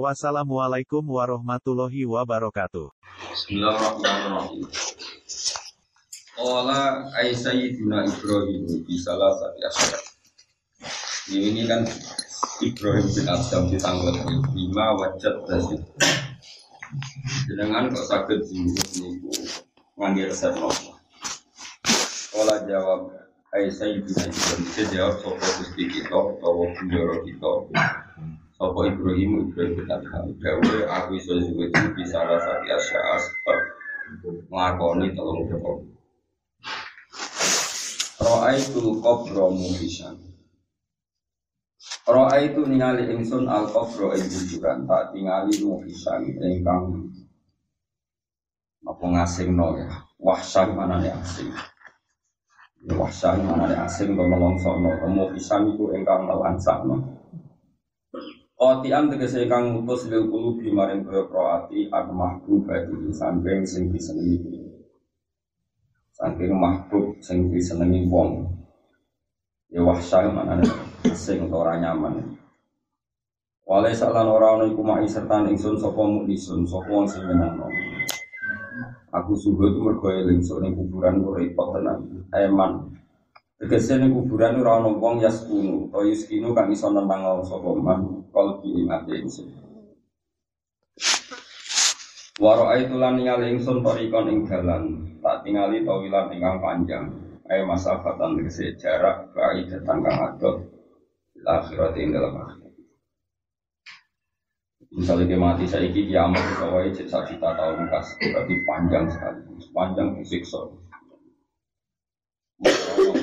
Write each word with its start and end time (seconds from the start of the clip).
Wassalamualaikum 0.00 1.04
warahmatullahi 1.04 2.08
wabarakatuh. 2.08 2.88
Bismillahirrahmanirrahim. 3.28 4.64
Ola 6.40 7.12
ay 7.20 7.36
sayyidina 7.36 8.08
Ibrahim 8.08 8.88
di 8.88 8.96
salah 8.96 9.36
satu 9.36 9.60
asyara. 9.68 10.00
Ini 11.28 11.68
kan 11.68 11.84
Ibrahim 12.64 13.04
bin 13.04 13.26
Adam 13.28 13.62
di 13.68 13.76
tanggal 13.76 14.16
lima 14.56 14.96
wajat 14.96 15.44
tadi. 15.44 15.76
Dengan 17.52 17.92
kok 17.92 18.08
sakit 18.08 18.48
jiwa 18.48 18.84
niku 18.96 19.28
ngangge 20.00 20.32
resep 20.32 20.56
nopo. 20.56 20.96
Ola 22.40 22.64
jawab 22.64 23.12
ay 23.52 23.68
sayyidina 23.68 24.24
Ibrahim 24.24 24.88
jawab 24.88 25.20
sopo 25.20 25.36
gusti 25.60 25.84
kita 25.84 26.16
utawa 26.16 26.64
kunjoro 26.80 27.20
kita. 27.28 27.52
Sopo 28.62 28.86
Ibrahim 28.86 29.50
Ibrahim 29.50 29.74
bin 29.74 29.90
Adam. 29.90 30.38
Gawe 30.38 30.74
aku 30.86 31.18
iso 31.18 31.34
juga 31.34 31.82
di 31.98 32.06
salah 32.06 32.38
satu 32.38 32.62
nglakoni 34.54 35.10
telung 35.18 35.50
perkara. 35.50 35.82
Roa 38.22 38.54
itu 38.54 39.02
kobro 39.02 39.50
muhisan. 39.50 40.14
Roa 42.06 42.38
itu 42.38 42.62
ningali 42.62 43.10
ingsun 43.10 43.50
al 43.50 43.66
kobro 43.66 44.14
ing 44.14 44.30
kuburan 44.30 44.86
tak 44.86 45.10
tingali 45.10 45.58
muhisan 45.58 46.22
ingkang 46.38 47.10
apa 48.86 49.04
ngasing 49.10 49.58
no 49.58 49.74
ya. 49.74 49.90
Wahsan 50.22 50.78
nih 50.78 51.10
asing. 51.10 51.50
Wahsan 52.94 53.42
nih 53.42 53.74
asing 53.74 54.14
to 54.14 54.22
melongsono. 54.22 55.02
Itu 55.02 55.84
ingkang 55.98 56.30
melansakno. 56.30 57.21
Kotian 58.62 59.10
tegese 59.10 59.42
ingkang 59.42 59.74
ngutus 59.74 60.06
lil 60.06 60.30
kulubi 60.30 60.70
maring 60.70 61.02
proati 61.02 61.90
ad 61.90 62.14
mahbub 62.14 62.62
bagi 62.62 63.10
samping 63.10 63.66
sing 63.66 63.90
disenengi. 63.90 64.38
Saking 66.14 66.54
mahbub 66.54 67.18
sing 67.18 67.50
disenengi 67.50 68.06
wong. 68.06 68.46
Ya 69.66 69.82
wahsya 69.82 70.30
mana 70.30 70.62
asing 71.02 71.50
atau 71.50 71.66
ora 71.66 71.74
nyaman. 71.74 72.38
Wale 73.66 73.90
salan 73.98 74.30
ora 74.30 74.54
ana 74.54 74.70
iku 74.70 74.86
mai 74.86 75.10
serta 75.10 75.42
ingsun 75.42 75.82
sapa 75.82 75.98
muklisun 75.98 76.62
sapa 76.62 76.86
wong 76.86 77.10
sing 77.10 77.26
menangno 77.26 77.66
Aku 79.10 79.34
subuh 79.34 79.74
itu 79.74 79.82
mergo 79.82 80.06
eling 80.06 80.38
sok 80.38 80.62
kuburan 80.70 81.18
ku 81.18 81.34
repot 81.34 81.74
tenan. 81.74 81.98
Eman. 82.30 82.94
Tegese 83.58 83.98
ning 83.98 84.14
kuburan 84.14 84.62
ora 84.62 84.78
ana 84.78 84.94
wong 84.94 85.18
yaskunu 85.18 85.90
to 85.90 85.98
yuskinu 86.06 86.54
kang 86.54 86.70
iso 86.70 86.94
nentang 86.94 87.42
sapa 87.42 87.74
man 87.74 88.21
kalbi 88.32 88.68
ing 88.72 88.88
ati 88.88 89.12
ingsun 89.20 89.48
Waro 92.40 92.72
itu 92.74 92.96
lan 92.96 93.20
ningali 93.20 93.54
ingsun 93.54 93.84
torikon 93.84 94.26
ing 94.32 94.38
dalan. 94.48 95.04
Tak 95.20 95.44
tingali 95.44 95.84
tawilan 95.84 96.32
ingkang 96.32 96.58
panjang. 96.64 97.04
Ayo 97.46 97.68
masafatan 97.68 98.40
tegese 98.40 98.74
jarak 98.80 99.30
baik 99.36 99.68
datang 99.68 100.00
kang 100.00 100.40
bil 100.40 101.46
akhirat 101.46 101.94
ing 102.00 102.16
dalam 102.16 102.62
misalnya 104.92 105.24
dia 105.24 105.40
mati 105.40 105.64
saiki 105.64 106.04
kiamat 106.04 106.40
kita 106.40 106.66
wae 106.68 106.92
cek 106.92 107.08
sak 107.08 107.32
tahun 107.40 107.88
kas 107.88 108.12
berarti 108.16 108.54
panjang 108.68 109.04
sekali. 109.08 109.40
Panjang 109.72 110.08
disiksa. 110.20 110.60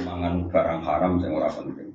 Mangan 0.05 0.49
barang 0.49 0.81
haram 0.81 1.21
sing 1.21 1.31
ora 1.33 1.49
penting 1.53 1.88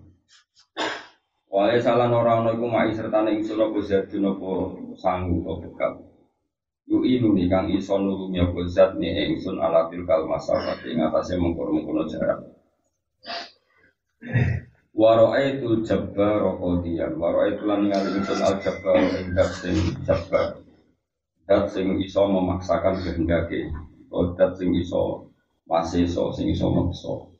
Wale 1.54 1.78
salah 1.78 2.10
orang 2.10 2.42
ono 2.42 2.50
iku 2.58 2.66
mai 2.66 2.90
serta 2.90 3.22
ning 3.22 3.38
ingsun 3.38 3.62
apa 3.62 3.78
zadun 3.78 4.26
apa 4.26 4.50
sangu 4.98 5.38
apa 5.46 5.52
bekal. 5.62 5.92
Yu 6.90 7.06
inu 7.06 7.30
nih 7.30 7.46
kang 7.46 7.70
iso 7.70 7.94
nulungi 7.94 8.42
apa 8.42 8.58
zat 8.66 8.98
nih 8.98 9.30
ingsun 9.30 9.62
ala 9.62 9.86
tilkal 9.86 10.26
masalah 10.26 10.74
ing 10.82 10.98
atase 10.98 11.38
mengkono-mengkono 11.38 12.10
jarak. 12.10 12.42
Waro'ai 14.98 15.62
tu 15.62 15.86
jabbar 15.86 16.42
rokodian 16.42 17.14
Waro'ai 17.22 17.54
tu 17.54 17.70
lan 17.70 17.86
ningali 17.86 18.18
ingsun 18.18 18.42
al 18.42 18.58
jabbar 18.58 18.98
ing 18.98 19.38
dat 19.38 19.54
sing 19.54 19.78
jabbar. 20.02 20.58
Dat 21.46 21.70
sing 21.70 22.02
iso 22.02 22.26
memaksakan 22.34 22.98
kehendake. 22.98 23.70
Atau 24.10 24.34
dat 24.34 24.58
sing 24.58 24.74
iso 24.74 25.30
maseso 25.70 26.34
sing 26.34 26.50
iso 26.50 26.66
maksa 26.66 27.33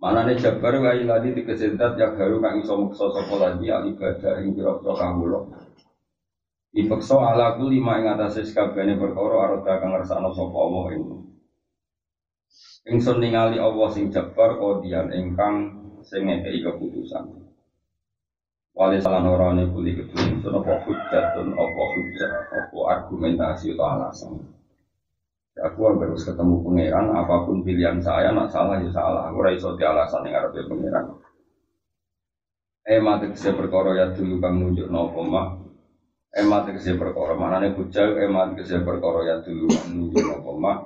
Mana 0.00 0.24
nih 0.24 0.40
jabbar 0.40 0.80
wa 0.80 0.96
iladi 0.96 1.36
dikesentat 1.36 2.00
yang 2.00 2.16
baru 2.16 2.40
kang 2.40 2.64
iso 2.64 2.72
maksa 2.72 3.12
sapa 3.12 3.34
lagi 3.36 3.68
al 3.68 3.84
ibadah 3.84 4.40
ing 4.40 4.56
pira-pira 4.56 4.96
kawula 4.96 5.44
Dipeksa 6.72 7.20
ala 7.20 7.60
kuli 7.60 7.84
ma 7.84 8.00
ing 8.00 8.08
atase 8.08 8.48
sakabehane 8.48 8.96
perkara 8.96 9.36
aroda 9.44 9.76
kang 9.76 9.92
ngersakno 9.92 10.32
sapa 10.32 10.56
Allah 10.56 10.84
ing. 10.96 11.02
Ingsun 12.88 13.20
ningali 13.20 13.60
Allah 13.60 13.88
sing 13.92 14.08
jabar 14.08 14.56
kodian 14.56 15.12
ingkang 15.12 15.76
sing 16.00 16.24
ngekeki 16.24 16.64
keputusan. 16.64 17.36
Wali 18.72 19.04
salah 19.04 19.20
norane 19.20 19.68
kuli 19.68 20.00
kedue 20.00 20.16
ingsun 20.32 20.64
apa 20.64 20.80
hujjatun 20.80 21.52
apa 21.52 21.82
hujjat 21.92 22.32
apa 22.48 22.78
argumentasi 22.88 23.76
atau 23.76 23.84
alasan. 23.84 24.32
Aku 25.60 25.92
harus 25.92 26.24
ketemu 26.24 26.64
pangeran 26.64 27.12
apa 27.12 27.44
pun 27.44 27.60
pilihan 27.60 28.00
saya 28.00 28.32
nak 28.32 28.48
salah 28.48 28.80
ya 28.80 28.88
salah. 28.88 29.28
Aku 29.28 29.44
ora 29.44 29.52
iso 29.52 29.76
alasan 29.76 30.24
yang 30.24 30.40
arep 30.40 30.56
pangeran. 30.64 31.20
Eh 32.88 32.96
mati 32.96 33.28
kese 33.28 33.52
perkara 33.52 33.92
ya 33.92 34.06
dulu 34.16 34.40
kang 34.40 34.56
nunjuk 34.56 34.88
nopo 34.88 35.20
mak 35.20 35.60
emat 36.32 36.64
tegese 36.64 36.96
perkara 36.96 37.36
manane 37.36 37.76
bujal. 37.76 38.16
Emat 38.16 38.56
tegese 38.56 38.80
perkara 38.80 39.20
ya 39.28 39.36
dulu 39.44 39.68
menuju 39.68 40.20
apa 40.32 40.50
mak 40.56 40.78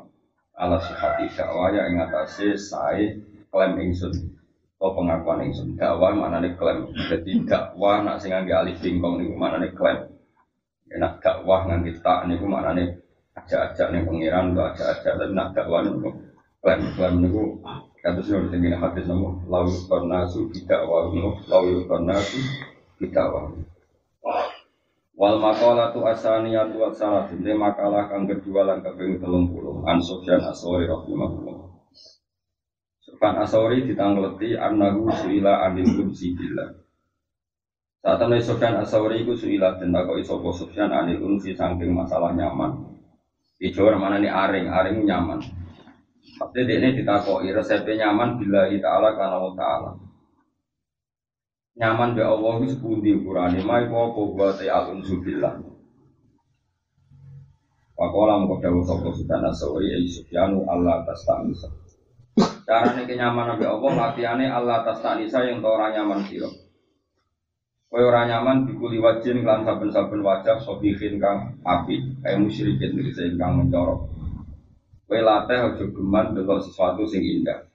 ala 0.58 0.82
sihati 0.82 1.30
dakwah 1.38 1.70
ya 1.70 1.86
ing 1.86 2.02
atase 2.02 2.58
sae 2.58 3.22
klaim 3.54 3.78
ingsun 3.78 4.10
atau 4.74 4.90
pengakuan 4.90 5.46
ingsun. 5.46 5.78
Dakwah 5.78 6.18
manane 6.18 6.58
klaim 6.58 6.90
jadi 6.90 7.46
dakwah 7.46 8.02
nak 8.02 8.18
sing 8.18 8.34
ngangge 8.34 8.52
alif 8.58 8.82
bingkong 8.82 9.22
niku 9.22 9.38
manane 9.38 9.70
klaim 9.70 10.10
enak 10.90 11.22
dakwah 11.22 11.70
ngangge 11.70 12.02
tak 12.02 12.26
niku 12.26 12.50
manane 12.50 13.03
ajak-ajak 13.44 13.92
ning 13.92 14.02
pangeran 14.08 14.56
atau 14.56 14.64
ajak-ajak 14.72 15.12
tapi 15.20 15.32
nak 15.36 15.48
dakwah 15.52 15.84
niku 15.84 16.10
klaim 16.64 16.80
klaim 16.96 17.14
niku 17.20 17.44
kados 18.00 18.28
nur 18.32 18.48
sing 18.48 18.64
hadis 18.72 19.04
nomo 19.04 19.44
lau 19.52 19.68
kornasu 19.68 20.48
tidak 20.48 20.80
wa 20.88 21.12
lau 21.52 21.64
kornasu 21.84 22.40
tidak 22.96 23.28
wa 23.28 23.52
Wal 25.14 25.38
makalah 25.38 25.94
tu 25.94 26.02
asaniyatu 26.02 26.74
wa 26.74 26.90
salatun 26.90 27.38
Ini 27.38 27.54
makalah 27.54 28.10
kang 28.10 28.26
kedua 28.26 28.66
lan 28.66 28.82
kaping 28.82 29.22
telung 29.22 29.46
puluh 29.46 29.86
An 29.86 30.02
Sufyan 30.02 30.42
Asori 30.42 30.90
rahimahullah. 30.90 31.70
Sufyan 32.98 33.38
Asori 33.38 33.86
ditangleti 33.86 34.58
annahu 34.58 35.06
suila 35.14 35.70
anil 35.70 35.86
unsi 36.02 36.34
billah. 36.34 36.66
Saat 38.02 38.26
temen 38.26 38.42
Sufyan 38.42 38.74
Asori 38.82 39.22
ku 39.22 39.38
suila 39.38 39.78
dan 39.78 39.94
takoi 39.94 40.26
sopo 40.26 40.50
Sufyan 40.50 40.90
anil 40.90 41.22
unsi 41.22 41.54
saking 41.54 41.94
masalah 41.94 42.34
nyaman 42.34 42.93
Di 43.64 43.72
Jawa 43.72 43.96
mana 43.96 44.20
ini 44.20 44.28
aring, 44.28 44.68
aring 44.68 45.08
nyaman. 45.08 45.40
Tapi 46.36 46.68
ini 46.68 47.00
ditakoi 47.00 47.48
resepnya 47.48 48.04
nyaman 48.04 48.36
bila 48.36 48.68
ta'ala 48.68 49.16
karena 49.16 49.40
Allah 49.40 49.54
ta'ala. 49.56 49.90
Nyaman 51.80 52.12
be 52.12 52.20
Allah 52.20 52.60
itu 52.60 52.76
sepundi 52.76 53.16
ukurane 53.16 53.64
mai 53.64 53.88
wa 53.88 54.12
ta 54.52 54.62
alun 54.68 55.00
subillah 55.00 55.58
Wakola 57.98 58.44
mengkau 58.44 58.62
dawu 58.62 58.84
sopo 58.86 59.10
sudah 59.10 59.42
nasawari 59.42 59.90
ayi 59.90 60.06
subyanu 60.06 60.62
Allah 60.70 61.02
atas 61.02 61.26
tanisa 61.26 61.66
Caranya 62.62 63.02
kenyamanan 63.08 63.58
be 63.58 63.66
Allah 63.66 63.90
latihannya 63.90 64.54
Allah 64.54 64.86
atas 64.86 65.02
yang 65.34 65.58
tau 65.64 65.74
orang 65.74 65.98
nyaman 65.98 66.22
siro 66.30 66.63
Kau 67.88 68.02
orang 68.02 68.26
nyaman 68.26 68.66
dikuli 68.66 68.98
wajin 68.98 69.46
kelan 69.46 69.62
saben-saben 69.62 70.20
wajah 70.22 70.58
sobihin 70.58 71.22
kang 71.22 71.58
api 71.62 72.00
kayak 72.22 72.42
musyrikin 72.42 72.98
dari 72.98 73.38
kang 73.38 73.62
mencorok 73.62 74.10
Kau 75.06 75.14
latih 75.14 75.72
ojo 75.72 75.84
geman 75.94 76.34
delok 76.34 76.64
sesuatu 76.64 77.06
sing 77.06 77.22
indah 77.22 77.70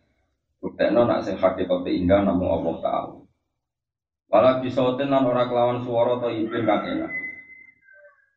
Buktekno 0.60 1.08
nak 1.08 1.24
sing 1.24 1.40
hakikate 1.40 1.88
indah 1.88 2.20
namun 2.20 2.52
Allah 2.52 2.76
Ta'ala 2.84 3.20
Walau 4.30 4.62
bisotin 4.62 5.10
lan 5.10 5.26
ora 5.26 5.50
kelawan 5.50 5.82
suara 5.82 6.22
atau 6.22 6.30
ibin 6.30 6.62
kang 6.62 6.86
enak. 6.86 7.10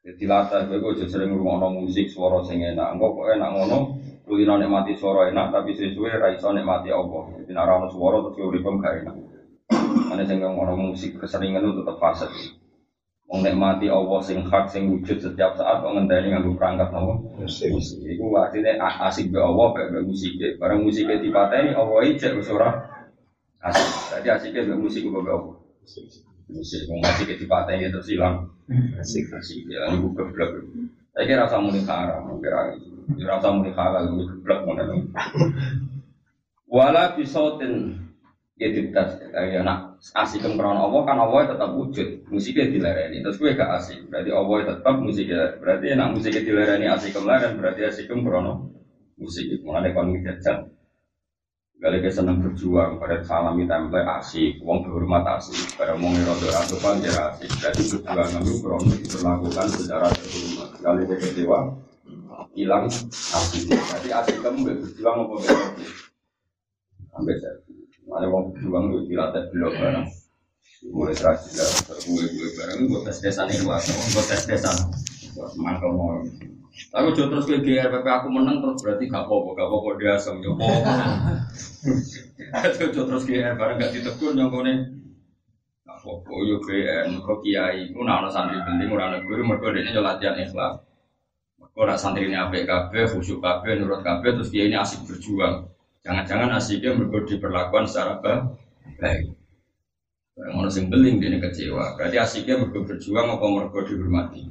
Jadi 0.02 0.24
latah 0.24 0.64
gue 0.64 0.80
gue 0.80 1.04
sering 1.04 1.36
ngurungono 1.36 1.84
musik 1.84 2.08
suara 2.08 2.40
sing 2.48 2.64
enak. 2.64 2.96
Enggak 2.96 3.12
kok 3.12 3.28
enak 3.28 3.50
ngono. 3.52 3.78
kulino 4.22 4.56
nikmati 4.56 4.96
suara 4.96 5.28
enak 5.28 5.52
tapi 5.52 5.76
sesuai 5.76 6.16
ra 6.16 6.32
iso 6.32 6.48
nikmati 6.48 6.88
Allah. 6.88 7.36
Jadi 7.36 7.52
nek 7.52 7.64
ora 7.68 7.72
ono 7.76 7.88
swara 7.92 8.18
terus 8.24 8.40
uripem 8.40 8.80
gak 8.80 8.94
enak. 9.04 9.16
Ane 10.12 10.28
sing 10.28 10.44
ngono 10.44 10.76
musik 10.76 11.16
keseringan 11.16 11.64
itu 11.64 11.80
tetep 11.80 11.96
fase. 11.96 12.28
Wong 13.32 13.40
nikmati 13.40 13.88
Allah 13.88 14.20
sing 14.20 14.44
hak 14.44 14.68
sing 14.68 14.92
wujud 14.92 15.16
setiap 15.16 15.56
saat 15.56 15.80
kok 15.80 15.88
ngenteni 15.96 16.36
nganggo 16.36 16.52
perangkat 16.60 16.92
apa? 16.92 17.16
Musik. 17.40 17.72
Iku 18.04 18.28
artinya 18.36 18.76
a- 18.76 19.08
asik 19.08 19.32
be 19.32 19.40
Allah 19.40 19.72
be 19.72 20.04
musik. 20.04 20.36
Bareng 20.60 20.84
musik 20.84 21.08
dipateni 21.08 21.72
Allah 21.72 21.96
ijek 22.04 22.36
wis 22.36 22.52
ora 22.52 22.76
asik. 23.64 23.88
Jadi 24.20 24.28
asiknya 24.28 24.68
be 24.68 24.74
musik 24.76 25.08
kok 25.08 25.24
be 25.24 25.32
Allah. 25.32 25.56
Musik 26.52 26.80
wong 26.92 27.00
asik 27.08 27.32
dipateni 27.40 27.88
terus 27.88 28.12
ilang. 28.12 28.52
Asik 29.00 29.32
asik 29.32 29.64
ya 29.64 29.88
iku 29.96 30.12
geblek. 30.12 30.52
Saya 31.16 31.24
kira 31.28 31.44
rasa 31.48 31.56
muni 31.60 31.80
haram, 31.88 32.36
kira 32.40 32.72
ya 33.20 33.36
rasa 33.36 33.52
muni 33.52 33.68
halal, 33.72 34.12
ini 34.12 34.24
geblek 34.28 34.60
ngono. 34.64 34.96
Wala 36.76 37.12
bisotin 37.16 37.96
ya 38.56 38.68
ditas 38.72 39.20
ya 39.32 39.60
nak 39.60 39.91
asik 40.10 40.42
krono 40.42 40.90
Allah 40.90 41.02
kan 41.06 41.18
Allah 41.22 41.54
tetap 41.54 41.70
wujud. 41.78 42.26
Musiknya 42.26 42.66
dilereni. 42.66 43.22
Terus 43.22 43.38
gue 43.38 43.54
gak 43.54 43.70
asik 43.78 44.10
berarti 44.10 44.30
Allah 44.34 44.56
tetap 44.74 44.94
musiknya. 44.98 45.42
Berarti 45.62 45.86
nak 45.94 46.10
musiknya 46.18 46.42
dilereni. 46.42 46.86
Asik 46.90 47.14
kemarin 47.14 47.54
berarti 47.62 47.86
asik 47.86 48.10
krono 48.10 48.74
musik 49.14 49.46
itu. 49.46 49.62
Mengenai 49.62 49.94
kon 49.94 50.10
jajan 50.18 50.66
Gale 51.82 51.98
ke 51.98 52.14
seneng 52.14 52.38
berjuang 52.38 53.02
pada 53.02 53.26
salami 53.26 53.66
tempe 53.66 53.98
asik, 53.98 54.62
wong 54.62 54.86
berhormat 54.86 55.26
asik, 55.34 55.74
pada 55.74 55.98
mau 55.98 56.14
ngerodo 56.14 56.46
asupan 56.54 57.02
dia 57.02 57.10
asik. 57.10 57.50
Berarti 57.58 57.82
perjuangan 57.90 58.42
itu 58.46 58.54
krono 58.62 58.92
diperlakukan 59.02 59.66
secara 59.66 60.06
terhormat. 60.14 60.68
Gale 60.78 61.02
ke 61.10 61.14
kecewa, 61.18 61.74
hilang 62.54 62.86
asik. 63.10 63.66
Berarti 63.66 64.08
asik 64.14 64.36
kamu 64.46 64.58
berjuang 64.62 65.26
apa 65.26 65.34
berjuang? 65.42 65.74
Sampai 67.10 67.34
saya 67.42 67.71
ada 68.16 68.26
wong 68.28 68.52
berjuang 68.52 68.84
itu 68.92 68.98
dilatih 69.12 69.48
belok 69.52 69.72
barang. 69.76 70.06
Mulai 70.82 71.14
terakhir 71.14 71.52
lah, 71.62 71.94
gue 71.94 72.24
gue 72.26 72.48
barang 72.58 72.76
itu 72.82 72.86
buat 72.90 73.02
tes 73.06 73.18
desan 73.22 73.46
itu 73.54 73.64
lah, 73.70 73.78
buat 73.86 74.26
tes 74.26 74.42
desan. 74.50 74.76
Mangkel 75.56 75.94
mau. 75.94 76.18
Aku 76.72 77.12
jauh 77.12 77.28
terus 77.28 77.44
ke 77.44 77.60
GRPP 77.60 78.06
aku 78.08 78.32
menang 78.32 78.64
terus 78.64 78.80
berarti 78.80 79.04
gak 79.04 79.28
apa-apa, 79.28 79.50
gak 79.60 79.68
apa-apa 79.68 79.90
dia 80.00 80.10
asem 80.16 80.36
yo. 80.40 80.56
Aku 82.52 82.84
jauh 82.90 83.06
terus 83.06 83.24
GR 83.28 83.54
bareng 83.60 83.76
gak 83.76 83.92
ditegur 83.92 84.32
nyongkone. 84.32 84.74
Gak 85.84 85.96
apa-apa 86.00 86.34
yo 86.48 86.56
GN, 86.64 87.20
kok 87.20 87.38
kiai, 87.44 87.92
nak 87.92 88.24
ana 88.24 88.28
santri 88.32 88.56
penting 88.64 88.88
ora 88.88 89.12
ana 89.12 89.20
guru 89.20 89.44
mergo 89.44 89.68
dene 89.68 89.92
yo 89.92 90.00
latihan 90.00 90.34
ikhlas. 90.40 90.80
Mergo 91.60 91.80
nak 91.84 92.00
santri 92.00 92.26
ini 92.26 92.36
kabeh, 92.64 93.04
khusyuk 93.12 93.44
kabeh, 93.44 93.76
nurut 93.76 94.00
kabeh 94.00 94.34
terus 94.40 94.48
kiai 94.48 94.72
ini 94.72 94.76
asik 94.80 95.04
berjuang. 95.04 95.68
Jangan-jangan 96.02 96.58
asiknya 96.58 96.98
mergo 96.98 97.22
diperlakukan 97.22 97.86
secara 97.86 98.18
ba- 98.18 98.46
baik. 98.98 99.38
Barang 100.34 100.64
ono 100.64 100.68
sing 100.72 100.90
beling 100.90 101.22
kecewa. 101.38 101.94
Berarti 101.94 102.16
asiknya 102.18 102.58
mergo 102.58 102.82
berjuang 102.82 103.38
apa 103.38 103.46
mergo 103.46 103.78
dihormati? 103.86 104.42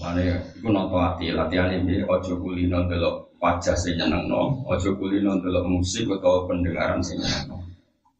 Mane 0.00 0.24
iku 0.56 0.68
noto 0.72 0.96
ati 0.96 1.32
latihan 1.32 1.72
ini 1.72 2.04
ojo 2.04 2.40
kulino 2.40 2.88
delok 2.88 3.36
wajah 3.40 3.76
sing 3.76 3.96
nyenengno, 3.96 4.64
ojo 4.68 4.96
kulino 4.96 5.40
delok 5.40 5.64
musik 5.68 6.08
utawa 6.08 6.48
pendengaran 6.48 7.00
sing. 7.00 7.16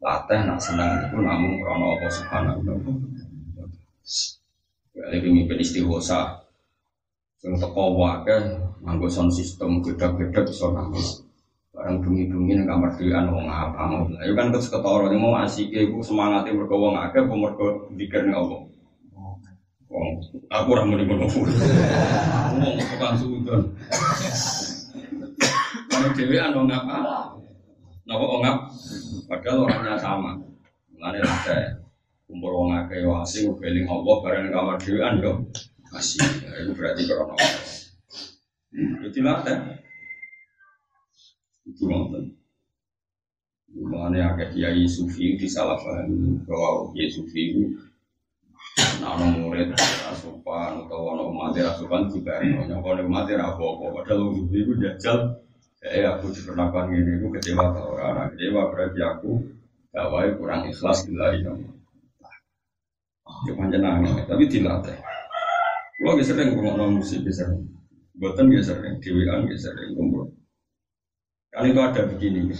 Latih 0.01 0.41
nak 0.45 0.57
seneng 0.57 1.05
iku 1.05 1.21
namung 1.21 1.61
krana 1.61 1.93
apa. 1.93 2.09
Ya 4.97 5.03
lagi 5.13 5.29
mimpin 5.29 5.61
istighosa. 5.61 6.41
Sing 7.37 7.57
teko 7.61 7.97
wae 7.97 8.37
nganggo 8.81 9.07
sound 9.07 9.31
system 9.33 9.79
gede-gede 9.85 10.49
iso 10.49 10.73
nangis. 10.73 11.21
Barang 11.71 12.03
bengi-bengi 12.03 12.53
ning 12.57 12.67
kamar 12.67 12.91
dhewean 12.97 13.31
wong 13.31 13.47
apa. 13.47 13.87
Ya 14.25 14.33
kan 14.35 14.51
terus 14.51 14.67
ketara 14.67 15.07
mau 15.15 15.37
asike 15.39 15.87
iku 15.87 16.03
semangate 16.03 16.51
mergo 16.51 16.75
wong 16.75 16.97
akeh 16.99 17.23
apa 17.23 17.33
mergo 17.37 17.87
dikir 17.95 18.27
ning 18.27 18.35
Allah. 18.35 18.67
Wong 19.87 20.09
aku 20.49 20.67
ora 20.73 20.83
muni 20.83 21.07
ngono. 21.07 21.25
Wong 22.61 22.77
tukang 22.77 23.15
sudon. 23.15 23.61
Kalau 25.87 26.09
dhewean 26.11 26.51
wong 26.57 26.67
apa? 26.67 26.97
Napa 28.03 28.25
wong? 28.27 28.43
Padahal 29.31 29.63
orangnya 29.63 29.95
sama. 29.95 30.35
Mulane 30.91 31.23
ada 31.23 31.79
kumpul 32.27 32.51
wong 32.51 32.69
akeh 32.75 32.99
yo 32.99 33.15
asing 33.23 33.55
beling 33.55 33.87
Allah 33.87 34.15
bareng 34.19 34.51
kamar 34.51 34.75
dhewean 34.75 35.23
yo 35.23 35.31
asing. 35.95 36.27
Ya, 36.43 36.67
Itu 36.67 36.75
berarti 36.75 37.07
krono. 37.07 37.35
Itu 38.71 39.19
latih. 39.19 39.57
Itu 41.67 41.83
nonton. 41.91 42.31
Mulane 43.71 44.19
akeh 44.19 44.47
kiai 44.55 44.83
sufi 44.87 45.35
disalahpahami 45.39 46.43
bahwa 46.47 46.91
kiai 46.91 47.11
sufi 47.11 47.55
itu 47.55 47.63
ono 48.99 49.25
murid 49.35 49.73
asupan 50.11 50.85
utawa 50.85 51.17
ono 51.17 51.31
mati 51.31 51.63
asupan 51.63 52.07
juga 52.11 52.39
ono 52.43 52.83
kalau 52.83 53.07
mati 53.07 53.35
apa 53.35 53.59
apa 53.59 53.85
padahal 53.95 54.31
wong 54.31 54.51
itu 54.51 54.75
jajal. 54.79 55.39
Eh 55.81 56.05
aku 56.05 56.29
diperlakukan 56.29 56.93
gini 56.93 57.11
aku 57.17 57.27
kecewa 57.35 57.73
tau 57.73 57.97
orang 57.97 58.29
kecewa. 58.35 58.69
Berarti 58.69 58.99
aku 59.01 59.31
gawai 59.91 60.29
kurang 60.37 60.69
ikhlas 60.69 61.09
gila 61.09 61.35
itu 61.35 61.51
ya 63.49 63.53
panjenengan. 63.57 64.23
Tapi 64.29 64.43
dilatih. 64.45 64.97
Kalau 66.01 66.21
sering 66.21 66.53
ngomong 66.53 67.01
musik 67.01 67.25
sering 67.33 67.80
buatan 68.17 68.51
gak 68.51 68.65
sering 68.65 68.95
dewan 68.99 69.47
gak 69.47 69.59
sering 69.59 69.91
kumpul 69.95 70.31
kan 71.51 71.67
itu 71.67 71.79
ada 71.79 72.01
begini 72.07 72.51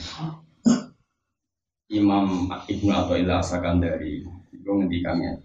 Imam 1.92 2.48
Ibnu 2.72 2.92
atau 2.92 3.20
Ilah 3.20 3.44
Sakandari 3.44 4.24
itu 4.56 4.70
ngendikannya 4.72 5.44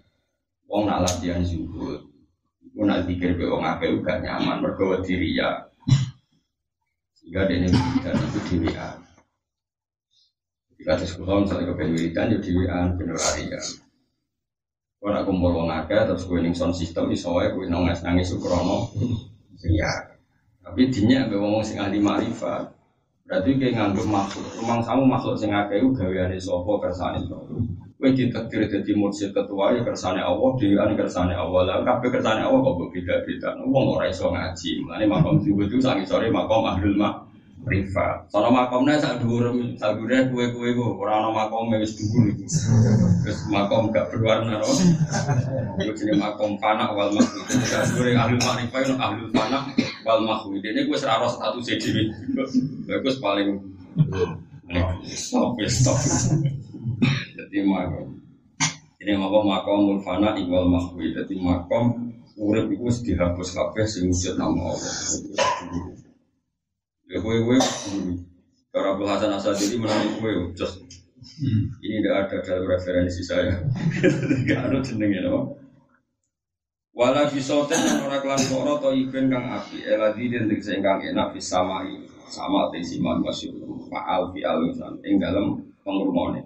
Wong 0.67 0.83
nak 0.83 1.07
latihan 1.07 1.39
zuhud, 1.47 2.11
iku 2.59 2.83
nak 2.83 3.07
pikir 3.07 3.39
be 3.39 3.47
wong 3.47 3.63
akeh 3.63 3.87
gak 4.03 4.19
nyaman 4.19 4.59
mergo 4.59 4.99
diri 4.99 5.39
ya. 5.39 5.63
Sehingga 7.15 7.47
ini 7.47 7.71
wiridan 7.71 8.19
itu 8.19 8.39
dirian. 8.51 8.99
Jika 10.75 10.99
ada 10.99 11.05
sekolah 11.07 11.47
misalnya 11.47 11.71
kepengen 11.71 11.95
wiridan 11.95 12.33
ya 12.35 12.39
dirian 12.43 12.87
bener 12.99 13.15
ya. 13.47 13.61
Kau 14.99 15.07
nak 15.07 15.23
kumpul 15.23 15.55
wong 15.55 15.71
akeh 15.71 16.03
terus 16.03 16.27
gue 16.27 16.39
ning 16.43 16.51
sound 16.51 16.75
system 16.75 17.07
iso 17.15 17.31
wae 17.31 17.47
gue 17.47 17.63
nangis 17.71 18.03
nangis 18.03 18.35
ukrono. 18.35 18.91
Ya. 19.65 19.91
Tapi 20.61 20.91
dinya 20.91 21.25
be 21.25 21.39
wong 21.39 21.63
sing 21.63 21.81
ahli 21.81 21.97
makrifat. 21.97 22.75
Berarti 23.27 23.59
kayak 23.59 23.75
nganggep 23.75 24.07
makhluk, 24.07 24.47
rumang 24.55 24.79
samu 24.79 25.03
makhluk 25.03 25.35
sing 25.35 25.51
akeh 25.51 25.83
gaweane 25.83 26.39
sapa 26.39 26.71
kersane 26.79 27.19
sapa. 27.27 27.55
Kowe 27.97 28.13
ditakdir 28.13 28.69
dadi 28.69 28.93
mursyid 28.93 29.33
ketua 29.33 29.73
ya 29.73 29.81
kersane 29.81 30.21
Allah, 30.21 30.53
dhewean 30.61 30.93
kersane 30.93 31.33
Allah. 31.33 31.65
Lah 31.65 31.77
kabeh 31.81 32.13
kersane 32.13 32.45
Allah 32.45 32.61
kok 32.61 32.77
beda-beda. 32.93 33.57
Wong 33.65 33.97
ora 33.97 34.05
iso 34.05 34.29
ngaji. 34.29 34.85
Mulane 34.85 35.05
makom 35.09 35.41
subuh 35.41 35.65
itu 35.65 35.81
sangi 35.81 36.05
sore 36.05 36.29
makom 36.29 36.69
ahlul 36.69 36.93
makrifat. 37.67 38.31
Sono 38.31 38.47
makomnya 38.47 38.95
sak 38.95 39.19
dhuwur 39.19 39.51
sak 39.75 39.99
dhuwure 39.99 40.31
kowe-kowe 40.31 40.69
ku 40.71 40.85
ora 41.03 41.19
ana 41.19 41.35
makom 41.35 41.67
wis 41.75 41.99
dhuwur 41.99 42.31
iku. 42.31 42.47
Terus 43.27 43.39
makom 43.51 43.91
gak 43.91 44.07
berwarna 44.07 44.63
no. 44.63 44.71
Iku 45.83 45.91
jenenge 45.99 46.15
makom 46.23 46.55
panak 46.63 46.95
wal 46.95 47.11
makhwi. 47.11 47.43
Sak 47.67 47.91
dhuwure 47.91 48.15
ahlul 48.15 48.39
makrifat 48.39 48.87
ono 48.87 48.95
ahlul 49.03 49.29
panak 49.35 49.63
wal 50.07 50.23
makhwi. 50.23 50.63
Dene 50.63 50.87
kuwi 50.87 50.95
wis 50.95 51.03
ora 51.03 51.27
status 51.27 51.67
dhewe. 51.67 52.01
Lha 52.87 52.95
iku 52.95 53.05
wis 53.11 53.19
paling 53.19 53.59
stop 55.11 55.59
stop. 55.67 55.99
Jadi 57.35 57.57
makom. 57.67 58.15
Ini 59.03 59.11
makom 59.19 59.43
makom 59.43 59.77
mulfana 59.91 60.39
ikwal 60.39 60.71
mahwi. 60.71 61.11
Jadi 61.11 61.35
makom 61.35 62.15
urip 62.39 62.69
harus 62.71 63.03
dihapus 63.03 63.49
kabeh 63.59 63.85
sing 63.89 64.07
wujud 64.07 64.39
nama 64.39 64.71
Allah. 64.71 66.06
Ya 67.07 67.17
kue 67.23 67.39
kue 67.43 67.57
Cara 68.71 68.93
Abdul 68.93 69.07
Hasan 69.07 69.31
Asadili 69.31 69.79
menang 69.79 70.19
kue 70.19 70.51
just 70.53 70.83
ini 71.81 72.01
tidak 72.01 72.15
ada 72.29 72.37
dalam 72.45 72.65
referensi 72.69 73.21
saya. 73.25 73.59
Tidak 74.41 74.57
ada 74.57 74.79
jenengnya 74.79 75.27
no. 75.27 75.59
Wala 76.97 77.29
bisoten 77.29 77.77
dan 77.77 78.01
ora 78.09 78.17
kelan 78.23 78.41
koro 78.49 78.81
to 78.81 78.89
iben 78.95 79.29
kang 79.29 79.45
api. 79.45 79.85
Eladi 79.85 80.33
den 80.33 80.49
tegese 80.49 80.81
kang 80.81 80.97
enak 80.97 81.37
bis 81.37 81.45
samai 81.45 82.09
sama 82.25 82.73
te 82.73 82.81
siman 82.81 83.21
masyhur 83.21 83.85
faal 83.91 84.33
fi 84.33 84.41
al 84.41 84.65
ing 85.05 85.21
dalem 85.21 85.61
pengurmane 85.85 86.41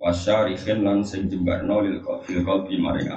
wasyarikhin 0.00 0.82
lan 0.82 1.04
sing 1.04 1.28
jembarno 1.28 1.84
lil 1.84 2.00
fil 2.24 2.40
qalbi 2.42 2.80
maring. 2.80 3.12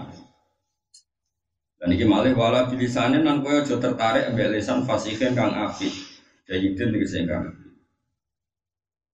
Dan 1.80 1.90
iki 1.92 2.04
malih 2.04 2.36
wala 2.36 2.68
bilisane 2.68 3.24
nan 3.24 3.40
kowe 3.40 3.64
aja 3.64 3.80
tertarik 3.80 4.28
ambek 4.32 4.60
lisan 4.60 4.84
fasihin 4.84 5.32
kang 5.36 5.56
apik. 5.56 6.15
Jahidin 6.46 6.94
iki 6.94 7.08
sing 7.10 7.26
kang. 7.26 7.50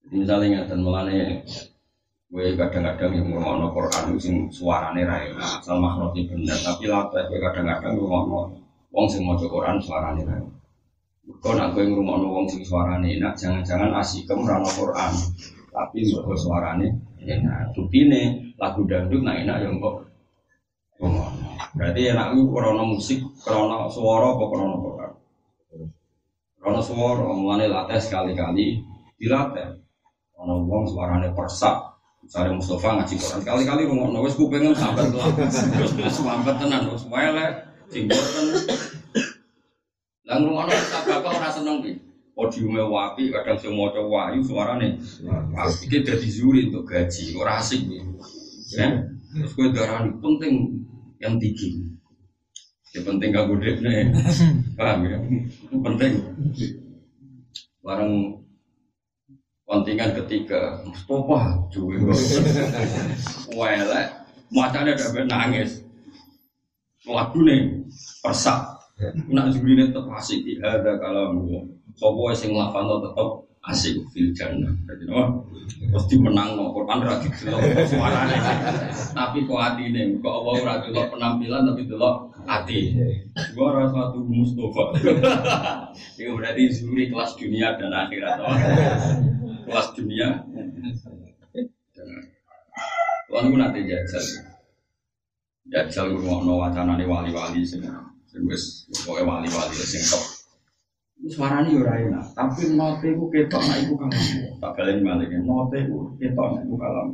Jadi 0.03 0.15
misalnya 0.19 0.67
ngeten 0.67 0.83
mulane 0.83 1.47
kowe 2.31 2.43
kadang-kadang 2.59 3.11
yang 3.15 3.27
ngomongno 3.31 3.71
Quran 3.71 4.15
sing 4.19 4.35
suarane 4.51 5.03
ra 5.07 5.19
asal 5.39 5.79
makhrajé 5.79 6.27
bener, 6.27 6.59
tapi 6.59 6.91
latih 6.91 7.23
kowe 7.31 7.39
kadang-kadang 7.39 7.95
ngomongno 7.95 8.51
wong 8.91 9.05
sing 9.07 9.23
maca 9.23 9.47
Quran 9.47 9.79
suarane 9.79 10.21
ra. 10.27 10.35
Kau 11.39 11.55
nak 11.55 11.71
kowe 11.71 11.83
ngrungokno 11.87 12.27
wong 12.27 12.45
sing 12.51 12.67
suarane 12.67 13.07
enak, 13.15 13.39
jangan-jangan 13.39 13.95
asikem 13.95 14.43
ra 14.43 14.59
Quran. 14.67 15.11
Tapi 15.71 15.99
mergo 16.11 16.35
suarane 16.35 16.87
enak. 17.23 17.71
Bukine 17.71 18.51
lagu 18.59 18.83
dangdut 18.83 19.23
nak 19.23 19.39
enak 19.39 19.57
ya 19.63 19.69
kok. 19.71 19.95
Berarti 21.71 22.01
enak 22.11 22.27
itu 22.35 22.43
krono 22.51 22.83
musik, 22.83 23.19
krono 23.39 23.87
suara 23.87 24.35
apa 24.35 24.43
krono 24.51 24.75
Quran? 24.83 25.10
Krono 26.61 26.77
suara, 26.77 27.25
mulane 27.33 27.65
latih 27.65 27.97
sekali-kali 27.97 28.77
dilatih. 29.17 29.81
Ono 30.37 30.61
wong 30.69 30.85
suarane 30.85 31.33
persak, 31.33 31.73
misalnya 32.21 32.53
Mustafa 32.61 33.01
ngaji 33.01 33.17
Quran 33.17 33.41
kali-kali 33.41 33.89
rungokno 33.89 34.21
wis 34.21 34.37
kupingem 34.37 34.77
sampai 34.77 35.09
telah. 35.09 35.25
Wis 35.81 36.13
sampai 36.13 36.53
tenan 36.61 36.85
wis 36.93 37.01
wele 37.09 37.45
sing 37.89 38.05
boten. 38.05 38.45
Lah 40.29 40.37
ngrungokno 40.37 40.73
tak 40.93 41.01
bakal 41.09 41.33
ora 41.33 41.49
seneng 41.49 41.81
ki. 41.81 41.93
Podiume 42.37 42.85
wapi, 42.85 43.33
kadang 43.33 43.57
sing 43.57 43.73
maca 43.73 44.01
wahyu 44.01 44.45
suarane. 44.45 45.01
Iki 45.81 45.97
dadi 46.05 46.29
zuri 46.29 46.69
untuk 46.69 46.93
gaji, 46.93 47.33
ora 47.41 47.57
asik 47.57 47.89
ki. 47.89 47.97
Ya. 48.77 49.01
Terus 49.33 49.51
kowe 49.57 49.65
darani 49.73 50.13
penting 50.21 50.53
yang 51.17 51.41
tinggi. 51.41 51.89
Ya 52.91 52.99
penting 53.07 53.31
gak 53.31 53.47
gede 53.47 53.79
nih, 53.79 54.11
paham 54.81 55.05
ya? 55.05 55.17
Itu 55.69 55.77
penting. 55.77 56.13
Barang 57.85 58.41
Kontingan 59.69 60.11
ketiga, 60.19 60.83
Mustafa 60.83 61.55
juga. 61.71 62.11
Wele, 63.55 64.01
macamnya 64.51 64.99
ada 64.99 65.21
nangis. 65.23 65.79
Lagu 67.07 67.39
nih, 67.39 67.79
persak. 68.19 68.67
Nak 69.31 69.55
juri 69.55 69.79
nih 69.79 69.87
tetap 69.89 70.11
asik. 70.11 70.43
Ada 70.59 70.99
kalau 70.99 71.39
Sopo 71.95 72.35
sing 72.35 72.51
lafal 72.51 72.99
tetap 72.99 73.47
asik 73.71 73.95
fil. 74.11 74.35
Jadi 74.35 75.03
no, 75.07 75.47
pasti 75.95 76.19
menang 76.19 76.59
no. 76.59 76.75
Quran 76.75 77.07
suarane. 77.87 78.37
Tapi 79.15 79.37
kok 79.47 79.61
atine, 79.71 80.19
kok 80.19 80.35
Allah 80.35 80.53
ora 80.59 80.73
delok 80.83 81.15
penampilan 81.15 81.63
tapi 81.71 81.87
delok 81.87 82.30
hati. 82.47 82.95
Gua 83.53 83.75
rasa 83.75 84.11
satu 84.11 84.19
Mustafa. 84.25 84.83
Itu 86.19 86.31
berarti 86.37 86.63
zuri 86.71 87.11
kelas 87.11 87.37
dunia 87.37 87.75
dan 87.77 87.93
akhirat 87.93 88.37
kelas 89.67 89.87
dunia. 89.97 90.27
Tuhan 93.31 93.47
itu 93.47 93.55
nanti 93.55 93.79
jajal. 93.87 94.23
Jajal 95.71 96.05
gue 96.11 96.19
mau 96.19 96.59
wacana 96.59 96.99
nih 96.99 97.07
wali-wali 97.07 97.63
sih. 97.63 97.79
Wes 98.43 98.91
pokoknya 99.07 99.23
wali-wali 99.23 99.75
sing 99.79 100.03
top. 100.03 100.41
Suaranya 101.21 101.69
ora 101.77 102.01
enak, 102.01 102.33
tapi 102.33 102.73
note 102.73 103.05
ku 103.13 103.29
ketok 103.29 103.61
nak 103.61 103.77
iku 103.85 103.93
kalam. 103.93 104.25
Tak 104.57 104.71
balen 104.73 105.05
balik, 105.05 105.29
note 105.45 105.77
ku 105.85 106.17
ketok 106.17 106.47
nak 106.57 106.63
iku 106.65 106.75
kalam. 106.81 107.07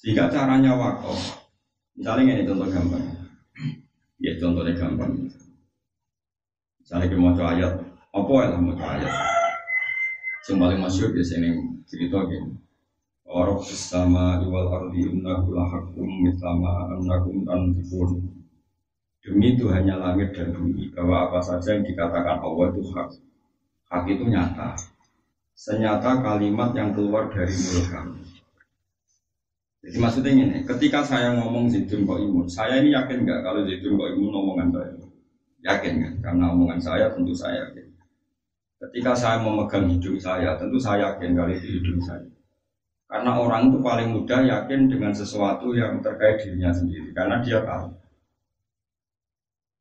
Sehingga 0.00 0.32
caranya 0.32 0.72
wakaf. 0.80 1.44
Misalnya 1.92 2.40
ini 2.40 2.48
contoh 2.48 2.68
gampang. 2.72 3.04
Ya 4.16 4.32
contohnya 4.40 4.72
gampang. 4.72 5.28
Misalnya 6.80 7.06
kita 7.10 7.20
mau 7.20 7.36
ayat, 7.36 7.72
apa 8.14 8.32
ya 8.40 8.56
mau 8.56 8.72
ayat? 8.72 9.12
Yang 10.46 10.58
paling 10.62 10.80
masyur 10.80 11.10
di 11.10 11.24
sini 11.26 11.48
cerita 11.90 12.22
gini. 12.30 12.54
Orang 13.26 13.58
bersama 13.58 14.38
iwal 14.38 14.70
ardi 14.70 15.02
innahu 15.02 15.50
lahakum 15.50 16.06
mislama 16.22 16.94
annakum 16.94 17.42
tantifun. 17.42 18.22
Demi 19.26 19.58
itu 19.58 19.66
hanya 19.74 19.98
langit 19.98 20.38
dan 20.38 20.54
bumi 20.54 20.94
bahwa 20.94 21.26
apa 21.26 21.42
saja 21.42 21.74
yang 21.74 21.82
dikatakan 21.82 22.38
Allah 22.38 22.70
itu 22.70 22.82
hak. 22.94 23.08
Hak 23.90 24.06
itu 24.06 24.24
nyata. 24.30 24.78
Senyata 25.58 26.22
kalimat 26.22 26.70
yang 26.78 26.94
keluar 26.94 27.26
dari 27.34 27.50
mulut 27.50 27.86
kami. 27.90 28.35
Jadi 29.84 29.96
maksudnya 30.00 30.30
ini, 30.32 30.44
ketika 30.64 31.04
saya 31.04 31.34
ngomong 31.36 31.68
Zidun 31.68 32.08
kok 32.08 32.20
imun, 32.22 32.46
saya 32.48 32.80
ini 32.80 32.94
yakin 32.94 33.26
nggak 33.26 33.40
kalau 33.44 33.60
Zidun 33.66 33.98
kok 33.98 34.10
imun 34.14 34.32
omongan 34.32 34.68
saya? 34.72 34.92
Yakin 35.66 35.92
kan? 35.98 36.14
Karena 36.22 36.44
omongan 36.54 36.80
saya 36.80 37.06
tentu 37.10 37.34
saya 37.34 37.66
yakin. 37.66 37.86
Ketika 38.76 39.16
saya 39.16 39.40
memegang 39.40 39.88
hidung 39.88 40.20
saya, 40.20 40.52
tentu 40.60 40.76
saya 40.76 41.16
yakin 41.16 41.32
kali 41.32 41.56
itu 41.56 41.80
hidung 41.80 41.96
saya. 42.04 42.28
Karena 43.08 43.40
orang 43.40 43.72
itu 43.72 43.80
paling 43.80 44.12
mudah 44.12 44.44
yakin 44.44 44.92
dengan 44.92 45.16
sesuatu 45.16 45.72
yang 45.72 46.04
terkait 46.04 46.44
dirinya 46.44 46.76
sendiri, 46.76 47.08
karena 47.16 47.40
dia 47.40 47.64
tahu. 47.64 47.88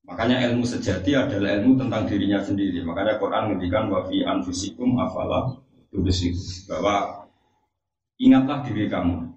Makanya 0.05 0.47
ilmu 0.47 0.63
sejati 0.63 1.11
adalah 1.17 1.59
ilmu 1.59 1.75
tentang 1.75 2.07
dirinya 2.07 2.39
sendiri. 2.39 2.85
Makanya 2.85 3.19
Quran 3.19 3.51
menghentikan 3.51 3.89
wafi 3.89 4.21
anfusikum 4.23 4.95
afala 5.01 5.59
tubisikum 5.91 6.69
bahwa 6.71 7.27
ingatlah 8.21 8.63
diri 8.63 8.85
kamu. 8.87 9.34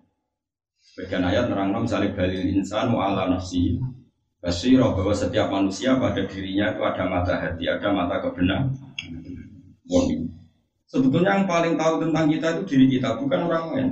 Bagian 0.99 1.23
ayat 1.23 1.47
nerang 1.47 1.71
misalnya 1.78 2.11
balil 2.11 2.43
insan 2.59 2.90
ala 2.90 3.31
nafsi 3.31 3.78
Basiroh 4.38 4.95
bahwa 4.95 5.14
setiap 5.14 5.50
manusia 5.50 5.99
pada 5.99 6.23
dirinya 6.23 6.71
itu 6.71 6.83
ada 6.87 7.05
mata 7.11 7.35
hati, 7.38 7.67
ada 7.67 7.90
mata 7.90 8.23
kebenaran 8.23 8.71
warning. 9.90 10.31
Sebetulnya 10.87 11.43
yang 11.43 11.47
paling 11.50 11.75
tahu 11.75 12.07
tentang 12.07 12.31
kita 12.31 12.47
itu 12.55 12.62
diri 12.71 12.87
kita, 12.97 13.19
bukan 13.19 13.50
orang 13.50 13.64
lain. 13.75 13.88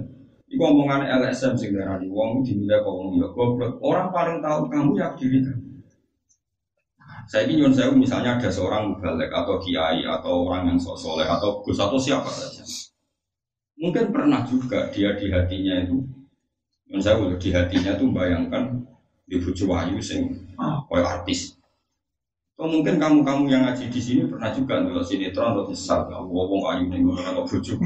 Ini 0.47 0.55
omongan 0.63 1.03
LSM 1.03 1.59
sing 1.59 1.75
darani 1.75 2.07
wong 2.07 2.47
dinilai 2.47 2.79
kok 2.79 2.95
wong 2.95 3.19
ya 3.19 3.27
goblok. 3.35 3.83
Orang 3.83 4.15
paling 4.15 4.39
tahu 4.39 4.71
kamu 4.71 4.91
ya 4.95 5.11
diri 5.19 5.43
kamu. 5.43 5.67
Saya 7.27 7.43
ini 7.51 7.59
nyuwun 7.59 7.75
saya 7.75 7.91
misalnya 7.91 8.39
ada 8.39 8.47
seorang 8.47 8.95
mubalek 8.95 9.35
atau 9.35 9.59
kiai 9.59 10.07
atau 10.07 10.47
orang 10.47 10.71
yang 10.71 10.79
sok 10.79 10.95
soleh 10.95 11.27
atau 11.27 11.59
gus 11.67 11.83
atau 11.83 11.99
siapa 11.99 12.31
saja. 12.31 12.63
Mungkin 13.83 14.15
pernah 14.15 14.47
juga 14.47 14.87
dia 14.95 15.19
di 15.19 15.27
hatinya 15.35 15.83
itu, 15.83 16.07
nyuwun 16.87 17.03
saya 17.03 17.19
di 17.39 17.49
hatinya 17.51 17.93
itu 17.99 18.07
bayangkan 18.11 18.65
di 19.27 19.37
bucu 19.43 19.67
wahyu 19.67 19.99
sing 19.99 20.31
koyo 20.87 21.03
artis. 21.03 21.59
Atau 22.57 22.73
mungkin 22.73 22.97
kamu-kamu 22.97 23.53
yang 23.53 23.69
ngaji 23.69 23.93
di 23.93 24.01
sini 24.01 24.23
pernah 24.33 24.49
juga 24.49 24.81
nonton 24.81 25.05
sinetron 25.05 25.53
atau 25.53 25.69
besar, 25.69 26.09
ya 26.09 26.17
wong 26.25 26.63
ayu 26.73 26.89
nih 26.89 27.05
atau 27.21 27.45
bujuk. 27.45 27.77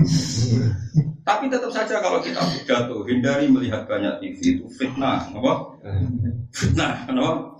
Tapi 1.26 1.50
tetap 1.50 1.74
saja 1.74 1.98
kalau 1.98 2.22
kita 2.22 2.38
pidato, 2.38 3.02
hindari 3.02 3.50
melihat 3.50 3.90
banyak 3.90 4.22
TV 4.22 4.62
itu 4.62 4.70
fitnah, 4.70 5.26
apa? 5.26 5.74
Fitnah, 6.54 7.02
kenapa? 7.02 7.58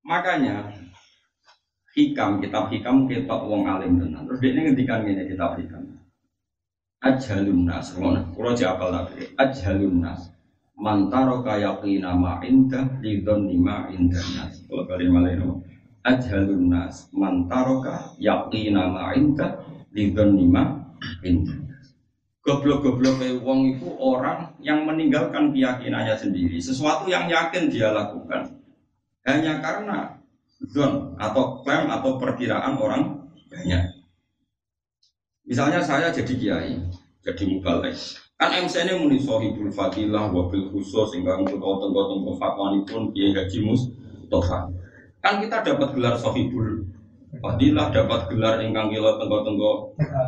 Makanya 0.00 0.72
hikam, 1.92 2.40
kitab 2.40 2.72
hikam 2.72 3.04
kita 3.04 3.36
wong 3.44 3.68
alim 3.68 4.00
tenan. 4.00 4.24
Terus 4.32 4.40
dia 4.40 4.64
ngendikan 4.64 5.04
ini 5.04 5.28
kitab 5.28 5.60
hikam. 5.60 5.89
Ajhalun 7.00 7.64
nas, 7.64 7.96
kalau 7.96 8.52
jawab 8.52 8.92
lagi, 8.92 9.32
ajhalun 9.40 10.04
nas. 10.04 10.28
Mantaro 10.76 11.40
kayakina 11.40 12.12
ma 12.12 12.40
indah 12.44 13.00
lidon 13.00 13.48
nima 13.48 13.88
indah 13.88 14.20
nas. 14.36 14.60
Kalau 14.68 14.84
kalian 14.84 15.12
malah 15.12 15.32
ini 15.32 15.48
ajhalun 16.04 16.68
nas. 16.68 17.08
Mantaro 17.16 17.80
kayakina 17.80 18.92
ma 18.92 19.16
indah 19.16 19.64
lidon 19.96 20.36
nima 20.36 20.76
indah 21.24 21.70
goblok-goblok 22.40 23.20
wong 23.44 23.76
itu 23.76 23.88
orang 24.00 24.56
yang 24.64 24.88
meninggalkan 24.88 25.52
keyakinannya 25.52 26.16
sendiri. 26.16 26.56
Sesuatu 26.56 27.06
yang 27.06 27.28
yakin 27.28 27.68
dia 27.68 27.92
lakukan. 27.92 28.58
Hanya 29.28 29.60
karena 29.60 30.16
don 30.72 31.16
atau 31.20 31.60
klaim 31.64 31.88
atau 31.88 32.16
perkiraan 32.16 32.76
orang 32.80 33.28
banyak 33.52 33.99
misalnya 35.50 35.82
saya 35.82 36.14
jadi 36.14 36.32
kiai 36.38 36.78
jadi 37.26 37.42
mubalik 37.50 37.98
Kan 38.40 38.56
MC 38.56 38.88
ini 38.88 38.96
muni 38.96 39.20
sohibul 39.20 39.68
fadilah 39.68 40.32
wabil 40.32 40.72
khusus 40.72 41.12
sehingga 41.12 41.36
untuk 41.36 41.60
kau 41.60 41.76
tengko 41.76 42.08
tengko 42.08 42.32
fatwani 42.40 42.80
pun 42.88 43.12
dia 43.12 43.36
gaji 43.36 43.60
tofa. 44.32 44.64
Kan 45.20 45.44
kita 45.44 45.60
dapat 45.60 45.92
gelar 45.92 46.16
sohibul 46.16 46.88
fadilah, 47.44 47.92
dapat 47.92 48.32
gelar 48.32 48.64
ingkang 48.64 48.88
kilo 48.88 49.20
tengko 49.20 49.44
tengko 49.44 49.70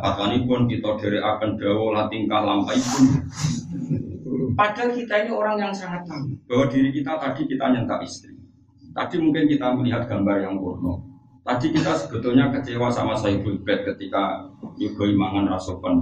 fatwani 0.05 0.45
pun 0.45 0.69
kita 0.69 0.93
dari 1.01 1.17
akan 1.17 1.57
dawo 1.57 1.89
tingkah 2.13 2.41
lampai 2.45 2.77
pun. 2.77 3.03
Padahal 4.53 4.93
kita 4.93 5.15
ini 5.25 5.31
orang 5.33 5.57
yang 5.57 5.73
sangat 5.73 6.05
tahu 6.05 6.37
bahwa 6.45 6.69
diri 6.69 6.93
kita 6.93 7.17
tadi 7.17 7.41
kita 7.49 7.65
nyentak 7.73 8.05
istri. 8.05 8.37
Tadi 8.93 9.15
mungkin 9.17 9.49
kita 9.49 9.73
melihat 9.73 10.05
gambar 10.05 10.37
yang 10.37 10.61
porno. 10.61 11.12
Tadi 11.43 11.75
kita 11.75 11.91
sebetulnya 11.99 12.47
kecewa 12.55 12.87
sama 12.87 13.19
Saiful 13.19 13.59
Bed 13.67 13.83
ketika 13.83 14.47
Yugo 14.79 15.03
Imangan 15.03 15.51
Rasopan. 15.51 15.99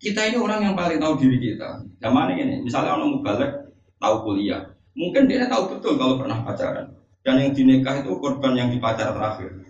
Kita 0.00 0.32
ini 0.32 0.40
orang 0.40 0.64
yang 0.64 0.72
paling 0.72 0.96
tahu 0.96 1.20
diri 1.20 1.36
kita. 1.36 1.84
Zaman 2.00 2.32
ini, 2.32 2.64
misalnya 2.64 2.96
orang 2.96 3.20
mubalek 3.20 3.52
tahu 4.00 4.24
kuliah, 4.24 4.64
mungkin 4.96 5.28
dia 5.28 5.44
tahu 5.44 5.76
betul 5.76 6.00
kalau 6.00 6.16
pernah 6.16 6.40
pacaran. 6.40 6.88
Dan 7.20 7.36
yang 7.36 7.52
dinikah 7.52 8.00
itu 8.00 8.16
korban 8.16 8.56
yang 8.56 8.72
dipacar 8.72 9.12
terakhir. 9.12 9.60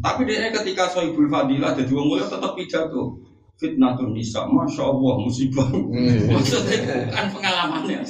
Tapi 0.00 0.20
dia 0.24 0.48
ketika 0.48 0.88
sohibul 0.88 1.28
fadilah 1.28 1.76
jadi 1.76 1.92
wong 1.92 2.16
mulia 2.16 2.24
tetap 2.24 2.56
pidato. 2.56 3.20
Fitnatun 3.60 4.16
nisa, 4.16 4.48
masya 4.48 4.88
Allah 4.88 5.14
musibah. 5.20 5.68
Hmm. 5.68 6.32
Maksudnya 6.32 6.80
bukan 7.04 7.26
pengalamannya. 7.36 8.00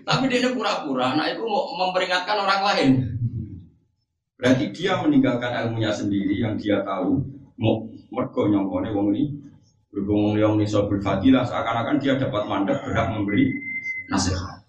Tapi 0.00 0.24
dia 0.32 0.48
pura-pura, 0.56 1.12
nah 1.12 1.28
itu 1.28 1.44
mau 1.44 1.76
memperingatkan 1.76 2.40
orang 2.40 2.64
lain. 2.64 3.19
Berarti 4.40 4.72
dia 4.72 4.96
meninggalkan 5.04 5.52
ilmunya 5.52 5.92
sendiri 5.92 6.40
yang 6.40 6.56
dia 6.56 6.80
tahu 6.80 7.20
mau 7.60 7.84
mergo 8.08 8.48
nyongkone 8.48 8.88
wong 8.88 9.12
ini 9.12 9.36
berhubung 9.92 10.32
wong 10.32 10.56
ini 10.56 10.64
sobul 10.64 10.96
fadilah 10.96 11.44
seakan-akan 11.44 12.00
dia 12.00 12.16
dapat 12.16 12.48
mandat 12.48 12.80
berhak 12.80 13.12
memberi 13.12 13.52
nasihat. 14.08 14.64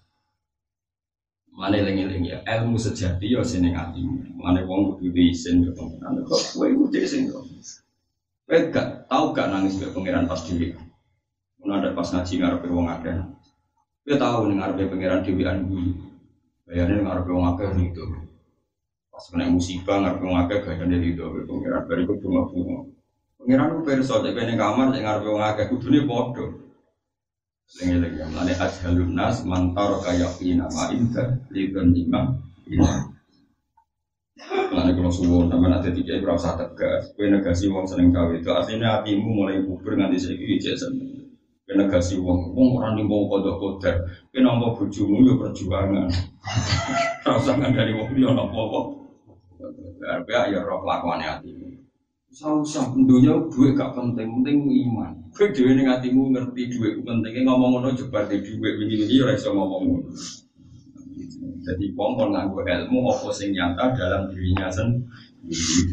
Mana 1.56 1.80
lengi-lengi 1.80 2.36
ya 2.36 2.38
ilmu 2.44 2.76
sejati 2.76 3.32
ya 3.32 3.40
sini 3.40 3.72
atimu. 3.72 4.36
Mana 4.36 4.60
wong 4.68 5.00
kudu 5.00 5.08
diisin 5.08 5.64
ke 5.64 5.72
pengiran 5.72 6.20
kok 6.20 6.52
kowe 6.52 6.68
kudu 6.68 6.92
diisin 6.92 7.32
kok. 7.32 7.40
Kowe 8.44 8.58
gak 8.68 9.08
tahu 9.08 9.32
gak 9.32 9.48
nangis 9.48 9.80
ke 9.80 9.88
pengiran 9.88 10.28
pas 10.28 10.40
dhewe. 10.44 10.76
Mun 11.64 11.80
ada 11.80 11.96
pas 11.96 12.12
ngaji 12.12 12.34
ngarepe 12.44 12.68
wong 12.68 12.92
akeh. 12.92 13.16
Kowe 14.04 14.14
tahu 14.20 14.52
ning 14.52 14.60
ngarepe 14.60 14.84
pengiran 14.92 15.24
dhewean. 15.24 15.64
Bayane 16.68 16.92
ning 17.00 17.04
ngarepe 17.08 17.30
wong 17.32 17.46
akeh 17.56 17.68
gitu. 17.80 18.04
Kena 19.30 19.46
musibah 19.46 20.02
ngarep 20.02 20.18
wong 20.18 20.34
akeh 20.42 20.58
gak 20.66 20.82
ada 20.82 20.96
itu 20.98 21.22
pengiran 21.46 21.86
bariku 21.86 22.18
bunga-bunga. 22.18 22.78
Pengiran 23.38 23.74
ku 23.74 23.80
perso 23.86 24.18
cek 24.18 24.34
kene 24.34 24.54
kamar 24.58 24.90
cek 24.90 25.02
ngarep 25.02 25.22
wong 25.26 25.42
akeh 25.42 25.66
kudune 25.70 26.00
padha. 26.08 26.46
Lengi-lengi 27.72 28.20
mlane 28.28 28.52
ajhalun 28.58 29.10
nas 29.16 29.40
mantar 29.48 29.96
kaya 30.04 30.28
pina 30.36 30.66
ma 30.68 30.90
inda 30.92 31.38
lidon 31.54 31.94
imam. 31.96 32.26
Mlane 34.72 34.90
kalau 34.96 35.12
suwon 35.12 35.48
sampe 35.48 35.66
nanti 35.68 35.92
tiga 35.92 36.18
ora 36.20 36.36
tegas. 36.36 37.12
Kowe 37.16 37.26
negasi 37.28 37.68
wong 37.68 37.84
seneng 37.84 38.08
cawe 38.12 38.32
itu 38.32 38.50
aslinya 38.50 39.00
hatimu 39.00 39.28
mulai 39.28 39.60
kubur 39.60 39.92
nganti 39.96 40.16
saiki 40.18 40.56
iki 40.56 40.72
seneng. 40.72 41.28
Kowe 41.64 41.74
negasi 41.76 42.16
wong 42.18 42.52
wong 42.56 42.68
ora 42.76 42.92
nimpo 42.96 43.28
kodok 43.28 43.56
kodar. 43.60 43.96
Kowe 44.32 44.40
nampa 44.40 44.72
bojomu 44.76 45.24
yo 45.24 45.36
perjuangan. 45.40 46.08
Ora 47.22 47.38
usah 47.38 47.54
ngandani 47.54 47.94
wong 47.94 48.18
liya 48.18 48.34
napa-apa. 48.34 49.01
RPA 50.02 50.50
ya 50.50 50.60
roh 50.66 50.82
kelakuannya 50.82 51.28
hatimu. 51.38 51.68
Usah-usah, 52.32 52.96
dunia 52.96 53.44
duit 53.52 53.76
gak 53.76 53.92
penting, 53.92 54.40
penting 54.40 54.58
iman. 54.88 55.12
Kue 55.36 55.52
duit 55.52 55.76
ini 55.76 55.84
hatimu 55.84 56.32
ngerti 56.32 56.72
duit 56.72 57.04
pentingnya 57.04 57.44
ngomong 57.44 57.78
ngono 57.78 57.88
coba 57.92 58.24
di 58.24 58.40
duit 58.40 58.74
ini 58.82 59.04
ini 59.04 59.20
ya 59.20 59.36
iso 59.36 59.52
ngomong 59.52 59.82
ngono. 59.84 60.10
Jadi 61.62 61.94
pompon 61.94 62.34
nganggo 62.34 62.66
ilmu 62.66 63.06
apa 63.06 63.30
sing 63.30 63.54
nyata 63.54 63.94
dalam 63.94 64.26
dirinya 64.34 64.66
sendiri 64.66 65.06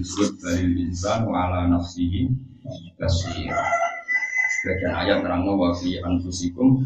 disebut 0.02 0.42
dari 0.42 0.66
insan 0.82 1.30
wala 1.30 1.70
nafsihi 1.70 2.26
kasir. 2.98 3.54
Sebagian 4.60 4.94
ayat 4.98 5.22
terang 5.22 5.46
wa 5.46 5.70
fi 5.78 6.02
anfusikum 6.02 6.82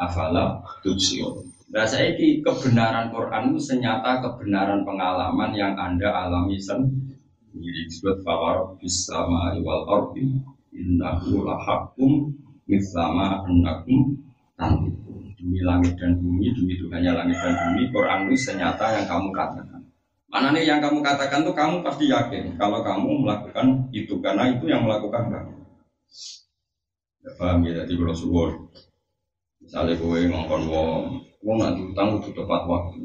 afala 0.00 0.64
tubsirun. 0.80 1.51
Nah 1.72 1.88
saya 1.88 2.12
ini 2.12 2.44
kebenaran 2.44 3.08
Quran 3.08 3.56
itu 3.56 3.72
senyata 3.72 4.20
kebenaran 4.20 4.84
pengalaman 4.84 5.56
yang 5.56 5.72
anda 5.72 6.04
alami 6.12 6.60
sendiri. 6.60 7.16
Disebut 7.88 8.20
bahwa 8.20 8.76
bisama 8.76 9.56
wal 9.64 9.88
ardi 9.88 10.36
innahu 10.76 11.48
lahakum 11.48 12.28
mislama 12.68 13.40
annakum 13.48 14.20
tantikum 14.52 15.32
demi 15.32 15.64
langit 15.64 15.96
dan 15.96 16.20
bumi 16.20 16.52
demi 16.52 16.76
Tuhannya 16.76 17.12
langit 17.16 17.40
dan 17.40 17.56
bumi 17.56 17.88
Quran 17.88 18.28
itu 18.28 18.36
senyata 18.36 18.92
yang 18.92 19.08
kamu 19.08 19.32
katakan. 19.32 19.80
Mana 20.28 20.52
nih 20.52 20.68
yang 20.68 20.80
kamu 20.84 21.00
katakan 21.00 21.40
tuh 21.40 21.56
kamu 21.56 21.80
pasti 21.80 22.12
yakin. 22.12 22.60
Kalau 22.60 22.84
kamu 22.84 23.24
melakukan 23.24 23.88
itu 23.96 24.20
karena 24.20 24.52
itu 24.52 24.68
yang 24.68 24.84
melakukan 24.84 25.24
kamu. 25.32 25.56
Ya 27.24 27.32
paham 27.40 27.64
ya 27.64 27.80
jadi 27.80 27.96
Rasulullah 27.96 28.60
misalnya 29.62 29.94
gue 29.96 30.18
ngongkon 30.28 30.62
wong 30.68 31.31
Wong 31.42 31.58
nak 31.58 31.74
diutang 31.74 32.22
itu 32.22 32.30
tepat 32.30 32.62
waktu. 32.70 33.02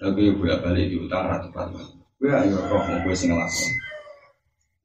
Tapi 0.00 0.32
bolak 0.34 0.64
balik 0.64 0.88
diutang 0.88 1.28
rata 1.28 1.48
tepat 1.48 1.76
waktu. 1.76 1.96
Gue 2.16 2.32
ayo 2.32 2.56
roh 2.56 2.80
mau 2.80 2.96
gue 3.04 3.14
sing 3.14 3.30
ngelakon. 3.32 3.70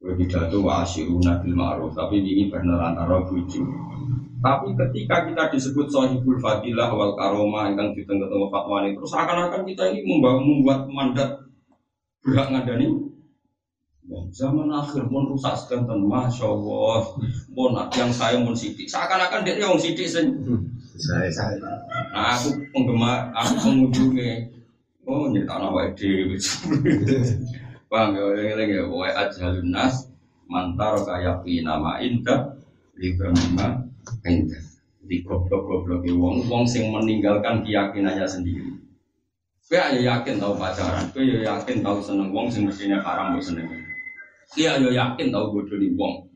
Gue 0.00 0.12
pidato 0.20 0.60
wa 0.60 0.84
asyiruna 0.84 1.40
bil 1.40 1.56
ma'ruf. 1.56 1.96
Tapi 1.96 2.20
ini 2.20 2.52
benar 2.52 2.92
antara 2.92 3.24
buju. 3.24 3.64
Tapi 4.40 4.72
ketika 4.76 5.28
kita 5.28 5.52
disebut 5.52 5.88
sahibul 5.88 6.36
fadilah 6.40 6.92
wal 6.92 7.12
karoma 7.16 7.72
yang 7.72 7.92
ketemu 7.92 8.48
fatwa 8.48 8.84
ini 8.84 8.96
terus 8.96 9.12
akan-akan 9.12 9.68
kita 9.68 9.92
ini 9.92 10.00
membawa 10.08 10.40
membuat 10.40 10.88
mandat 10.88 11.44
berhak 12.24 12.48
ngadani 12.48 12.88
zaman 14.32 14.72
akhir 14.72 15.06
pun 15.06 15.28
rusak 15.28 15.54
sekanten 15.54 16.02
masya 16.08 16.48
Allah 16.48 17.14
pun 17.54 17.76
yang 17.94 18.10
saya 18.10 18.40
pun 18.42 18.56
sidik 18.56 18.88
seakan-akan 18.90 19.46
dia 19.46 19.60
yang 19.60 19.78
sidik 19.78 20.08
sen 20.08 20.34
Saya 20.98 21.30
saya. 21.30 21.58
Nah, 22.10 22.34
aku 22.34 22.58
penggemar, 22.74 23.30
aku 23.36 23.52
pengunjungnya. 23.62 24.50
Oh, 25.06 25.30
nyerita 25.30 25.58
nama 25.58 25.90
dewi. 25.94 26.36
Bang, 27.90 28.14
ya, 28.14 28.54
lagi 28.54 28.78
ya, 28.78 28.86
wa 28.86 29.10
ajhalun 29.10 29.74
nas 29.74 30.06
mantar 30.46 30.94
kayak 31.02 31.42
nama 31.62 31.98
indah 31.98 32.54
libramima 32.98 33.82
indah. 34.26 34.62
Di 35.02 35.26
goblok-goblok 35.26 36.06
wong, 36.14 36.46
wong 36.46 36.62
sing 36.66 36.94
meninggalkan 36.94 37.66
keyakinannya 37.66 38.26
sendiri. 38.30 38.70
Kowe 39.70 39.78
ya 39.78 40.02
yakin 40.02 40.42
tau 40.42 40.58
pacaran, 40.58 41.06
kowe 41.14 41.22
ya 41.22 41.46
yakin 41.46 41.78
tau 41.78 42.02
seneng 42.02 42.34
wong 42.34 42.50
sing 42.50 42.66
mestinya 42.66 42.98
haram 43.02 43.34
mbok 43.34 43.42
seneng. 43.42 43.70
Iya 44.58 44.82
ya 44.82 44.90
yakin 44.90 45.30
tau 45.30 45.54
bodoni 45.54 45.94
wong. 45.94 46.26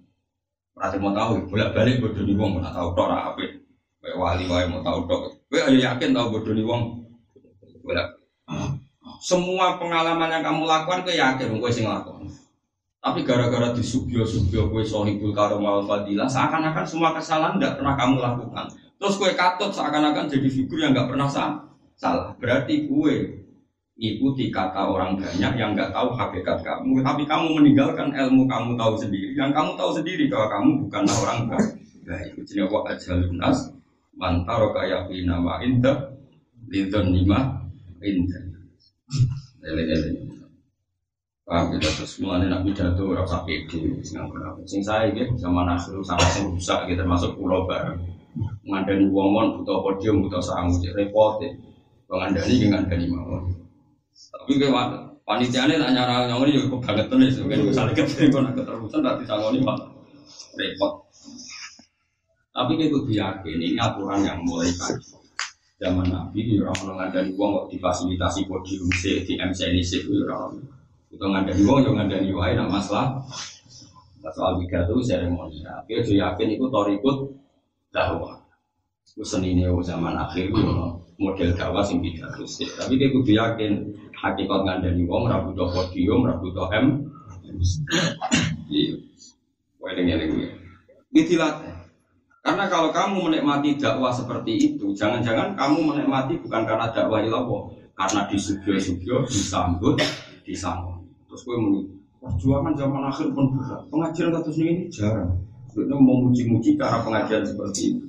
Berarti 0.74 1.02
mau 1.02 1.10
tahu, 1.10 1.42
bolak-balik 1.50 1.98
bodoni 1.98 2.34
wong, 2.38 2.62
ora 2.62 2.70
tau 2.70 2.94
tok 2.94 3.10
ora 3.10 3.34
apik. 3.34 3.63
Kayak 4.04 4.20
wali 4.20 4.44
wae 4.44 4.68
mau 4.68 4.84
tahu 4.84 5.08
dok. 5.08 5.22
Gue 5.48 5.64
ayo 5.64 5.80
yakin 5.80 6.12
tahu 6.12 6.36
bodoh 6.36 6.52
nih 6.52 6.60
wong. 6.68 6.82
Semua 9.24 9.80
pengalaman 9.80 10.28
yang 10.28 10.44
kamu 10.44 10.68
lakukan, 10.68 11.08
gue 11.08 11.16
yakin 11.16 11.56
gue 11.56 11.70
sing 11.72 11.88
lakukan. 11.88 12.28
Tapi 13.00 13.24
gara-gara 13.24 13.72
di 13.72 13.80
subio-subio 13.80 14.68
gue 14.68 14.84
sohibul 14.84 15.32
karomal 15.32 15.80
fadilah, 15.88 16.28
seakan-akan 16.28 16.84
semua 16.84 17.16
kesalahan 17.16 17.56
tidak 17.56 17.80
pernah 17.80 17.96
kamu 17.96 18.16
lakukan. 18.20 18.68
Terus 19.00 19.16
gue 19.16 19.30
katut 19.32 19.72
seakan-akan 19.72 20.28
jadi 20.28 20.48
figur 20.52 20.76
yang 20.76 20.92
nggak 20.92 21.08
pernah 21.08 21.24
salah. 21.24 21.64
Salah. 21.96 22.36
Berarti 22.36 22.84
gue 22.84 23.40
ikuti 23.96 24.52
kata 24.52 24.84
orang 24.84 25.16
banyak 25.16 25.52
yang 25.56 25.72
nggak 25.72 25.96
tahu 25.96 26.12
hakikat 26.12 26.60
kamu, 26.60 27.00
tapi 27.00 27.24
kamu 27.24 27.56
meninggalkan 27.56 28.12
ilmu 28.12 28.44
kamu 28.44 28.76
tahu 28.76 29.00
sendiri. 29.00 29.32
Yang 29.32 29.56
kamu 29.56 29.70
tahu 29.80 29.90
sendiri 29.96 30.28
bahwa 30.28 30.46
kamu 30.52 30.70
bukanlah 30.84 31.16
orang 31.24 31.40
baik. 31.48 31.70
Baik, 32.04 32.36
jadi 32.44 32.68
wa 32.68 32.84
ajalun 32.84 33.40
nas 33.40 33.73
mantaro 34.14 34.70
kaya 34.74 35.06
fi 35.10 35.26
nama 35.26 35.62
indah 35.62 36.14
lidon 36.70 37.06
lima 37.10 37.68
indah 38.02 38.42
lele-lele 39.62 40.34
Paham 41.44 41.76
kita 41.76 41.92
terus 41.92 42.16
mulai 42.24 42.48
nak 42.48 42.64
pidato 42.64 43.04
rasa 43.12 43.44
pede 43.44 44.00
sing 44.64 44.80
saya 44.80 45.12
gitu 45.12 45.36
sama 45.36 45.68
nasru 45.68 46.00
sama 46.00 46.24
sing 46.32 46.56
rusak 46.56 46.88
gitu 46.88 47.04
termasuk 47.04 47.36
pulau 47.36 47.68
bareng. 47.68 48.00
Ngandani 48.64 49.12
wong 49.12 49.28
mon 49.28 49.46
butuh 49.60 49.84
podium 49.84 50.24
butuh 50.24 50.40
sangu 50.40 50.80
repot 50.96 51.44
ya 51.44 51.52
ngandani 52.08 52.48
ki 52.48 52.66
ngandani 52.72 53.04
mawon. 53.12 53.60
Tapi 54.16 54.56
kayak 54.56 55.04
panitiane 55.28 55.76
tak 55.76 55.92
nyara 55.92 56.32
nyongoni 56.32 56.56
juga 56.56 56.80
kebangetan 56.80 57.20
ya 57.20 57.28
sebagai 57.28 57.68
misalnya 57.68 57.92
kepengen 57.92 58.40
nak 58.40 58.52
keterusan 58.56 59.00
nanti 59.04 59.24
sangoni 59.28 59.58
malah 59.60 59.88
repot 60.56 61.03
tapi 62.54 62.78
kita 62.78 62.94
kudu 62.94 63.10
yakin 63.18 63.58
ini 63.58 63.74
aturan 63.82 64.22
yang 64.22 64.38
mulai 64.46 64.70
kaji. 64.70 65.18
Zaman 65.82 66.06
Nabi 66.06 66.38
di 66.38 66.62
orang 66.62 67.10
ngandani 67.10 67.34
uang 67.34 67.50
kok 67.50 67.66
difasilitasi 67.74 68.46
podium 68.46 68.86
C 68.94 69.26
di 69.26 69.34
MC 69.34 69.74
ini 69.74 69.82
C 69.82 70.06
itu 70.06 70.22
orang. 70.22 70.62
Itu 71.10 71.26
ngandani 71.26 71.60
uang 71.66 71.78
yang 71.82 71.94
ngandani 71.98 72.30
wae 72.30 72.54
nak 72.54 72.70
masalah. 72.70 73.26
Soal 74.32 74.56
pidato 74.62 74.94
seremonial. 75.02 75.82
Kita 75.84 76.00
juga 76.06 76.30
yakin 76.30 76.48
itu 76.54 76.64
torikut 76.70 77.16
dakwah. 77.90 78.38
Itu 79.02 79.26
seni 79.26 79.58
zaman 79.82 80.14
akhir 80.14 80.54
itu 80.54 80.62
model 81.18 81.50
dakwah 81.58 81.82
sing 81.82 81.98
pidato. 82.00 82.46
Tapi 82.46 82.94
kita 82.94 83.10
kudu 83.18 83.32
yakin 83.34 83.72
hakikat 84.14 84.60
ngandani 84.62 85.02
uang 85.10 85.26
rabu 85.26 85.58
podium, 85.58 86.22
rabu 86.22 86.54
M. 86.70 86.86
Iya. 88.70 88.94
Wah 89.82 89.90
ini 89.98 90.10
ini. 90.16 90.46
Ini 91.10 91.22
dilatih. 91.26 91.83
Karena 92.44 92.68
kalau 92.68 92.92
kamu 92.92 93.32
menikmati 93.32 93.80
dakwah 93.80 94.12
seperti 94.12 94.76
itu, 94.76 94.92
jangan-jangan 94.92 95.56
kamu 95.56 95.80
menikmati 95.80 96.36
bukan 96.44 96.68
karena 96.68 96.92
dakwah 96.92 97.24
ilallah, 97.24 97.72
karena 97.96 98.28
di 98.28 98.36
studio-studio 98.36 99.24
disambut, 99.24 99.96
disambut. 100.44 101.00
Terus 101.24 101.40
gue 101.40 101.56
muni, 101.56 101.80
perjuangan 102.20 102.76
zaman 102.76 103.08
akhir 103.08 103.32
pun 103.32 103.48
berat. 103.56 103.80
Pengajian 103.88 104.28
kasus 104.28 104.60
ini 104.60 104.92
jarang. 104.92 105.40
Itu 105.72 105.88
memuji-muji 105.88 106.76
cara 106.76 107.00
pengajian 107.00 107.48
seperti 107.48 107.96
itu. 107.96 108.06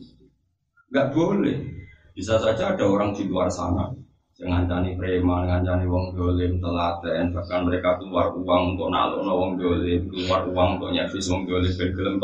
Gak 0.91 1.15
boleh. 1.15 1.71
Bisa 2.11 2.35
saja 2.35 2.75
ada 2.75 2.83
orang 2.83 3.15
di 3.15 3.31
luar 3.31 3.47
sana 3.47 3.87
yang 4.35 4.51
ngancani 4.51 4.99
preman, 4.99 5.47
ngancani 5.47 5.87
wong 5.87 6.11
dolim, 6.11 6.59
telaten, 6.59 7.31
bahkan 7.31 7.63
mereka 7.63 7.95
keluar 8.03 8.35
uang 8.35 8.75
untuk 8.75 8.91
naluk 8.91 9.23
wong 9.23 9.55
dolim, 9.55 10.11
keluar 10.11 10.43
uang 10.43 10.75
untuk 10.75 10.91
nyervis 10.91 11.31
wong 11.31 11.47
dolim, 11.47 11.71
ben 11.71 11.89
gelem 11.95 12.19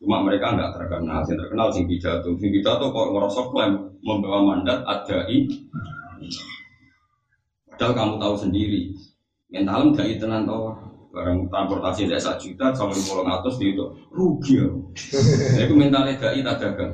Cuma 0.00 0.22
mereka 0.22 0.54
nggak 0.54 0.72
terkenal, 0.78 1.26
yang 1.26 1.38
terkenal 1.38 1.68
sing 1.74 1.84
pidato, 1.90 2.30
sing 2.38 2.50
pidato 2.54 2.84
kok 2.94 3.08
ngerosok 3.10 3.46
klaim 3.50 3.72
membawa 4.00 4.38
mandat 4.54 4.86
adai. 4.86 5.50
Padahal 7.66 7.92
kamu 7.96 8.14
tahu 8.20 8.34
sendiri, 8.36 8.82
mentalem 9.50 9.96
gak 9.96 10.08
itu 10.12 10.24
nanti 10.28 10.52
barang 11.10 11.50
transportasi 11.50 12.06
tidak 12.06 12.22
satu 12.22 12.38
juta 12.38 12.70
sama 12.70 12.94
lima 12.94 13.08
puluh 13.10 13.24
ratus 13.26 13.54
itu 13.58 13.84
rugi 14.14 14.62
ya. 14.62 14.68
Itu 15.66 15.74
mentalnya 15.74 16.20
gak 16.20 16.38
itu 16.38 16.46
dagang. 16.46 16.92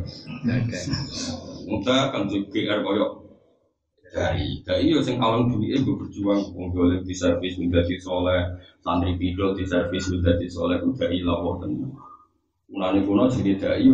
Mudah 1.66 2.14
kan 2.14 2.30
GR 2.30 2.78
koyok 2.80 3.10
dari 4.16 4.62
dari 4.64 4.88
yo 4.88 5.04
sing 5.04 5.20
kalong 5.20 5.52
duit 5.52 5.82
gue 5.82 5.92
berjuang 5.92 6.54
wong 6.56 6.72
golek 6.72 7.04
di 7.04 7.12
servis 7.12 7.58
menjadi 7.60 8.00
soleh 8.00 8.56
santri 8.86 9.18
pidol 9.18 9.58
di 9.58 9.66
servis 9.66 10.06
menjadi 10.06 10.46
soleh 10.46 10.78
udah 10.78 11.10
ilah 11.10 11.42
tenan. 11.58 11.90
Mulane 12.70 13.02
kuno 13.02 13.26
jadi 13.26 13.58
dai 13.58 13.90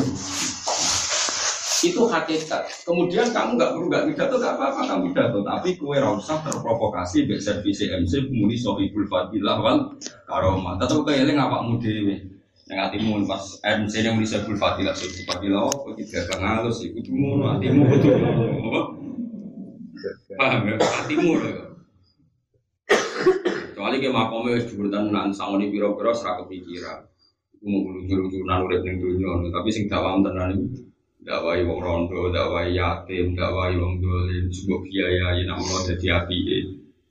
itu 1.83 2.03
hakikat. 2.07 2.87
Kemudian 2.87 3.35
kamu 3.35 3.59
nggak 3.59 3.71
perlu 3.75 3.87
nggak 3.91 4.07
pidato, 4.15 4.39
nggak 4.39 4.55
apa-apa 4.55 4.81
kamu 4.87 5.03
pidato, 5.11 5.39
tapi 5.43 5.69
kue 5.75 5.99
rasa 5.99 6.39
terprovokasi 6.47 7.27
be 7.27 7.43
servis 7.43 7.83
MC 7.83 8.31
muni 8.31 8.55
sohibul 8.55 9.03
fadilah 9.11 9.59
wal 9.59 9.99
karomah. 10.31 10.79
Tetap 10.79 11.03
kue 11.03 11.11
eling 11.19 11.43
apa 11.43 11.67
mudewe. 11.67 12.39
Yang 12.71 12.79
hatimu 12.79 13.27
pas 13.27 13.43
MC 13.67 13.95
yang 13.99 14.15
muni 14.15 14.31
sohibul 14.31 14.55
fadilah 14.63 14.95
sohibul 14.95 15.27
fadilah, 15.27 15.61
oh 15.67 15.91
tidak 15.99 16.31
akan 16.31 16.41
halus, 16.47 16.87
itu 16.87 17.11
ngono 17.11 17.59
hatimu 17.59 17.83
betul. 17.91 18.15
Paham 20.39 20.71
ya? 20.71 20.75
Hatimu. 20.79 21.31
Kecuali 23.93 24.09
ke 24.09 24.17
makomnya 24.17 24.57
wis 24.57 24.73
jebretan 24.73 25.13
nan 25.13 25.29
sangoni 25.37 25.69
pira-pira 25.69 26.17
serak 26.17 26.49
kepikiran. 26.49 27.05
Iku 27.61 28.41
nan 28.49 28.65
urip 28.65 28.81
ning 28.89 28.97
dunya, 28.97 29.53
tapi 29.53 29.69
sing 29.69 29.85
dakwah 29.85 30.17
tenan 30.25 30.57
iku 30.57 30.65
dakwai 31.21 31.61
wong 31.61 31.77
rondo, 31.77 32.33
dakwai 32.33 32.73
yatim, 32.73 33.37
dakwai 33.37 33.77
wong 33.77 34.01
dolim, 34.01 34.49
sebuah 34.49 34.81
biaya 34.89 35.45
yang 35.45 35.61
nak 35.61 35.85
jadi 35.93 36.25
api 36.25 36.37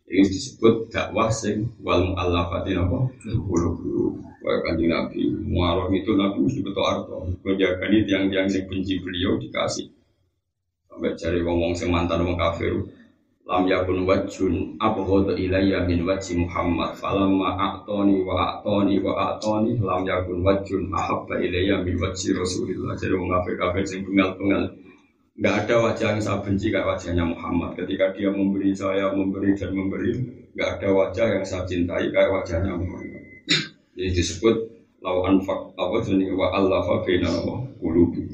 ini 0.10 0.26
disebut 0.26 0.90
dakwah 0.90 1.30
sing 1.30 1.70
wal 1.86 2.02
mu'allafatin 2.02 2.82
apa? 2.82 3.14
Bulu 3.30 3.70
bulu. 3.78 4.06
Wah 4.42 4.58
kanjeng 4.66 4.90
Nabi, 4.90 5.22
muarok 5.38 5.94
itu 5.94 6.18
Nabi 6.18 6.50
mesti 6.50 6.66
betul 6.66 6.82
arto. 6.82 7.30
Menjaga 7.46 7.86
ini 7.94 8.10
tiang-tiang 8.10 8.50
sing 8.50 8.66
benci 8.66 8.98
beliau 9.06 9.38
dikasih. 9.38 9.86
Sampai 10.90 11.14
cari 11.14 11.46
wong-wong 11.46 11.78
sing 11.78 11.94
mantan 11.94 12.26
wong 12.26 12.42
kafir 12.42 12.74
lam 13.52 13.68
yakun 13.68 14.08
wajun 14.08 14.80
abghadu 14.80 15.36
ilayya 15.36 15.84
min 15.84 16.08
wajhi 16.08 16.40
Muhammad. 16.40 16.96
Falamma 16.96 17.60
a'tani 17.60 18.24
wa 18.24 18.40
a'tani 18.40 18.96
wa 19.04 19.12
a'tani 19.36 19.76
lam 19.84 20.08
yakun 20.08 20.40
wajun 20.40 20.88
ahabba 20.96 21.36
ilayya 21.44 21.84
min 21.84 22.00
wajhi 22.00 22.32
Rasulillah. 22.32 22.96
Jadi 22.96 23.12
wong 23.20 23.28
kafir-kafir 23.28 23.84
sing 23.84 24.08
bengal-bengal 24.08 24.72
Enggak 25.42 25.66
ada 25.66 25.76
wajah 25.82 26.08
yang 26.14 26.22
saya 26.22 26.38
benci 26.44 26.70
kayak 26.70 26.86
wajahnya 26.86 27.24
Muhammad. 27.26 27.74
Ketika 27.74 28.14
dia 28.14 28.30
memberi 28.30 28.78
saya 28.78 29.10
memberi 29.10 29.58
dan 29.58 29.74
memberi 29.74 30.14
enggak 30.54 30.70
ada 30.78 30.88
wajah 30.94 31.28
yang 31.34 31.46
saya 31.48 31.64
cintai 31.66 32.14
kayak 32.14 32.30
wajahnya 32.30 32.78
Muhammad. 32.78 33.26
Jadi 33.98 34.12
disebut 34.12 34.56
lawan 35.02 35.42
fak 35.42 35.74
apa 35.82 35.98
jenis 36.06 36.36
wa 36.38 36.54
Allah 36.54 36.86
fa 36.86 37.02
baina 37.02 37.32
qulubi 37.82 38.28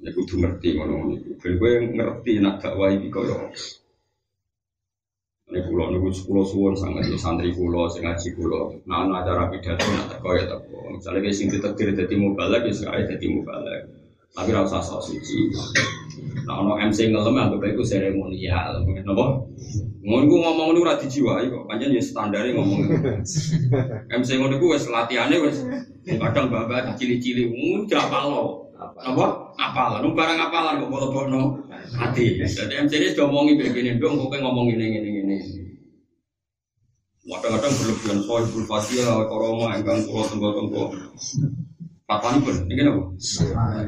Ya 0.00 0.12
kudu 0.12 0.40
ngerti 0.40 0.72
ngono 0.72 1.12
niku. 1.12 1.36
Ben 1.36 1.52
kowe 1.60 1.72
ngerti 1.84 2.32
nak 2.40 2.64
dakwah 2.64 2.88
iki 2.88 3.08
koyo 3.12 3.52
ini 5.44 5.60
pulau 5.60 5.92
niku 5.92 6.08
pulau 6.24 6.40
suwon 6.40 6.72
sangat 6.72 7.04
ya 7.04 7.18
santri 7.20 7.52
pulau 7.52 7.84
sing 7.84 8.08
ngaji 8.08 8.32
pulau. 8.32 8.72
Nah 8.88 9.04
ana 9.04 9.20
acara 9.20 9.52
pidato 9.52 9.84
nak 9.92 10.16
teko 10.16 10.28
ya 10.32 10.44
teko. 10.48 10.96
Misalnya 10.96 11.20
kayak 11.20 11.36
sing 11.36 11.46
ditekdir 11.52 11.92
dadi 11.92 12.16
mubalak 12.16 12.64
ya 12.64 12.72
sekali 12.72 13.04
dadi 13.04 13.26
mubalak. 13.28 13.84
Tapi 14.32 14.50
ora 14.56 14.64
usah 14.64 14.80
sok 14.80 15.04
suci. 15.04 15.52
Nah 16.48 16.64
ono 16.64 16.80
MC 16.80 17.12
ngelem 17.12 17.36
anggap 17.36 17.60
iku 17.60 17.84
seremonial. 17.84 18.88
Napa? 19.04 19.44
Ngono 20.00 20.24
ku 20.32 20.36
ngomong 20.40 20.68
niku 20.72 20.84
ora 20.88 20.96
dijiwai 20.96 21.52
kok. 21.52 21.68
Pancen 21.68 21.92
ya 21.92 22.00
standare 22.00 22.56
ngomong. 22.56 22.80
MC 24.08 24.28
ngono 24.40 24.56
ku 24.56 24.72
wis 24.72 24.88
latihane 24.88 25.44
wis 25.44 25.60
kadang 26.08 26.48
babak 26.48 26.96
cili-cili 26.96 27.52
ngono 27.52 27.84
lo. 28.32 28.63
Apa? 28.78 29.24
Apalan. 29.54 30.02
Barang 30.14 30.38
apalan 30.38 30.82
kok 30.82 30.90
bono-bono 30.90 31.62
hati. 31.94 32.42
Jadi 32.42 32.74
MC 32.74 32.92
ini 32.98 33.14
sudah 33.14 33.26
ngomongi 33.30 33.54
begini 33.58 33.96
dong, 34.02 34.18
kok 34.18 34.34
ngomong 34.34 34.66
ini 34.74 34.98
ini 34.98 35.10
ini. 35.22 35.38
Kadang-kadang 37.24 37.72
berlebihan 37.80 38.18
soal 38.20 38.44
bulfasia, 38.52 39.08
koroma, 39.30 39.72
engkang 39.72 40.04
kulo 40.04 40.28
tenggo 40.28 40.48
tenggo. 40.52 40.84
Fatwa 42.04 42.36
ini 42.36 42.44
pun, 42.44 42.56
ini 42.68 42.84
apa? 42.84 43.02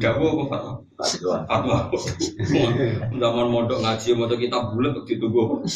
Dawa 0.01 0.25
apa 0.33 0.45
fatwa? 0.49 0.73
Fatwa. 1.45 1.77
Zaman 3.13 3.47
mondok 3.53 3.85
ngaji, 3.85 4.09
mondok 4.17 4.41
kita 4.41 4.57
bulat 4.73 4.97
untuk 4.97 5.05
ditunggu. 5.05 5.69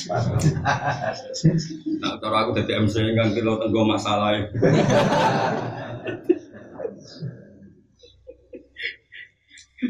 Nah, 2.00 2.16
kalau 2.16 2.36
aku 2.48 2.56
jadi 2.56 2.80
MC 2.80 2.96
ini 3.04 3.12
kan 3.12 3.28
kilo 3.36 3.60
tenggo 3.60 3.84
masalah. 3.84 4.40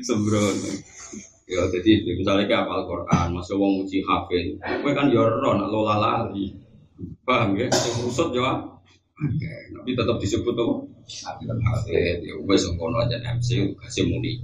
Sembrono. 0.02 0.70
Ya 1.50 1.66
jadi 1.66 2.06
misalnya 2.14 2.46
kayak 2.46 2.62
apal 2.70 2.86
Quran, 2.86 3.26
masuk 3.34 3.58
wong 3.58 3.82
uji 3.82 4.06
hafid, 4.06 4.54
kowe 4.62 4.92
kan 4.94 5.10
yo 5.10 5.26
ora 5.26 5.58
nak 5.58 5.68
lola 5.68 5.94
lali. 5.98 6.54
Paham 7.26 7.58
ya? 7.58 7.66
Sing 7.74 8.06
rusut 8.06 8.30
yo 8.30 8.46
Oke, 9.20 9.52
tapi 9.76 9.92
tetap 9.92 10.16
disebut 10.16 10.56
apa? 10.56 10.74
Hafid. 11.44 12.24
Ya 12.24 12.34
wis 12.40 12.64
ngono 12.72 13.04
aja 13.04 13.20
MC 13.20 13.76
kasih 13.76 14.08
muni. 14.08 14.40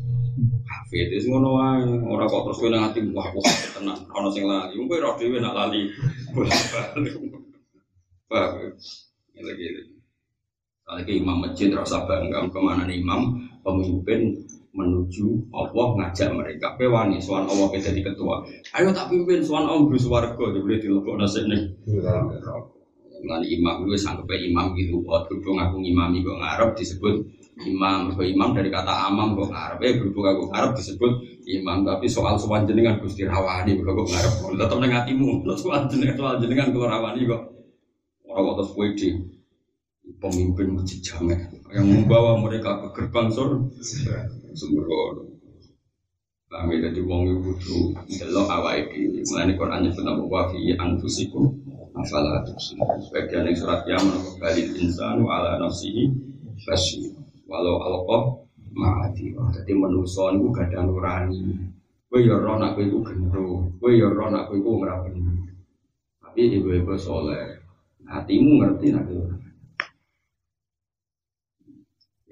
Hafid 0.69 1.17
itu 1.17 1.33
ngono 1.33 1.57
wae. 1.57 1.89
Ora 2.05 2.29
kok 2.29 2.45
terus 2.45 2.61
kowe 2.61 2.69
nang 2.69 2.93
ati 2.93 3.01
wah 3.09 3.25
wah 3.33 3.57
tenan 3.73 4.05
ono 4.13 4.29
sing 4.29 4.45
lali. 4.45 4.77
Kowe 4.77 5.01
ora 5.01 5.17
dhewe 5.17 5.41
nak 5.41 5.57
lali. 5.57 5.89
Paham 8.29 8.53
ya? 8.61 8.69
Lagi-lagi. 9.41 9.95
Lagi 10.87 11.13
imam 11.25 11.41
masjid 11.41 11.73
rasa 11.73 12.05
bangga 12.05 12.45
ke 12.45 12.61
mana 12.61 12.85
nih 12.85 13.01
imam 13.01 13.33
pemimpin 13.65 14.45
menuju 14.77 15.51
Allah 15.57 15.87
ngajak 15.97 16.31
mereka. 16.37 16.77
Pewani 16.77 17.19
suan 17.19 17.49
Allah 17.49 17.73
jadi 17.73 18.01
ketua. 18.05 18.45
Ayo 18.77 18.93
tak 18.93 19.09
pimpin 19.09 19.41
suan 19.41 19.65
Allah 19.65 19.89
gus 19.89 20.05
warga. 20.07 20.37
Boleh 20.37 20.79
dilebok 20.79 21.17
nasi 21.17 21.43
nih 21.49 21.63
Lani 23.25 23.49
imam 23.49 23.89
gue 23.89 23.97
sanggup 23.97 24.29
imam 24.29 24.77
gitu, 24.77 25.01
oh 25.09 25.25
berhubung 25.25 25.57
aku 25.57 25.81
imami 25.81 26.21
gue 26.21 26.37
ngarep 26.37 26.77
disebut 26.77 27.25
imam, 27.65 28.13
gue 28.13 28.29
imam 28.29 28.53
dari 28.53 28.69
kata 28.69 28.93
amam 29.09 29.33
gue 29.33 29.49
ngarep, 29.49 29.79
eh 29.81 29.93
berhubung 29.97 30.29
aku 30.29 30.43
ngarep 30.53 30.77
disebut 30.77 31.13
imam, 31.49 31.83
tapi 31.89 32.07
soal 32.07 32.37
soal 32.37 32.69
jenengan 32.69 33.01
gusti 33.01 33.25
rawani 33.25 33.81
gue 33.81 33.89
gue 33.89 34.07
ngarep, 34.13 34.33
tetap 34.61 34.79
nengatimu, 34.79 35.49
soal 35.57 35.89
jenengan 35.89 36.17
soal 36.21 36.35
jenengan 36.39 36.69
gue 36.71 36.85
rawani 36.85 37.25
gue, 37.25 37.41
orang 38.29 38.43
kok 38.53 38.55
terus 38.61 38.71
pemimpin 40.23 40.79
masjid 40.79 41.03
jamek 41.03 41.51
yang 41.75 41.87
membawa 41.87 42.39
mereka 42.39 42.79
ke 42.87 42.89
gerbang 42.95 43.29
surga 43.29 44.31
sembrono. 44.55 45.37
Kami 46.47 46.79
jadi 46.79 47.03
wong 47.03 47.27
ibu 47.27 47.51
tuh 47.59 47.91
delok 48.07 48.47
awal 48.47 48.79
ini. 48.95 49.21
Mulane 49.27 49.53
Quran 49.59 49.81
nyebut 49.83 50.05
nama 50.07 50.23
wa 50.23 50.47
fi 50.47 50.73
anfusikum 50.79 51.51
afala 51.99 52.47
tubsirun. 52.47 52.87
Sebagian 53.03 53.51
yang 53.51 53.59
surat 53.59 53.83
Yaman 53.83 54.39
balil 54.39 54.71
insanu 54.79 55.27
ala 55.27 55.59
nafsihi 55.59 56.07
basir. 56.63 57.13
Walau 57.51 57.83
alqah 57.83 58.23
ma'ati. 58.79 59.35
Jadi 59.35 59.73
manusia 59.75 60.33
itu 60.33 60.47
gak 60.55 60.71
ada 60.71 60.87
nurani. 60.87 61.43
Kowe 62.07 62.23
ya 62.23 62.39
ora 62.39 62.63
nak 62.63 62.79
kowe 62.79 62.85
iku 62.87 62.99
gendro. 63.03 63.67
Kowe 63.83 63.91
ya 63.91 64.07
ora 64.07 64.31
nak 64.31 64.47
kowe 64.47 64.57
iku 64.57 64.71
ora 64.87 65.03
Tapi 66.23 66.41
ibu-ibu 66.63 66.95
soleh. 66.95 67.59
Hatimu 68.07 68.63
ngerti 68.63 68.95
nak 68.95 69.11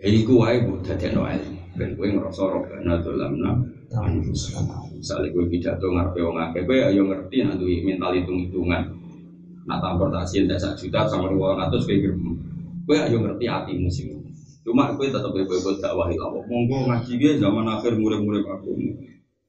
Ya 0.04 0.12
iku 0.12 0.36
wae 0.36 0.60
mbok 0.60 0.84
dadekno 0.84 1.24
ilmu. 1.24 1.56
Ben 1.80 1.96
kowe 1.96 2.04
ngrasa 2.04 2.44
robbana 2.44 3.00
dolamna 3.00 3.50
Misalnya 5.00 5.32
gue 5.32 5.48
pidato 5.48 5.86
ngarepe 5.88 6.20
wong 6.20 6.36
akeh, 6.36 6.62
gue 6.68 6.76
ayo 6.76 7.08
ngerti 7.08 7.40
duwe 7.56 7.80
mental 7.88 8.12
hitung-hitungan. 8.12 8.84
Nak 9.64 9.78
transportasi 9.80 10.44
entek 10.44 10.60
sak 10.60 10.76
juta 10.76 11.08
sama 11.08 11.32
dua 11.32 11.56
ratus 11.56 11.88
gue 11.88 12.04
gerem. 12.04 12.36
Gue 12.84 12.96
ayo 13.00 13.16
ngerti 13.24 13.48
hatimu 13.48 13.88
sih. 13.88 14.12
Cuma 14.60 14.92
gue 14.92 15.08
tetap 15.08 15.32
bebo 15.32 15.56
dakwah 15.80 16.12
Allah. 16.12 16.42
Monggo 16.52 16.84
ngaji 16.84 17.12
gue 17.16 17.32
zaman 17.40 17.64
akhir 17.64 17.96
murid-murid 17.96 18.44
aku. 18.44 18.76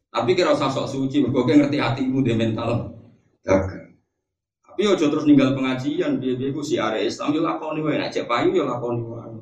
Tapi 0.08 0.32
kira 0.40 0.56
usah 0.56 0.72
sok 0.72 0.88
suci, 0.88 1.20
gue 1.20 1.44
ngerti 1.44 1.84
hatimu 1.84 2.24
dia 2.24 2.40
mental. 2.40 2.96
Tapi 3.44 4.82
ojo 4.88 5.04
terus 5.04 5.28
ninggal 5.28 5.52
pengajian, 5.52 6.20
dia 6.24 6.40
dia 6.40 6.48
gue 6.52 6.64
si 6.64 6.80
area 6.80 7.04
Islam 7.04 7.36
yo 7.36 7.44
lakoni 7.44 7.84
wae, 7.84 8.00
nek 8.00 8.12
cek 8.12 8.24
payu 8.24 8.56
yo 8.56 8.64
lakoni 8.64 9.04
wae. 9.04 9.35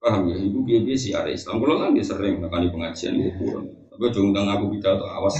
Paham 0.00 0.32
ya, 0.32 0.36
ibu 0.40 0.64
biaya 0.64 0.80
biaya 0.80 0.96
sih 0.96 1.12
ada 1.12 1.28
Islam. 1.28 1.60
Kalau 1.60 1.76
kan 1.76 1.92
dia 1.92 2.00
sering 2.00 2.40
di 2.40 2.68
pengajian 2.72 3.20
itu 3.20 3.36
kurang. 3.36 3.68
Tapi 3.92 4.08
jangan 4.08 4.26
undang 4.32 4.46
aku 4.48 4.64
pidato 4.72 5.04
awas. 5.04 5.36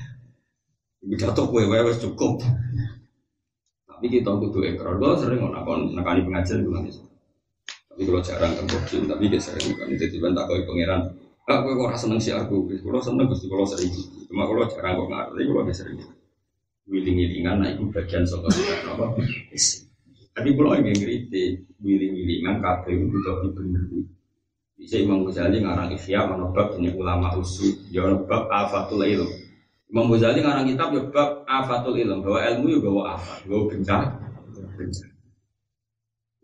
Pidato 1.06 1.42
kue 1.48 1.64
kue 1.64 1.92
cukup. 1.96 2.44
Tapi 3.88 4.06
kita 4.12 4.28
tuh 4.28 4.60
ekor. 4.60 5.00
Gue 5.00 5.16
sering 5.16 5.40
nakon 5.40 5.96
nakani 5.96 6.20
pengajian 6.20 6.60
itu 6.60 6.68
nanti. 6.68 6.92
Tapi 7.88 8.02
kalau 8.04 8.20
jarang 8.20 8.52
kan 8.60 8.64
tapi 9.08 9.24
dia 9.32 9.40
sering. 9.40 9.72
Jadi 9.72 10.16
bantah 10.20 10.44
kau 10.44 10.60
pangeran. 10.68 11.00
Gue 11.48 11.72
kok 11.80 11.96
seneng 11.96 12.20
sih 12.20 12.36
aku. 12.36 12.68
Kalau 12.68 13.00
seneng 13.00 13.24
pasti 13.24 13.48
kalau 13.48 13.64
sering. 13.64 13.88
Cuma 14.28 14.44
kalau 14.44 14.68
jarang 14.68 15.00
kok 15.00 15.08
ngerti, 15.08 15.42
kalau 15.48 15.64
sering. 15.72 15.96
wiling-wilingan 16.86 17.58
nah 17.58 17.68
itu 17.74 17.82
bagian 17.90 18.22
saka 18.22 18.46
apa 18.94 19.18
tapi 20.36 20.52
kalau 20.52 20.76
yang 20.76 20.92
kritik 20.92 21.64
wiling-wilingan 21.80 22.60
kabeh 22.60 22.92
itu 22.92 23.08
butuh 23.08 23.36
dibeneri 23.48 24.04
bisa 24.76 25.00
Imam 25.00 25.24
Ghazali 25.24 25.64
ngarang 25.64 25.96
Ihya 25.96 26.28
menebak 26.28 26.76
ini 26.76 26.92
ulama 26.92 27.32
usul 27.40 27.80
ya 27.88 28.04
menebak 28.04 28.44
afatul 28.52 29.00
ilm. 29.00 29.32
Imam 29.88 30.12
Ghazali 30.12 30.44
ngarang 30.44 30.68
kitab 30.68 30.92
ya 30.92 31.02
bab 31.08 31.48
afatul 31.48 31.96
ilm 31.96 32.20
bahwa 32.20 32.44
ilmu 32.52 32.66
ya 32.68 32.78
bawa 32.84 33.02
afat 33.16 33.48
bawa 33.48 33.62
bencana 33.72 34.06
bencana. 34.76 35.14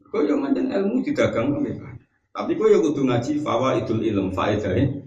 Kau 0.08 0.24
yang 0.24 0.40
manjan 0.40 0.72
ilmu 0.72 1.04
didagang 1.04 1.52
mereka 1.52 1.92
tapi 2.32 2.56
kau 2.56 2.72
yang 2.72 2.80
kudu 2.80 3.04
ngaji 3.04 3.44
fawa 3.44 3.76
idul 3.76 4.00
ilm 4.00 4.32
faedahnya 4.32 5.04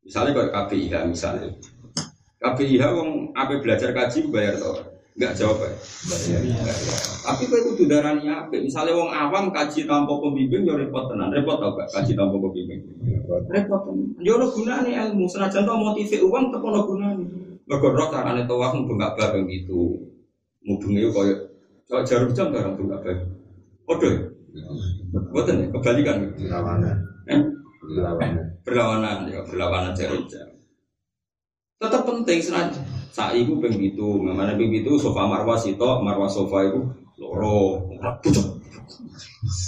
misalnya 0.00 0.32
kalau 0.32 0.48
KPIH 0.48 0.94
misalnya. 1.12 1.52
KPIH 2.40 2.82
wong 2.96 3.36
apa 3.36 3.60
belajar 3.60 3.92
kaji 3.92 4.32
bayar 4.32 4.56
tau? 4.56 4.95
Enggak 5.16 5.32
jawab 5.32 5.64
ya. 5.64 5.72
Tapi 7.24 7.48
kowe 7.48 7.60
kudu 7.72 7.88
darani 7.88 8.28
apik. 8.28 8.68
Misalnya 8.68 8.92
wong 8.92 9.08
awam 9.08 9.48
kaji 9.48 9.88
tanpa 9.88 10.12
pembimbing 10.12 10.68
yo 10.68 10.76
repot 10.76 11.08
tenan. 11.08 11.32
Repot 11.32 11.56
tau 11.56 11.72
gak 11.72 11.88
kaji 11.88 12.12
tanpa 12.12 12.36
pembimbing? 12.36 12.84
Repot. 13.48 13.80
Yo 14.20 14.36
ono 14.36 14.52
gunane 14.52 14.92
ilmu 14.92 15.24
senajan 15.24 15.64
to 15.64 15.72
motive 15.72 16.20
uang 16.20 16.52
tetep 16.52 16.60
ono 16.60 16.80
gunane. 16.84 17.24
Mergo 17.64 17.88
roh 17.96 18.12
carane 18.12 18.44
tawaf 18.44 18.76
mung 18.76 19.00
gak 19.00 19.16
bareng 19.16 19.48
gitu. 19.48 20.04
Mubenge 20.68 21.08
koyo 21.08 21.34
kok 21.88 22.04
jarum 22.04 22.36
jam 22.36 22.52
bareng 22.52 22.76
tuh 22.76 22.84
gak 22.84 23.00
bareng. 23.00 23.32
Padha. 23.88 24.10
Boten 25.32 25.64
ya, 25.64 25.66
kebalikan. 25.72 26.16
Berlawanan. 26.36 26.96
Eh? 27.24 27.40
Berlawanan. 27.80 28.46
Berlawanan 28.68 29.18
ya, 29.32 29.40
berlawanan 29.48 29.92
jarum 29.96 30.28
jam. 30.28 30.44
Tetap 31.80 32.04
penting 32.04 32.40
senajan. 32.44 32.84
Sa'i 33.12 33.46
ku 33.46 33.58
ping 33.60 33.76
pitu, 33.76 34.18
mana 34.22 34.56
ping 34.56 34.70
pitu 34.70 34.96
sofa 34.96 35.26
marwah 35.26 35.58
sito, 35.58 36.00
marwah 36.00 36.30
sofa 36.30 36.66
itu 36.66 36.80
loro. 37.20 37.86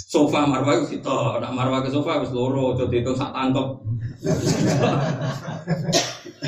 Sofa 0.09 0.47
marwah 0.47 0.79
itu 0.79 0.97
sito, 0.97 1.37
nak 1.39 1.51
marwah 1.53 1.83
ke 1.83 1.89
sofa 1.91 2.19
wis 2.23 2.31
loro, 2.33 2.75
coba 2.75 2.95
itu 2.95 3.11
sak 3.15 3.31
tangkep. 3.35 3.67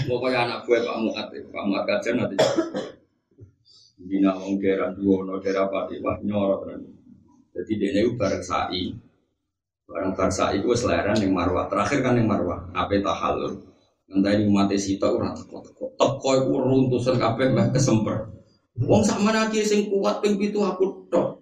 Pokoknya 0.07 0.39
anak 0.47 0.59
gue 0.67 0.77
Pak 0.81 0.97
Muat, 1.03 1.27
Pak 1.31 1.63
Muat 1.67 1.83
kajian 1.87 2.15
nanti. 2.19 2.35
Bina 4.01 4.33
wong 4.33 4.57
daerah 4.57 4.91
dua, 4.97 5.23
no 5.23 5.37
daerah 5.37 5.69
pati, 5.69 6.01
wah 6.01 6.17
nyorot 6.25 6.65
kan. 6.65 6.81
Jadi 7.53 7.71
dia 7.77 8.01
itu 8.01 8.17
bareng 8.17 8.41
sa'i, 8.41 8.95
bareng 9.85 10.11
bareng 10.17 10.33
sa'i 10.33 10.57
gue 10.63 10.75
seleran 10.75 11.19
yang 11.21 11.35
marwah. 11.35 11.69
Terakhir 11.69 12.01
kan 12.01 12.17
yang 12.17 12.27
marwah, 12.27 12.65
apa 12.73 12.97
tahalul. 12.97 13.70
Nanti 14.11 14.43
umat 14.43 14.67
sita 14.75 15.07
ora 15.07 15.31
teko 15.31 15.63
teko. 15.63 15.95
Iku 16.35 16.53
runtusan 16.59 17.15
kabeh 17.15 17.55
mbah 17.55 17.71
kesemper. 17.71 18.27
Wong 18.83 19.03
sak 19.03 19.23
manake 19.23 19.63
sing 19.63 19.87
kuat 19.87 20.19
ping 20.19 20.35
pitu 20.35 20.59
aku 20.59 21.07
tok. 21.07 21.39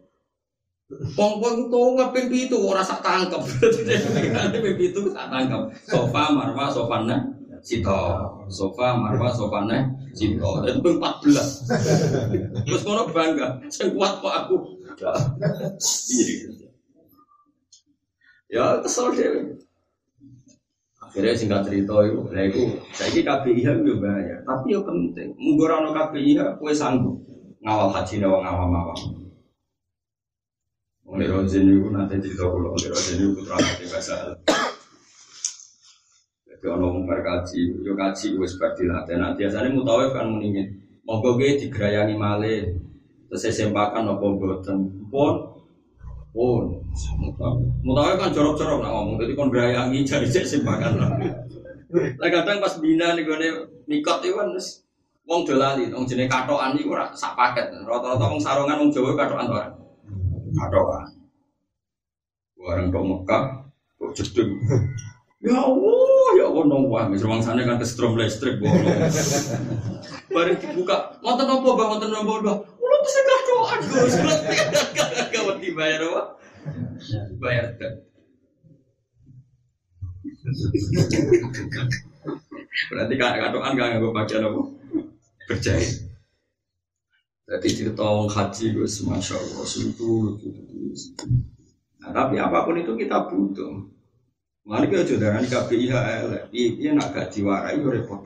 Wong 1.18 1.42
wong 1.42 1.70
tuh 1.70 1.98
ping 2.14 2.30
pitu 2.30 2.58
ora 2.62 2.86
sak 2.86 3.02
tangkep. 3.02 3.42
Dadi 4.34 4.58
ping 4.62 4.76
pitu 4.78 5.10
sak 5.14 5.30
tangkep. 5.30 5.62
Sofa 5.90 6.30
marwa 6.30 6.70
sofana 6.70 7.18
sita. 7.66 8.30
Sofa 8.50 8.98
marwa 8.98 9.30
sofana 9.34 9.90
sita. 10.14 10.50
Itu 10.70 10.80
ping 10.82 10.98
14. 10.98 12.66
Terus 12.66 12.82
ngono 12.86 13.10
bangga, 13.10 13.62
sing 13.70 13.94
kuat 13.98 14.22
kok 14.22 14.34
aku. 14.46 14.58
Iya. 16.10 16.50
Ya 18.50 18.66
kesel 18.82 19.14
dhewe. 19.14 19.62
Akhirnya 21.10 21.34
singkat 21.34 21.66
cerita 21.66 22.06
itu, 22.06 22.22
nah 22.30 22.44
itu 22.46 22.70
saya 22.94 23.10
ini 23.10 23.26
KBIH 23.26 23.68
itu 23.82 23.98
bahaya, 23.98 24.38
tapi 24.46 24.78
ya 24.78 24.80
penting. 24.86 25.34
Mungkin 25.42 25.66
orang 25.74 25.98
KBIH, 25.98 26.62
kue 26.62 26.70
sanggup 26.70 27.18
ngawal 27.66 27.90
haji 27.90 28.22
nawang 28.22 28.46
awam 28.46 28.72
awam. 28.78 29.00
Oleh 31.10 31.26
Rozin 31.26 31.66
itu 31.66 31.90
nanti 31.90 32.22
cerita 32.22 32.46
kalau 32.46 32.78
oleh 32.78 32.88
Rozin 32.94 33.26
itu 33.26 33.34
putra 33.34 33.58
hati 33.58 33.90
bahasa. 33.90 34.38
Jadi 36.46 36.66
orang 36.70 37.02
mau 37.02 37.04
berkaji, 37.10 37.82
yo 37.82 37.98
kaji 37.98 38.38
wes 38.38 38.54
berdilatih. 38.62 39.18
Nah 39.18 39.34
biasanya 39.34 39.74
mutawif 39.74 40.14
kan 40.14 40.30
meningin, 40.30 40.78
mau 41.02 41.26
gue 41.26 41.58
digerayani 41.58 42.14
male, 42.14 42.78
terus 43.26 43.42
saya 43.42 43.66
sempakan 43.66 44.14
nopo 44.14 44.38
boten 44.38 45.10
pun 45.10 45.58
pun 46.30 46.79
mutawif 47.84 48.16
kan 48.20 48.34
jorok-jorok 48.34 48.84
nak 48.84 48.92
ngomong, 48.92 49.16
jadi 49.22 49.32
kon 49.38 49.50
gerayangi 49.54 50.04
jadi 50.04 50.28
cek 50.28 50.46
sempakan 50.46 50.94
lah. 51.00 51.12
Lah 51.92 52.30
kadang 52.30 52.62
pas 52.62 52.78
bina 52.78 53.18
nih 53.18 53.26
gue 53.26 53.38
mikot 53.90 54.22
itu 54.22 54.38
kan 54.38 54.54
terus 54.54 54.86
wong 55.26 55.46
dolali, 55.46 55.90
wong 55.90 56.06
jenis 56.06 56.30
katoan 56.30 56.78
itu 56.78 56.90
ora 56.90 57.10
sak 57.14 57.34
paket. 57.34 57.72
Rata-rata 57.86 58.26
wong 58.30 58.42
sarungan 58.42 58.78
wong 58.82 58.90
Jawa 58.94 59.18
katoan 59.18 59.50
ora. 59.50 59.68
Katoan. 60.54 61.06
Bareng 62.60 62.92
ke 62.92 63.00
Mekah, 63.00 63.44
kok 63.98 64.12
jedeng. 64.20 64.52
Ya 65.40 65.56
Allah, 65.56 66.28
ya 66.36 66.46
Allah 66.52 66.64
nong 66.68 66.92
wah, 66.92 67.08
ruang 67.08 67.40
sana 67.40 67.64
kan 67.64 67.80
kesetrum 67.80 68.20
listrik 68.20 68.60
bolong. 68.60 69.00
Bareng 70.28 70.60
dibuka, 70.60 71.16
nonton 71.24 71.48
apa 71.48 71.70
bang, 71.80 71.90
nonton 71.96 72.12
apa 72.12 72.34
bang? 72.44 72.60
Ulo 72.60 72.96
tuh 73.00 73.12
segera 73.16 73.40
doa, 73.48 73.74
gus, 73.80 74.14
gak 75.32 75.42
mau 75.48 75.56
dibayar 75.56 76.04
apa? 76.12 76.36
Bayar. 77.40 77.66
Berarti 82.90 83.14
katoan 83.16 83.76
gak 83.76 83.88
nggak 83.98 84.14
bagian 84.16 84.48
apa? 84.48 84.62
Berjahit. 85.50 86.10
Jadi 87.50 87.68
cerita 87.74 88.06
orang 88.06 88.30
haji 88.30 88.78
gus, 88.78 89.02
masya 89.02 89.34
Allah, 89.42 89.66
itu, 89.66 90.38
Nah, 92.00 92.14
tapi 92.14 92.38
apa 92.38 92.62
pun 92.62 92.78
itu 92.78 92.94
kita 92.94 93.26
butuh. 93.26 93.90
Mari 94.70 94.86
kita 94.86 95.18
jodohan 95.18 95.50
KPIH 95.50 95.94
elek, 96.24 96.44
iya 96.54 96.94
nak 96.94 97.10
gak 97.10 97.34
yo 97.34 97.90
repot. 97.90 98.22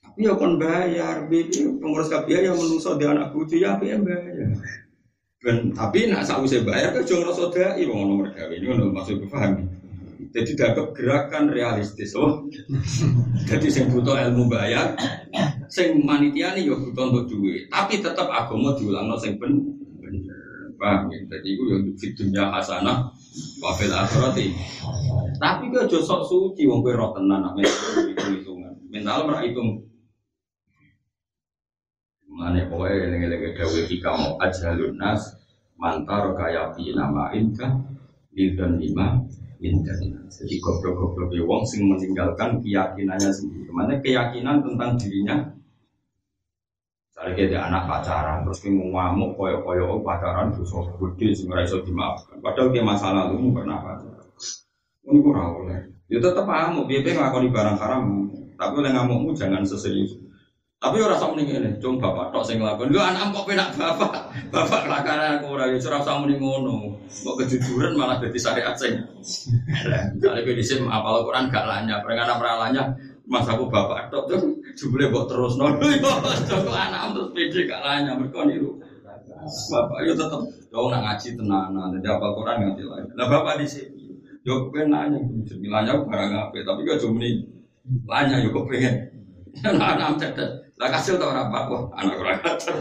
Tapi 0.00 0.24
ya 0.24 0.32
kon 0.32 0.56
bayar, 0.56 1.28
bibi 1.28 1.76
pengurus 1.76 2.08
KPIH 2.08 2.48
yang 2.48 2.56
menungso 2.56 2.96
di 2.96 3.04
anak 3.04 3.36
bucu 3.36 3.60
ya 3.60 3.76
tapi 3.76 3.92
bayar. 4.00 4.48
Dan 5.46 5.70
tapi 5.70 6.10
nak 6.10 6.26
sausé 6.26 6.66
bayar 6.66 6.90
kan 6.90 7.06
jangan 7.06 7.30
rasa 7.30 7.46
dai 7.54 7.86
wong 7.86 8.10
ono 8.10 8.12
mergawe 8.18 8.50
ini 8.50 8.66
ono 8.66 8.90
maksud 8.90 9.30
paham. 9.30 9.62
Jadi 10.34 10.58
dapat 10.58 10.90
gerakan 10.90 11.54
realistis 11.54 12.18
loh. 12.18 12.42
Jadi 13.48 13.70
sing 13.70 13.86
butuh 13.94 14.18
ilmu 14.26 14.50
bayar, 14.50 14.98
sing 15.70 16.02
manitia 16.02 16.50
nih 16.50 16.66
yo 16.66 16.74
butuh 16.82 17.14
untuk 17.14 17.30
duit. 17.30 17.70
Tapi 17.70 18.02
tetap 18.02 18.26
agama 18.26 18.74
diulang 18.74 19.14
sing 19.22 19.38
ben 19.38 19.54
bener. 20.02 20.34
Paham 20.74 21.14
ya? 21.14 21.22
Jadi 21.30 21.48
itu 21.54 21.62
yang 21.70 21.82
di 21.94 22.06
dunia 22.18 22.44
hasanah, 22.50 23.06
wafil 23.62 23.94
akhirati. 23.94 24.50
Tapi 25.38 25.70
gue 25.70 25.88
josok 25.88 26.20
suci, 26.26 26.66
wong 26.66 26.82
gue 26.82 26.92
roh 26.92 27.14
tenan, 27.14 27.40
nak 27.40 27.56
hitung 27.56 28.34
hitungan. 28.34 28.74
Mental 28.90 29.24
merah 29.24 29.40
hitung. 29.46 29.78
Mana 32.36 32.68
pokoknya 32.68 33.16
yang 33.16 33.32
lagi 33.32 33.56
dawe 33.56 33.80
hikam 33.88 34.20
aja 34.36 34.76
lunas 34.76 35.40
mantar 35.80 36.36
kaya 36.36 36.68
pi 36.76 36.92
nama 36.92 37.32
inka 37.32 37.64
dan 38.36 38.76
lima 38.76 39.24
inka. 39.56 39.92
Jadi 40.28 40.60
goblok-goblok 40.60 41.32
ya 41.32 41.42
wong 41.48 41.64
sing 41.64 41.88
meninggalkan 41.88 42.60
keyakinannya 42.60 43.32
sendiri. 43.32 43.72
Mana 43.72 43.96
keyakinan 44.04 44.60
tentang 44.60 45.00
dirinya 45.00 45.56
Misalnya 47.16 47.32
kita 47.32 47.58
anak 47.72 47.82
pacaran, 47.88 48.44
terus 48.44 48.60
kita 48.60 48.76
ngamuk 48.76 49.40
koyo-koyo 49.40 50.04
pacaran 50.04 50.52
dosa 50.52 50.84
gede 51.00 51.32
sing 51.32 51.48
ora 51.48 51.64
iso 51.64 51.80
dimaafkan. 51.80 52.44
Padahal 52.44 52.68
dia 52.76 52.84
masa 52.84 53.08
lalu 53.08 53.56
pernah 53.56 53.80
pacaran. 53.80 54.28
Ini 55.08 55.18
kurang 55.24 55.64
oleh. 55.64 55.96
Ya 56.12 56.20
tetap 56.20 56.44
ngamuk, 56.44 56.84
dia 56.92 57.00
pengen 57.00 57.24
ngakoni 57.24 57.48
barang 57.48 57.76
haram. 57.80 58.04
Tapi 58.60 58.72
oleh 58.76 58.92
ngamukmu 58.92 59.32
jangan 59.32 59.64
seserius. 59.64 60.25
Tapi 60.76 61.00
orang 61.00 61.16
sama 61.16 61.40
nih 61.40 61.56
ini, 61.56 61.70
cuma 61.80 61.96
bapak 61.96 62.36
tok 62.36 62.44
sing 62.44 62.60
ngelakuin. 62.60 62.92
Lu 62.92 63.00
anak 63.00 63.32
kok 63.32 63.48
penak 63.48 63.72
bapak, 63.80 64.28
bapak 64.54 64.80
kelakuan 64.84 65.40
aku 65.40 65.46
orang 65.56 65.72
ya 65.72 65.78
curah 65.80 66.02
sama 66.04 66.28
nih 66.28 66.36
ngono. 66.36 67.00
Kok 67.08 67.36
kejujuran 67.40 67.96
malah 67.96 68.20
jadi 68.20 68.36
syariat 68.36 68.76
sing. 68.76 69.00
Misalnya 70.20 70.44
gue 70.44 70.54
disim 70.54 70.84
apal 70.84 71.24
Quran 71.24 71.48
gak 71.48 71.64
lanya, 71.64 72.04
perengan 72.04 72.36
peralanya 72.36 72.92
Mas 73.26 73.42
aku 73.48 73.66
bapak 73.66 74.06
tok 74.12 74.30
tuh 74.30 74.38
jebule 74.78 75.10
terus 75.10 75.58
nono 75.58 75.82
yo 75.82 75.98
coba 76.52 76.72
anak 76.78 77.10
terus 77.10 77.28
pede 77.34 77.60
gak 77.66 77.82
lanya 77.82 78.14
mereka 78.14 78.46
niru. 78.46 78.78
Bapak 79.72 79.98
yo 80.06 80.12
tetep 80.14 80.42
yo 80.70 80.86
nak 80.92 81.02
ngaji 81.02 81.28
tenanan, 81.34 81.90
jadi 81.98 82.08
apal 82.14 82.30
Quran 82.38 82.56
ngerti 82.62 82.82
lah. 82.86 83.02
Lah 83.18 83.26
bapak 83.26 83.58
di 83.58 83.66
sini 83.66 84.14
yo 84.46 84.70
pengen 84.70 84.94
nanya, 84.94 85.18
nanya 85.48 85.92
barang 86.06 86.32
apa, 86.38 86.56
tapi 86.62 86.86
gak 86.86 87.02
cuma 87.02 87.18
nih 87.18 87.34
lanya 88.06 88.44
yo 88.44 88.54
kok 88.54 88.68
pengen. 88.70 88.94
Anak-anak 89.66 90.20
cerdas, 90.20 90.65
lah 90.76 90.88
kasih 90.92 91.16
tau 91.16 91.32
orang 91.32 91.48
apa, 91.48 91.76
anak 91.96 92.14
kurang 92.20 92.40
ajar. 92.44 92.74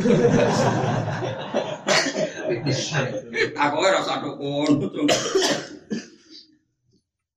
Aku 3.55 3.75
rasa 3.79 4.13
dukun. 4.19 4.71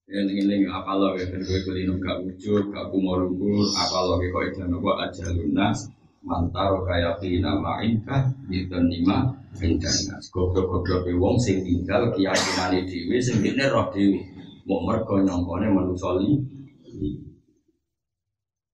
Ya 0.09 0.25
ini 0.25 0.65
apa 0.67 0.97
lo 0.97 1.15
ya 1.21 1.29
kan 1.29 1.45
gue 1.45 1.61
kulino 1.69 2.01
gak 2.01 2.25
wujud, 2.25 2.73
gak 2.73 2.89
lumpur, 2.91 3.61
apa 3.77 3.97
lo 4.09 4.17
kok 4.17 4.45
itu 4.49 4.65
nopo 4.65 4.97
aja 4.97 5.29
lunas, 5.37 5.93
mantaro 6.25 6.83
kaya 6.89 7.15
pina 7.21 7.55
ma'inka 7.61 8.33
Yudhan 8.51 8.91
lima 8.91 9.37
Bintana 9.55 10.19
Goblok-goblok 10.33 11.09
wong 11.17 11.37
sing 11.41 11.63
tinggal 11.63 12.11
keyakinane 12.13 12.85
dhewe 12.85 13.17
sing 13.23 13.45
dene 13.45 13.71
roh 13.71 13.89
dhewe 13.95 14.21
Mau 14.69 14.85
mergo 14.85 15.23
nyongkone 15.23 15.67
manusa 15.73 16.21
li 16.21 16.37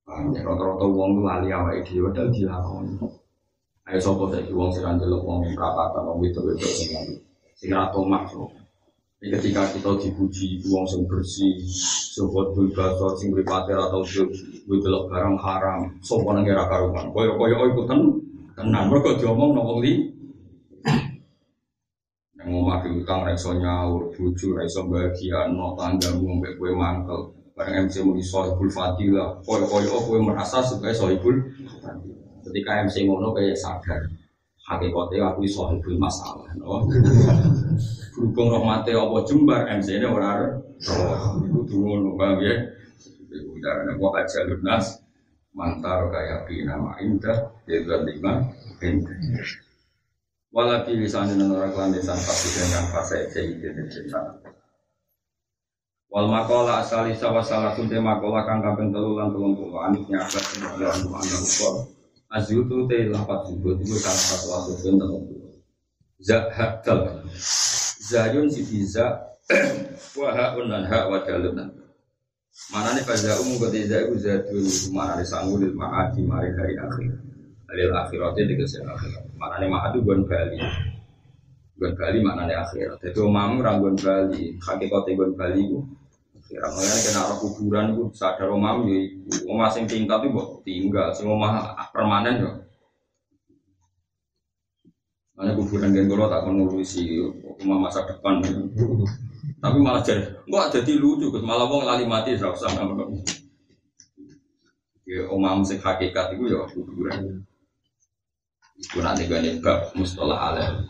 Paham 0.05 0.37
ya, 0.37 0.40
rata-rata 0.45 0.87
wong 0.87 1.25
lali 1.25 1.49
awake 1.49 1.85
dhewe 1.88 2.12
padahal 2.12 2.29
dilakoni. 2.29 2.95
Ayo 3.88 3.99
sapa 4.01 4.25
saiki 4.33 4.53
wong 4.53 4.71
sing 4.73 4.85
ndelok 4.85 5.25
wong 5.25 5.38
prapatan 5.57 6.05
wong 6.09 6.19
wedok-wedok 6.23 6.73
sing 6.73 6.93
sing 7.59 7.69
ra 7.73 7.93
tomak 7.93 8.29
jadi 9.25 9.40
ketika 9.40 9.64
kita 9.73 9.90
dipuji 10.05 10.61
uang 10.69 10.85
yang 10.85 11.03
bersih, 11.09 11.57
sobat 12.12 12.53
bulbaso, 12.53 13.17
sing 13.17 13.33
beripati 13.33 13.73
atau 13.73 14.05
delok 14.69 15.09
barang 15.09 15.40
haram, 15.40 15.88
sopo 16.05 16.29
nang 16.37 16.45
kira 16.45 16.69
karuman. 16.69 17.09
Koyo 17.09 17.33
koyo 17.40 17.73
ikutan? 17.73 18.21
Tenan. 18.53 18.93
Mereka 18.93 19.17
diomong 19.17 19.57
nopo 19.57 19.81
li. 19.81 20.12
Yang 22.37 22.49
mau 22.53 22.69
mati 22.69 22.93
utang 22.93 23.25
reso 23.25 23.57
nyaur, 23.57 24.12
bucu 24.12 24.53
reso 24.53 24.85
bahagia, 24.93 25.49
no 25.49 25.73
tangga 25.73 26.12
ngombe 26.12 26.53
kue 26.61 26.77
mantel. 26.77 27.34
Barang 27.55 27.87
MC 27.87 28.03
mau 28.03 28.19
sohibul 28.19 28.67
fadilah, 28.67 29.38
koyo 29.47 29.62
koyo 29.71 30.03
kue 30.03 30.19
merasa 30.19 30.59
sebagai 30.59 30.99
sohibul. 30.99 31.38
Ketika 32.43 32.83
MC 32.83 33.07
ngono 33.07 33.31
kayak 33.31 33.55
sadar, 33.55 34.11
hakikatnya 34.67 35.31
aku 35.31 35.47
sohibul 35.47 35.95
masalah. 35.95 36.51
No? 36.59 36.83
Berhubung 38.19 38.51
rahmati 38.51 38.90
apa 38.90 39.19
jembar 39.23 39.71
MC 39.71 40.03
ini 40.03 40.07
orang 40.07 40.59
itu 41.47 41.61
dulu 41.71 42.19
paham 42.19 42.43
ya. 42.43 42.55
Udah 43.35 43.95
gua 44.03 44.23
aja 44.23 44.43
lunas 44.51 45.03
mantar 45.55 46.11
kayak 46.11 46.51
pina 46.51 46.75
ma 46.75 46.99
indah 46.99 47.55
jadi 47.71 48.03
lima 48.03 48.51
indah. 48.83 49.14
Walau 50.51 50.87
lisan 50.90 51.35
dan 51.35 51.51
orang 51.51 51.71
kelandesan 51.75 52.19
pasti 52.19 52.49
dengan 52.59 52.87
fase 52.90 53.31
jadi 53.31 53.83
cerita. 53.90 54.54
Wal 56.14 56.31
makola 56.31 56.79
asali 56.79 57.11
sawa 57.18 57.42
salah 57.42 57.74
kunte 57.74 57.98
makola 57.98 58.46
kang 58.46 58.62
kaping 58.62 58.94
telu 58.94 59.18
lan 59.18 59.35
telung 59.35 59.59
puluh 59.59 59.83
aniknya 59.83 60.22
abad 60.22 60.44
sembilan 60.46 61.11
puluh 61.11 61.18
anda 61.18 61.38
ukor. 61.42 61.74
Azyutu 62.31 62.87
te 62.87 63.11
lapat 63.11 63.50
jubut 63.50 63.83
itu 63.83 63.98
salah 63.98 64.22
satu 64.22 64.46
asusun 64.62 64.94
telung 64.94 65.27
puluh. 65.27 65.59
Zahakal 66.22 67.27
Zayun 67.98 68.46
si 68.46 68.62
biza 68.62 69.27
wa 70.22 70.31
haun 70.31 70.70
dan 70.70 70.87
ha 70.87 71.11
wa 71.11 71.18
dalun 71.18 71.83
Mana 72.70 72.94
nih 72.94 73.03
pada 73.03 73.35
umum 73.42 73.59
ketika 73.66 74.07
itu 74.07 74.14
zatun 74.22 74.62
mana 74.94 75.18
nih 75.18 75.27
sanggup 75.27 75.66
di 75.66 75.74
maati 75.74 76.22
mari 76.22 76.55
hari 76.55 76.79
akhir. 76.79 77.11
Hari 77.66 77.83
akhiratnya 77.90 78.42
di 78.46 78.55
kesel 78.62 78.87
akhirat. 78.87 79.35
Mana 79.35 79.59
nih 79.59 79.66
maatu 79.66 79.98
gon 80.07 80.22
bali. 80.22 80.62
Gon 81.74 81.92
bali 81.98 82.22
mana 82.22 82.46
nih 82.46 82.55
akhirat. 82.55 83.03
Jadi 83.03 83.18
umam 83.18 83.59
ranggon 83.59 83.98
bali. 83.98 84.55
Hakikatnya 84.62 85.18
gon 85.18 85.35
bali 85.35 85.66
itu. 85.66 85.83
Kira 86.55 86.71
mengenai 86.71 87.03
kena 87.03 87.21
arah 87.27 87.38
kuburan 87.43 87.87
itu 87.99 88.14
sadar 88.14 88.47
umam 88.55 88.87
ya. 88.87 89.11
Omah 89.51 89.75
sing 89.75 89.90
tingkat 89.90 90.23
itu 90.23 90.62
tinggal. 90.62 91.11
Sing 91.11 91.27
omah 91.27 91.75
permanen 91.90 92.47
ya. 92.47 92.51
Mana 95.35 95.59
kuburan 95.59 95.90
dan 95.90 96.07
kalau 96.07 96.31
tak 96.31 96.47
ngurusi 96.47 97.19
rumah 97.59 97.90
masa 97.90 98.07
depan. 98.07 98.38
Tapi 99.59 99.79
malah 99.83 99.99
jadi, 100.07 100.31
gua 100.47 100.71
jadi 100.71 100.95
lucu, 100.95 101.35
malah 101.43 101.67
wong 101.67 101.90
lali 101.90 102.07
mati 102.07 102.38
nama 102.38 103.03
Ya 105.03 105.27
omam 105.35 105.67
sing 105.67 105.83
hakikat 105.83 106.38
itu 106.38 106.55
ya 106.55 106.71
kuburan. 106.71 107.43
Itu 108.79 109.03
nanti 109.03 109.27
gue 109.27 109.59
bab 109.59 109.90
mustalah 109.99 110.55
alim. 110.55 110.87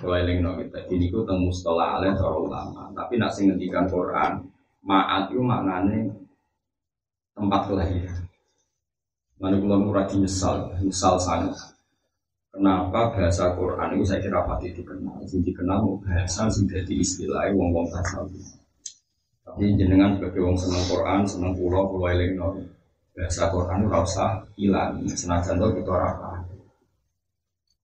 Kalau 0.00 0.16
yang 0.16 0.56
kita 0.56 0.88
ini 0.88 1.12
gue 1.12 1.20
tentang 1.20 1.44
mustalah 1.44 2.00
alim 2.00 2.16
seorang 2.16 2.48
ulama. 2.48 2.82
Tapi 2.96 3.20
nak 3.20 3.36
sing 3.36 3.52
ngendikan 3.52 3.84
Quran, 3.84 4.40
maat 4.84 5.28
itu 5.32 5.42
maknanya 5.44 6.08
tempat 7.36 7.60
kelahiran. 7.68 8.20
Mana 9.40 9.56
pulang 9.56 9.88
murah 9.88 10.04
nyesal, 10.12 10.76
nyesal 10.84 11.16
sangat. 11.16 11.56
Kenapa 12.50 13.14
bahasa 13.14 13.54
Quran 13.54 13.94
itu 13.94 14.04
saya 14.04 14.20
kira 14.20 14.42
pasti 14.44 14.74
dikenal, 14.74 15.22
sing 15.24 15.40
dikenal 15.46 16.02
bahasa 16.02 16.50
sing 16.50 16.66
jadi 16.66 16.98
istilah 16.98 17.46
wong 17.54 17.70
wong 17.72 17.86
tasawuf. 17.88 18.58
Tapi 19.46 19.78
jenengan 19.78 20.18
sebagai 20.18 20.42
wong 20.44 20.58
seneng 20.58 20.84
Quran, 20.90 21.20
seneng 21.24 21.54
pulau 21.54 21.88
pulau 21.88 22.10
eling 22.10 22.36
bahasa 23.14 23.48
Quran 23.54 23.86
ora 23.86 24.02
usah 24.02 24.30
hilang, 24.58 24.98
senajan 25.08 25.62
to 25.62 25.66
kita 25.78 25.90
ora 25.94 26.10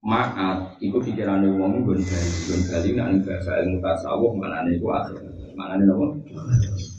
Maat, 0.07 0.79
itu 0.79 0.99
pikiran 1.03 1.43
wong 1.57 1.83
bali, 1.83 2.03
gun 2.03 2.61
bali 2.69 2.91
nak 2.95 3.27
bahasa 3.27 3.59
ilmu 3.65 3.79
tasawuf 3.83 4.33
mana 4.39 4.63
nih 4.67 4.79
itu 4.79 4.87
akhir, 4.87 5.19
mana 5.57 5.81
nih 5.81 5.89
nopo. 5.89 6.21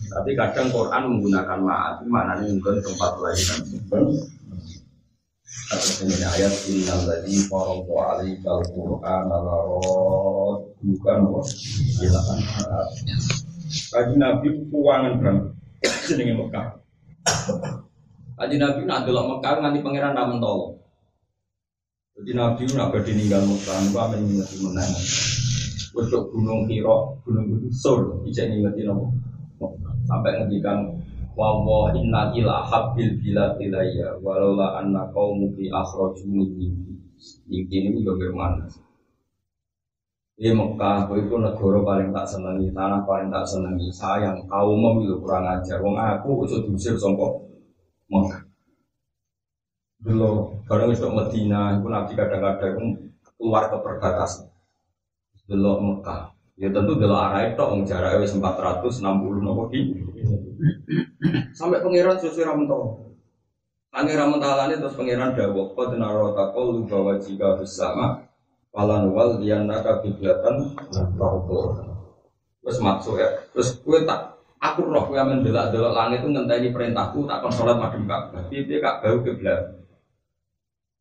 Tapi 0.07 0.33
kadang 0.33 0.73
Quran 0.73 1.03
menggunakan 1.13 1.59
maat, 1.61 2.01
mana 2.09 2.41
nih 2.41 2.57
mungkin 2.57 2.81
tempat 2.81 3.11
lain 3.21 3.45
Atas 5.67 5.99
ini 5.99 6.23
ayat 6.23 6.53
Innal 6.71 7.01
ladhi 7.03 7.43
faradu 7.43 7.91
alaikal 7.91 8.63
Qur'an 8.71 9.27
Alarot 9.27 10.79
Bukan 10.79 11.19
Silakan 11.99 12.39
Kaji 13.67 14.15
Nabi 14.15 14.47
keuangan 14.71 15.19
berapa? 15.19 15.43
Jenenge 16.07 16.39
Mekah. 16.39 16.67
Kaji 18.39 18.55
Nabi 18.55 18.81
nak 18.87 19.03
delok 19.03 19.27
Mekah 19.27 19.53
nganti 19.59 19.79
pangeran 19.83 20.15
ra 20.15 20.23
mentolo 20.23 20.79
Jadi 22.15 22.31
Nabi 22.31 22.63
nak 22.71 22.95
badhe 22.95 23.11
ninggal 23.11 23.43
Mekah 23.43 23.75
niku 23.83 23.97
amen 23.99 24.19
ngingeti 24.23 24.55
menang 24.63 24.91
Untuk 25.97 26.29
gunung 26.29 26.69
Hiro, 26.69 27.17
gunung 27.25 27.65
Sur, 27.73 28.21
ijek 28.29 28.53
ngingeti 28.53 28.85
nopo 28.85 29.09
Sampai 30.05 30.37
ngendikan 30.37 30.85
wa 31.37 31.89
inna 31.93 32.33
ila 32.33 32.65
habbil 32.65 33.17
bila 33.21 33.57
ilayya 33.61 34.17
walaula 34.21 34.81
anna 34.81 35.09
qaumu 35.13 35.53
fi 35.53 35.69
akhraju 35.69 36.25
min 36.25 36.49
ini 37.49 37.77
ini 37.77 38.01
juga 38.01 38.25
bermana 38.25 38.65
di 40.37 40.53
Mekah, 40.53 41.09
itu 41.17 41.33
negara 41.33 41.81
paling 41.81 42.13
tak 42.13 42.29
senangi, 42.29 42.69
tanah 42.69 43.01
paling 43.09 43.33
tak 43.33 43.41
senangi. 43.41 43.89
Sayang, 43.89 44.45
kaum 44.45 45.01
itu 45.01 45.17
kurang 45.17 45.49
ajar. 45.49 45.81
Wong 45.81 45.97
aku 45.97 46.45
usah 46.45 46.61
diusir 46.61 46.93
sompok 46.93 47.41
Mekah. 48.05 48.45
Dulu, 49.97 50.61
barang 50.69 50.93
itu 50.93 51.09
Medina, 51.09 51.73
itu 51.73 51.89
nabi 51.89 52.13
kadang-kadang 52.13 52.77
keluar 53.33 53.65
ke 53.65 53.81
perbatasan. 53.81 54.45
Dulu 55.47 55.71
Mekah, 55.79 56.35
ya 56.59 56.67
tentu 56.75 56.99
dulu 56.99 57.15
arah 57.15 57.47
itu, 57.47 57.63
jaraknya 57.87 58.27
460 58.27 58.99
nopo 59.39 59.71
Sampai 61.55 61.79
pangeran 61.79 62.19
sesuai 62.19 62.51
ramentol. 62.51 63.15
Pangeran 63.87 64.35
mentalane 64.35 64.75
terus 64.75 64.93
pangeran 64.99 65.33
dawuh 65.33 65.71
qad 65.73 65.95
narota 65.95 66.51
lu 66.59 66.83
bahwa 66.85 67.15
jika 67.17 67.55
bersama 67.55 68.19
falan 68.75 69.09
wal 69.09 69.39
dianaka 69.39 70.03
kiblatan 70.03 70.75
rahul. 71.15 71.73
Terus 72.61 72.77
maksud 72.83 73.15
ya, 73.15 73.31
terus 73.55 73.79
gue 73.79 74.03
tak 74.03 74.35
aku 74.59 74.91
roh 74.91 75.07
gue 75.07 75.15
amen 75.15 75.39
delok-delok 75.39 75.95
langit 75.95 76.19
itu 76.21 76.29
ngenteni 76.29 76.69
perintahku 76.75 77.23
tak 77.23 77.39
kon 77.39 77.53
salat 77.55 77.79
madhep 77.79 78.03
Ka'bah. 78.03 78.43
Piye 78.51 78.77
Kak 78.83 79.01
bau 79.01 79.17
kiblat. 79.23 79.61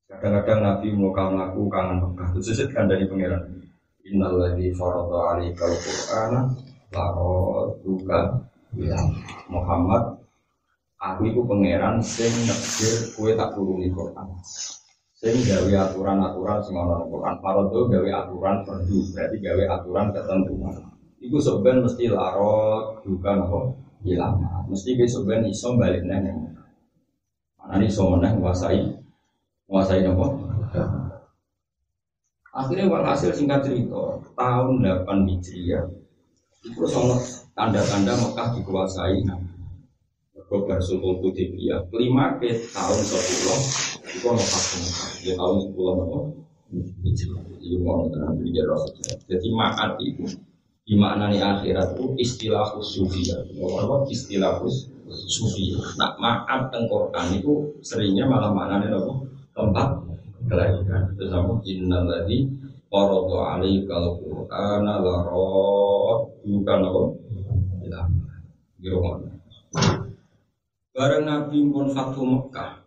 Kadang-kadang 0.06 0.62
Nabi 0.62 0.94
mau 0.94 1.11
kamu 1.11 1.37
aku 1.50 1.61
kangen 1.66 1.98
Mekah. 1.98 2.30
Terus 2.38 2.54
sesit 2.54 2.70
dari 2.70 3.04
pangeran. 3.11 3.65
Innalladzi 4.06 4.70
farada 4.78 5.18
'alaikal 5.34 5.74
Qur'ana 5.82 6.40
la 6.94 8.20
Ya, 8.76 9.00
Muhammad, 9.48 10.20
aku 11.00 11.32
itu 11.32 11.40
pangeran 11.48 11.96
sing 12.04 12.28
nekir 12.44 13.09
kue 13.16 13.32
tak 13.32 13.57
turuni 13.57 13.88
Quran. 13.88 14.36
Sing 15.16 15.32
gawe 15.48 15.72
aturan-aturan 15.88 16.61
sing 16.61 16.76
ana 16.76 17.00
Quran. 17.09 17.34
Parodo 17.40 17.88
gawe 17.88 18.11
aturan 18.20 18.68
perdu, 18.68 19.00
berarti 19.16 19.36
gawe 19.40 19.64
aturan 19.80 20.12
ketentuan. 20.12 20.76
Iku 21.24 21.40
sebenarnya 21.40 21.88
mesti 21.88 22.04
larot 22.12 23.00
bukan 23.00 23.36
apa 23.48 23.61
hilang. 24.04 24.44
Mesti 24.68 25.00
besok 25.00 25.24
ben 25.24 25.48
iso 25.48 25.72
balik 25.80 26.04
neng. 26.04 26.52
Mana 27.57 27.80
nih 27.80 27.88
iso 27.88 28.12
meneh 28.12 28.30
menguasai 28.36 28.84
menguasai 29.66 30.04
apa? 30.04 30.26
Akhirnya 32.57 32.88
walhasil 32.88 33.36
singkat 33.36 33.68
cerita 33.68 34.16
tahun 34.32 34.80
8 34.80 35.28
Hijriah 35.28 35.92
itu 36.64 36.82
sama 36.88 37.20
tanda-tanda 37.52 38.16
Mekah 38.16 38.57
dikuasai. 38.57 39.20
Gobar 40.46 40.78
Sulhul 40.78 41.20
Hudaybiyah. 41.20 41.90
Kelima 41.90 42.38
ke 42.38 42.70
tahun 42.70 43.00
sepuluh 43.02 43.61
itu 44.09 44.24
ono 44.24 44.40
Mekah. 44.40 44.64
Ya 45.26 45.32
tahun 45.36 45.57
sepuluh 45.68 45.92
apa? 46.00 46.18
Itu 47.04 47.76
mau 47.84 48.09
jadi 49.26 49.48
maat 49.52 49.98
itu 50.00 50.24
di 50.86 50.94
nih 50.94 51.42
akhirat 51.42 51.98
itu 51.98 52.04
istilah 52.16 52.72
sufia 52.78 53.42
apa? 53.42 54.07
Istilah 54.09 54.62
sufia 55.11 55.76
nah 55.98 56.14
maat 56.16 56.70
tengkoran 56.70 57.36
itu 57.36 57.74
seringnya 57.82 58.24
malah 58.24 58.54
maknanya 58.54 58.96
apa? 58.96 59.12
Tempat 59.57 59.88
kelahiran. 60.47 61.14
Terus 61.14 61.30
kamu 61.30 61.55
innal 61.66 62.05
ladzi 62.07 62.38
qarada 62.90 63.36
'alaikal 63.59 64.18
qur'ana 64.22 64.94
la 65.03 65.16
bukan 66.47 66.78
apa? 66.86 67.03
Ya. 67.86 68.03
Gitu 68.82 68.99
Bareng 70.97 71.28
Nabi 71.28 71.59
pun 71.68 71.92
Fatu 71.92 72.24
Mekah. 72.24 72.86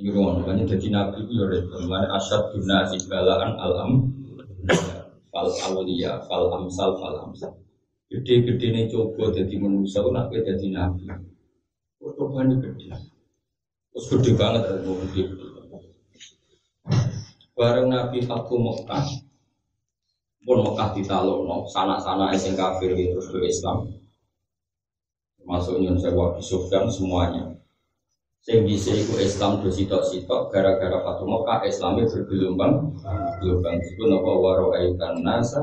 Ini 0.00 0.16
ruang 0.16 0.40
makanya 0.40 0.64
jadi 0.64 0.88
Nabi 0.88 1.28
itu 1.28 1.32
ya 1.36 1.44
repot. 1.44 1.84
Mana 1.84 2.08
asyad 2.16 2.56
dunasi 2.56 3.04
balaan 3.04 3.52
alam 3.60 4.08
fal 5.28 5.52
awliya 5.68 6.24
fal 6.24 6.48
amsal 6.56 6.96
fal 6.96 7.28
amsal. 7.28 7.52
Gede-gede 8.08 8.72
nih 8.72 8.84
coba 8.88 9.28
jadi 9.30 9.54
manusia, 9.60 10.00
nak 10.08 10.32
jadi 10.32 10.66
Nabi. 10.72 11.04
Coba 12.00 12.48
nih 12.48 12.56
gede. 12.64 12.96
Terus 13.92 14.06
gede 14.08 14.30
banget. 14.40 14.62
Bareng 17.60 17.92
Nabi 17.92 18.24
Fatu 18.24 18.56
Mekah, 18.56 19.04
pun 20.48 20.64
Mekah 20.64 20.96
ditalono, 20.96 21.68
sana-sana 21.68 22.32
sing 22.32 22.56
kafir 22.56 22.96
itu 22.96 23.20
ke 23.20 23.36
Islam. 23.44 23.84
Termasuk 25.36 25.76
Nyun 25.76 26.00
Sewa 26.00 26.40
Sufyan 26.40 26.88
semuanya. 26.88 27.52
Sing 28.40 28.64
bisa 28.64 28.96
iku 28.96 29.20
Islam 29.20 29.60
do 29.60 29.68
sitok-sitok 29.68 30.48
gara-gara 30.48 31.04
Fatu 31.04 31.28
Mekah 31.28 31.68
Islamnya 31.68 32.08
bergelombang. 32.08 32.96
Gelombang 33.44 33.76
itu 33.76 34.08
napa? 34.08 34.32
Waro 34.40 34.72
aitan 34.72 35.20
nasa 35.20 35.60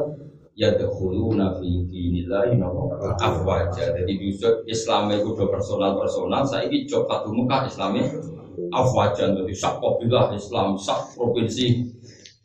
ya 0.53 0.77
dahulu 0.77 1.33
nafi 1.33 1.89
dinillahi 1.89 2.61
napa? 2.61 3.17
Afwaja. 3.17 3.97
Jadi 3.97 4.13
bisa 4.21 4.61
Islam 4.69 5.09
itu 5.17 5.33
do 5.33 5.49
personal 5.49 5.97
personal 5.97 6.45
saya 6.45 6.69
ini 6.69 6.85
cok 6.85 7.09
Fatu 7.09 7.33
Mekah 7.33 7.65
Islamnya 7.65 8.36
afwaja 8.73 9.33
jadi 9.33 9.53
sak 9.53 9.77
kabilah 9.79 10.33
Islam 10.33 10.77
sak 10.77 11.13
provinsi 11.13 11.93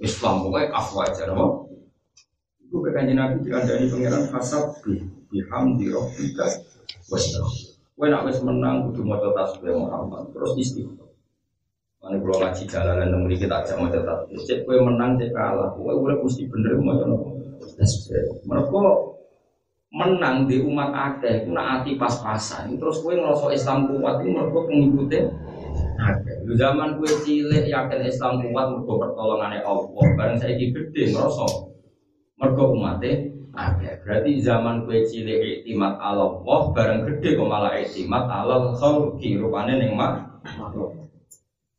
Islam 0.02 0.44
pokoknya 0.46 0.72
afwaja 0.74 1.22
napa 1.28 1.68
itu 2.62 2.76
kekanjeng 2.80 3.18
Nabi 3.20 3.44
dikandani 3.44 3.86
pangeran 3.88 4.24
hasab 4.32 4.64
bihamdi 5.28 5.92
rabbika 5.92 6.46
wassalam 7.08 7.72
Kue 8.02 8.10
nak 8.10 8.26
wis 8.26 8.42
menang 8.42 8.90
kudu 8.90 9.06
maca 9.06 9.30
tasbih 9.30 9.78
Muhammad 9.78 10.26
terus 10.34 10.58
istighfar. 10.58 11.06
Mane 12.02 12.18
kula 12.18 12.50
ngaji 12.50 12.66
jalanan 12.66 13.14
nang 13.14 13.20
mriki 13.28 13.46
tak 13.46 13.62
jak 13.62 13.78
maca 13.78 14.02
tasbih. 14.02 14.42
Cek 14.42 14.66
kue 14.66 14.74
menang 14.80 15.14
cek 15.22 15.30
kalah, 15.30 15.70
kowe 15.78 15.92
urip 15.92 16.18
mesti 16.18 16.50
bener 16.50 16.82
maca 16.82 17.06
tasbih. 17.78 18.42
Mereka 18.42 18.82
menang 19.94 20.50
di 20.50 20.66
umat 20.66 20.90
akeh 20.90 21.46
ku 21.46 21.54
nak 21.54 21.86
ati 21.86 21.94
pas-pasan. 21.94 22.74
Terus 22.74 23.06
kue 23.06 23.14
ngerasa 23.14 23.54
Islam 23.54 23.86
kuat 23.86 24.18
ini 24.24 24.34
mereka 24.34 24.58
akeh. 24.66 25.24
Lu 26.42 26.52
zaman 26.58 26.98
kue 26.98 27.10
cilik 27.22 27.68
yakin 27.68 28.02
Islam 28.02 28.42
kuat 28.42 28.66
mereka 28.72 28.92
pertolongannya 28.98 29.60
Allah. 29.62 30.04
Bareng 30.18 30.36
saya 30.40 30.58
gede 30.58 31.12
ngerasa 31.12 31.46
mereka 32.40 32.62
umatnya 32.66 33.32
Oke, 33.52 33.84
Berarti 34.00 34.40
zaman 34.40 34.88
kue 34.88 35.04
cilik 35.04 35.60
iktimat 35.60 36.00
Allah, 36.00 36.40
bareng 36.72 37.04
gede 37.04 37.36
kok 37.36 37.44
malah 37.44 37.76
iktimat 37.76 38.24
Allah 38.24 38.72
khalqi 38.72 39.36
rupane 39.36 39.76
ning 39.76 39.92
mak. 39.92 40.24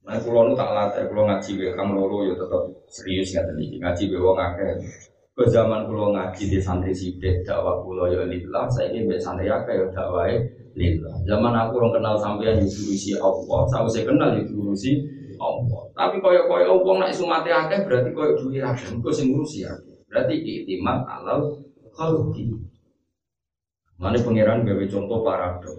Nah, 0.04 0.20
kulo 0.22 0.52
nu 0.52 0.54
tak 0.54 0.70
latih, 0.70 1.10
kulo 1.10 1.26
ngaji 1.26 1.52
be 1.58 1.66
kang 1.74 1.98
loro 1.98 2.30
ya 2.30 2.38
tetep 2.38 2.62
serius 2.94 3.34
nggak 3.34 3.46
tadi 3.50 3.66
ngaji 3.82 4.04
be 4.06 4.18
wong 4.22 4.38
akeh. 4.38 4.72
Ke 5.34 5.50
zaman 5.50 5.90
kulo 5.90 6.14
ngaji 6.14 6.46
di 6.46 6.60
santri 6.62 6.94
sidik 6.94 7.42
dakwah 7.42 7.82
kulo 7.82 8.06
ya 8.06 8.22
lillah, 8.22 8.70
saya 8.70 8.94
ini 8.94 9.18
santri 9.18 9.50
akeh 9.50 9.82
ya 9.82 9.90
dakwahe 9.90 10.38
lillah. 10.78 11.26
Zaman 11.26 11.58
aku 11.58 11.82
orang 11.82 11.98
kenal 11.98 12.16
sampean 12.22 12.62
di 12.62 12.70
solusi 12.70 13.18
Allah, 13.18 13.66
saya 13.90 14.06
kenal 14.06 14.38
di 14.38 14.46
solusi 14.46 14.94
Allah. 15.42 15.90
Tapi 15.98 16.22
koyo-koyo 16.22 16.86
wong 16.86 17.02
nek 17.02 17.18
sumate 17.18 17.50
akeh 17.50 17.82
berarti 17.82 18.14
koyo 18.14 18.38
duwe 18.38 18.62
akeh, 18.62 18.94
engko 18.94 19.10
sing 19.10 19.34
ngurusi 19.34 19.66
akeh. 19.66 20.06
Berarti 20.06 20.38
itimat 20.38 21.02
alal 21.10 21.66
khalqi. 21.98 22.54
Mana 23.98 24.22
pangeran 24.22 24.70
gawe 24.70 24.86
contoh 24.86 25.20
paradok. 25.26 25.78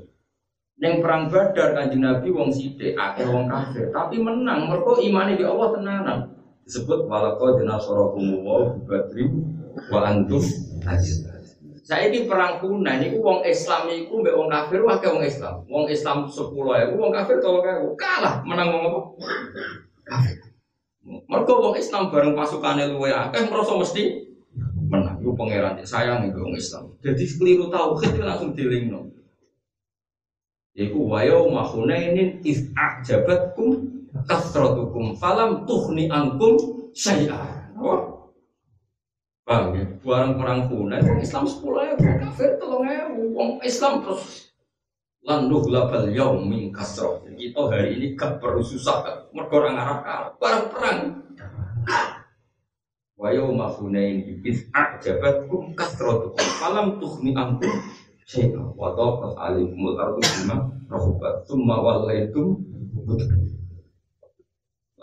Yang 0.82 0.94
perang 0.98 1.22
Badar 1.30 1.78
kanjeng 1.78 2.02
Nabi 2.02 2.34
wong 2.34 2.50
sithik, 2.50 2.98
akeh 2.98 3.22
wong 3.30 3.46
kafir, 3.46 3.94
tapi 3.94 4.18
menang 4.18 4.66
mergo 4.66 4.98
imane 4.98 5.38
di 5.38 5.46
Allah 5.46 5.70
tenanan. 5.70 6.18
Disebut 6.64 7.04
walaqad 7.04 7.60
nasarakum 7.68 8.40
wa 8.40 8.72
badri 8.88 9.28
wa 9.92 10.00
antum 10.08 10.40
Saya 11.84 12.08
ini 12.08 12.24
perang 12.24 12.64
kuna, 12.64 12.96
ini 12.96 13.20
wong 13.20 13.44
Islam 13.44 13.92
itu 13.92 14.08
mbak 14.08 14.32
wong 14.32 14.48
kafir, 14.48 14.80
wakil 14.80 15.20
wong 15.20 15.24
Islam. 15.28 15.60
Wong 15.68 15.84
Islam 15.84 16.24
sepuluh 16.24 16.80
ya, 16.80 16.88
wong 16.88 17.12
kafir 17.12 17.44
tolong 17.44 17.92
kalah, 18.00 18.40
menang 18.40 18.72
wong 18.72 18.82
apa? 18.88 19.00
Kafir. 20.08 20.40
Mereka 21.04 21.52
wong 21.52 21.76
Islam 21.76 22.08
bareng 22.08 22.32
pasukannya 22.32 22.88
luwe 22.88 23.12
akeh 23.12 23.44
merasa 23.52 23.76
mesti 23.76 24.24
menang. 24.88 25.20
Itu 25.20 25.36
pangeran 25.36 25.76
sayang 25.84 26.24
itu 26.32 26.40
wong 26.40 26.56
Islam. 26.56 26.88
Jadi 27.04 27.24
keliru 27.36 27.68
tauhid 27.68 28.16
itu 28.16 28.24
langsung 28.24 28.56
dilingno. 28.56 29.12
Iku 30.72 31.12
wayo 31.12 31.52
mahunainin 31.52 32.40
if 32.40 32.64
ajabatkum 32.72 33.93
kasratukum 34.22 35.18
falam 35.18 35.66
tuhni 35.66 36.06
ankum 36.06 36.54
syai'a. 36.94 37.74
Oh. 37.74 38.30
Paham 39.44 39.76
ya? 39.76 39.84
Barang 40.00 40.40
perang 40.40 40.60
Hunain, 40.72 41.04
wong 41.04 41.20
Islam 41.20 41.44
sepuluh 41.44 41.84
ya, 41.84 41.94
kafir 42.00 42.56
tolong 42.56 42.88
ya, 42.88 43.04
wong 43.12 43.60
Islam 43.60 44.00
terus 44.00 44.48
landuh 45.24 45.64
labal 45.68 46.08
yaum 46.08 46.48
min 46.48 46.72
kasroh. 46.72 47.20
Kita 47.28 47.68
hari 47.68 47.96
ini 47.96 48.06
gak 48.16 48.40
perlu 48.40 48.64
susah, 48.64 49.28
mergo 49.36 49.60
orang 49.60 49.76
Arab 49.76 50.36
barang 50.40 50.66
perang. 50.72 50.98
Wa 53.20 53.28
yauma 53.32 53.68
hunain 53.68 54.24
ibis 54.24 54.64
ajabatkum 54.72 55.76
kasratukum 55.76 56.46
falam 56.60 56.96
tukhni 56.96 57.36
ankum 57.36 57.72
syai'a 58.24 58.64
wa 58.76 58.96
taqat 58.96 59.32
alaikumul 59.36 59.96
ardu 59.96 60.20
bima 60.24 60.56
rahubat 60.88 61.44
thumma 61.44 61.84
wallaitum 61.84 62.64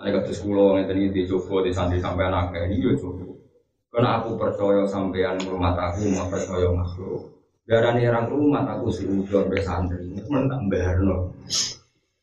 Ini 0.02 0.18
kata 0.18 0.34
sekolah 0.34 0.82
yang 0.82 0.90
tadi 0.90 1.30
coba 1.30 1.62
di 1.62 1.70
santri 1.70 2.02
sampai 2.02 2.26
anak 2.26 2.58
ini 2.58 2.82
ya 2.82 2.92
coba. 2.98 3.22
Karena 3.92 4.10
aku 4.18 4.40
percaya 4.40 4.82
sampean 4.90 5.38
rumah 5.46 5.78
aku, 5.78 6.10
mau 6.10 6.26
percaya 6.26 6.74
makhluk. 6.74 7.28
Darah 7.70 7.94
orang 7.94 8.26
rumah 8.32 8.64
aku 8.66 8.90
udah 8.90 9.46
sampai 9.46 9.62
santri, 9.62 10.10
itu 10.10 10.26
tak 10.26 10.62
berno. 10.72 11.30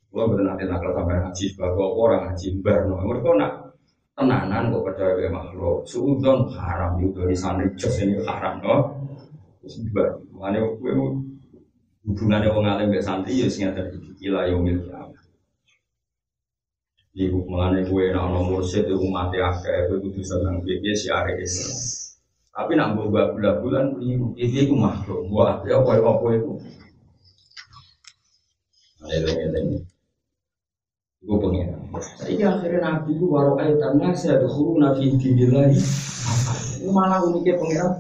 Gua 0.09 0.25
benar 0.27 0.57
nanti 0.57 0.65
nakal 0.67 0.91
sampai 0.97 1.23
haji, 1.23 1.45
bahwa 1.55 1.87
orang 1.93 2.23
haji 2.33 2.49
berno. 2.59 2.97
Mereka 3.05 3.31
nak 3.39 3.53
tenanan 4.17 4.75
kok 4.75 4.83
percaya 4.83 5.13
ke 5.15 5.31
makhluk. 5.31 5.87
Suudon 5.87 6.51
haram 6.57 6.99
itu 6.99 7.23
di 7.29 7.37
santri 7.39 7.71
jos 7.79 8.01
ini 8.03 8.19
haram, 8.27 8.59
no. 8.59 8.77
Ber, 9.93 10.19
mana 10.33 10.65
gue 10.65 10.93
hubungannya 12.09 12.49
orang 12.49 12.81
alim 12.81 12.89
be 12.89 13.05
santri 13.05 13.37
ya 13.37 13.53
sing 13.53 13.69
ada 13.69 13.85
kila 14.17 14.49
yang 14.49 14.65
milik 14.65 14.89
Ibu 17.19 17.51
mengenai 17.51 17.83
kue 17.91 18.15
nak 18.15 18.31
nomor 18.31 18.63
set 18.63 18.87
itu 18.87 19.03
mati 19.11 19.43
akeh 19.43 19.91
itu 19.91 19.99
kudu 20.07 20.23
seneng 20.23 20.63
piye 20.63 20.95
siare 20.95 21.35
Islam. 21.43 21.75
Tapi 22.55 22.79
nak 22.79 22.95
mbok 22.95 23.11
bulan-bulan 23.35 23.99
keliru. 23.99 24.39
Iki 24.39 24.71
ku 24.71 24.79
makhluk. 24.79 25.27
Buat 25.27 25.67
ya 25.67 25.83
apa 25.83 25.99
apa 25.99 26.27
itu. 26.39 26.53
Eleng-eleng. 29.03 29.83
Iku 31.27 31.35
pengen. 31.43 31.75
Saiki 32.23 32.47
akhirnya 32.47 32.87
Nabi 32.87 33.19
ku 33.19 33.35
waro 33.35 33.59
aitan 33.59 33.99
nasi 33.99 34.31
ada 34.31 34.47
huru 34.47 34.79
Nabi 34.79 35.19
dinilai. 35.19 35.75
Ini 36.79 36.87
malah 36.95 37.19
uniknya 37.27 37.59
pengiran 37.59 37.99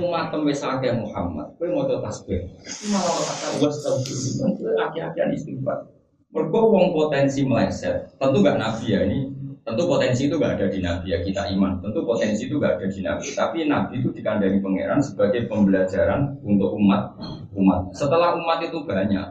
umat 0.00 0.32
tembe 0.32 0.56
akeh 0.56 0.92
Muhammad. 0.96 1.52
Kowe 1.60 1.68
maca 1.76 2.00
tasbih. 2.00 2.40
Malah 2.88 3.20
kata 3.20 3.48
was 3.60 3.84
tau. 3.84 4.00
Kowe 4.00 4.72
akeh-akehan 4.80 5.36
istighfar. 5.36 5.92
Mereka 6.34 6.58
wong 6.58 6.90
potensi 6.90 7.46
meleset, 7.46 8.12
tentu 8.18 8.42
gak 8.42 8.58
nabi 8.58 8.84
ya 8.92 9.00
ini. 9.06 9.18
Tentu 9.66 9.82
potensi 9.90 10.30
itu 10.30 10.38
gak 10.38 10.62
ada 10.62 10.66
di 10.70 10.78
nabi 10.78 11.10
ya 11.10 11.18
kita 11.22 11.50
iman. 11.54 11.82
Tentu 11.82 12.06
potensi 12.06 12.46
itu 12.46 12.58
gak 12.62 12.78
ada 12.78 12.86
di 12.86 13.00
nabi. 13.02 13.26
Tapi 13.34 13.66
nabi 13.66 13.98
itu 13.98 14.14
dikandani 14.14 14.62
pangeran 14.62 15.02
sebagai 15.02 15.50
pembelajaran 15.50 16.38
untuk 16.46 16.74
umat 16.78 17.18
umat. 17.54 17.90
Setelah 17.94 18.38
umat 18.38 18.62
itu 18.62 18.78
banyak, 18.86 19.26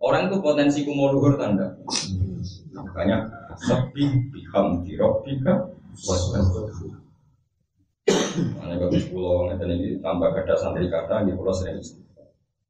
orang 0.00 0.32
itu 0.32 0.36
potensi 0.40 0.88
kumuluhur 0.88 1.36
tanda. 1.36 1.76
Makanya 2.72 3.28
sepi 3.60 4.04
biham 4.32 4.84
dirobika 4.84 5.68
wasbatu. 6.04 6.70
Mana 8.58 8.74
bagus 8.76 9.06
pulau 9.08 9.46
ngeten 9.46 9.70
ini 9.78 9.88
tambah 10.02 10.34
kada 10.34 10.58
santri 10.58 10.90
kata 10.90 11.24
di 11.24 11.32
pulau 11.32 11.54
sering 11.54 11.78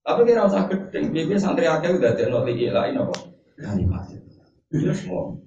Tapi 0.05 0.21
kira 0.29 0.45
usah 0.45 0.69
gedeng, 0.69 1.17
biasanya 1.17 1.41
santri 1.41 1.65
akeh 1.65 1.97
udah 1.97 2.13
ada 2.13 2.25
noti 2.29 2.69
lain 2.69 3.01
apa? 3.01 3.34
Kalimat 3.59 4.11
itu 4.73 4.91
semua 4.95 5.39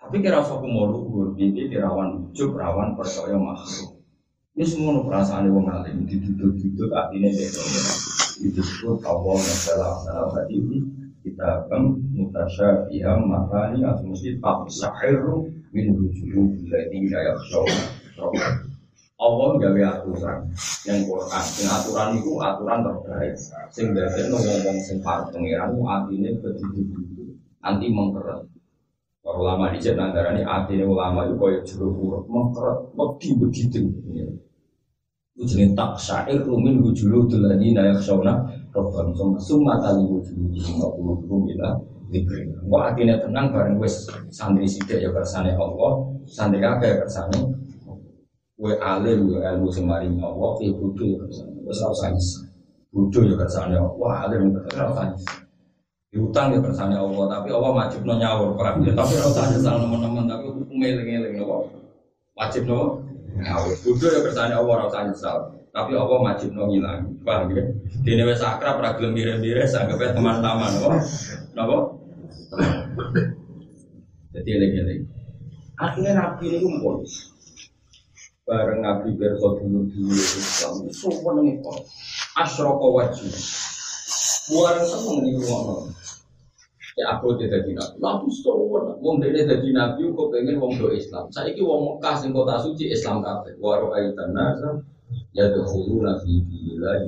tapi 0.00 0.24
kira 0.24 0.40
mau 0.40 0.88
luhur 0.88 1.36
ini 1.36 1.68
kirawan 1.68 2.32
ujub 2.32 2.56
rawan 2.56 2.96
percaya 2.96 3.36
makhluk. 3.36 4.00
Ini 4.56 4.64
semua 4.66 5.04
perasaan 5.04 5.46
yang 5.46 5.60
mengalir 5.60 5.94
di 6.08 6.16
duduk 6.18 6.56
duduk 6.56 6.90
artinya 6.90 7.28
itu 7.30 7.60
itu 8.40 8.50
disebut 8.56 9.04
Allah 9.04 9.36
masalah 9.36 9.88
masalah 10.00 10.28
hati 10.32 10.56
ini 10.56 10.78
kita 11.20 11.68
kan 11.68 12.00
mutasyabihan 12.16 13.20
makani 13.28 13.84
atau 13.84 14.08
mesti 14.08 14.40
tak 14.40 14.64
sahiru 14.72 15.52
min 15.70 15.92
wujuhil 15.92 16.56
ladina 16.72 17.20
yakhshawna 17.20 17.84
Allah 19.20 19.52
gawe 19.60 19.80
aturan 19.84 20.38
yang 20.88 21.04
Quran, 21.04 21.44
yang 21.60 21.70
aturan 21.76 22.08
itu 22.16 22.32
aturan 22.40 22.78
terbaik. 22.80 23.36
Sing 23.68 23.92
no 23.92 24.36
ngomong 24.40 24.80
sing 24.80 24.96
parek 25.04 25.28
pengiran 25.28 25.76
atine 25.76 26.40
bedidik 26.40 26.88
anti 27.60 27.92
mengkeret. 27.92 28.48
Para 29.20 29.36
ulama 29.36 29.68
di 29.68 29.76
sini 29.76 30.00
antara 30.00 30.32
ini 30.32 30.40
artinya 30.40 30.88
ulama 30.88 31.28
itu 31.28 31.36
kaya 31.36 31.60
jeruk 31.68 31.92
purut 32.00 32.24
mengkeret, 32.32 32.78
wedi 32.96 33.28
begitu. 33.36 33.80
Itu 35.36 35.44
jenis 35.44 35.76
tak 35.76 36.00
syair 36.00 36.40
rumin 36.40 36.80
wujulu 36.80 37.28
tulani 37.28 37.76
nayak 37.76 38.00
sauna 38.00 38.40
robbam 38.72 39.12
summa 39.12 39.36
summa 39.36 39.74
tali 39.84 40.00
wujulu 40.08 40.48
summa 40.56 40.88
puluh 40.96 41.20
rumila 41.28 41.76
dikri. 42.08 42.48
Wah 42.64 42.88
artinya 42.88 43.20
tenang 43.20 43.52
bareng 43.52 43.76
wes 43.76 44.08
santri 44.32 44.64
sidik 44.64 45.04
ya 45.04 45.12
kersane 45.12 45.52
Allah, 45.52 46.08
santri 46.24 46.64
kakek 46.64 47.04
kersane 47.04 47.40
Kue 48.60 48.76
alim 48.76 49.24
yo 49.32 49.40
ilmu 49.40 49.72
semari 49.72 50.04
Allah, 50.20 50.50
kue 50.60 50.68
bodoh 50.76 51.00
ya 51.08 51.16
kersane. 51.24 51.56
Wes 51.64 51.80
ora 51.80 51.96
usah 51.96 52.12
ya 53.24 53.34
kersane 53.40 53.72
Allah, 53.80 54.10
alim 54.28 54.52
ora 54.52 54.84
usah 54.92 55.16
Diutang 56.12 56.52
ya 56.52 56.60
kersane 56.60 56.92
Allah, 56.92 57.24
tapi 57.32 57.48
Allah 57.56 57.72
wajib 57.72 58.04
no 58.04 58.20
nyawur 58.20 58.60
perang 58.60 58.84
ya. 58.84 58.92
Tapi 58.92 59.16
ora 59.16 59.32
usah 59.32 59.44
nyesal 59.48 59.80
teman-teman, 59.80 60.28
tapi 60.28 60.44
hukumnya 60.52 60.86
eling-eling 60.92 61.40
nopo. 61.40 61.72
Wajib 62.36 62.68
no 62.68 63.00
nyawur. 63.40 63.72
Bodoh 63.80 64.10
ya 64.12 64.20
kersane 64.28 64.52
Allah 64.52 64.72
ora 64.76 64.84
usah 64.92 65.08
nyesal. 65.08 65.38
Tapi 65.72 65.90
Allah 65.96 66.18
wajib 66.20 66.50
no 66.52 66.68
ngilang. 66.68 67.00
Paham 67.24 67.56
ya? 67.56 67.64
Dene 68.04 68.28
wis 68.28 68.44
akrab 68.44 68.76
ora 68.76 68.92
gelem 68.92 69.16
mire-mire 69.16 69.64
sanggepe 69.64 70.12
teman-teman 70.12 70.68
nopo. 70.68 70.90
Nopo? 71.56 71.76
Jadi 74.36 74.48
eling-eling. 74.52 75.02
Akhirnya 75.80 76.12
Nabi 76.12 76.44
ini 76.52 76.58
kumpul. 76.60 77.00
Bareng 78.50 78.82
Nabi 78.82 79.14
berso 79.14 79.62
dulu 79.62 79.86
dulu 79.86 80.10
Islam. 80.10 80.90
Semua 80.90 81.38
nengi 81.38 81.62
kok. 81.62 81.86
Asroko 82.34 82.98
wajib. 82.98 83.30
Bukan 84.50 84.76
seneng 84.82 85.16
nih 85.22 85.38
ruang 85.38 85.94
Ya 86.98 87.14
aku 87.14 87.38
tidak 87.38 87.62
jadi 87.62 87.78
nabi. 87.78 87.96
Nabi 88.02 88.26
sowan. 88.42 88.98
Wong 88.98 89.22
dene 89.22 89.46
jadi 89.46 89.70
nabi 89.70 90.10
kok 90.10 90.34
pengen 90.34 90.58
wong 90.58 90.74
do 90.82 90.90
Islam. 90.90 91.30
Saiki 91.30 91.62
wong 91.62 92.02
Mekah 92.02 92.14
sing 92.18 92.34
kota 92.34 92.58
suci 92.58 92.90
Islam 92.90 93.22
kabeh. 93.22 93.54
Wa 93.62 93.78
ra'aitan 93.78 94.34
nasa 94.34 94.82
yadkhuluna 95.30 96.18
fi 96.18 96.42
dinillah. 96.42 97.06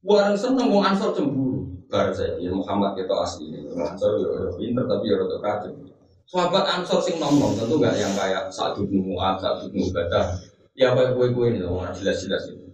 Bukan 0.00 0.32
seneng 0.40 0.72
wong 0.72 0.88
Ansor 0.88 1.12
cemburu. 1.12 1.68
Bar 1.92 2.16
saya 2.16 2.48
Muhammad 2.48 2.96
itu 2.96 3.12
asli 3.12 3.44
ini. 3.52 3.68
Ansor 3.76 4.24
yo 4.24 4.56
pinter 4.56 4.88
tapi 4.88 5.12
yo 5.12 5.20
rada 5.20 5.36
kacau. 5.44 5.87
Sahabat 6.28 6.68
Ansor 6.68 7.00
sing 7.00 7.16
nom 7.16 7.40
tentu 7.56 7.80
gak 7.80 7.96
yang 7.96 8.12
kayak 8.12 8.52
satu 8.52 8.84
Mu'ad, 8.84 9.40
satu 9.40 9.72
bin 9.72 9.88
Ubadah. 9.88 10.36
Ya 10.76 10.92
apa 10.92 11.16
kue-kue 11.16 11.56
ini, 11.56 11.64
orang 11.64 11.96
jelas-jelas 11.96 12.52
itu. 12.52 12.68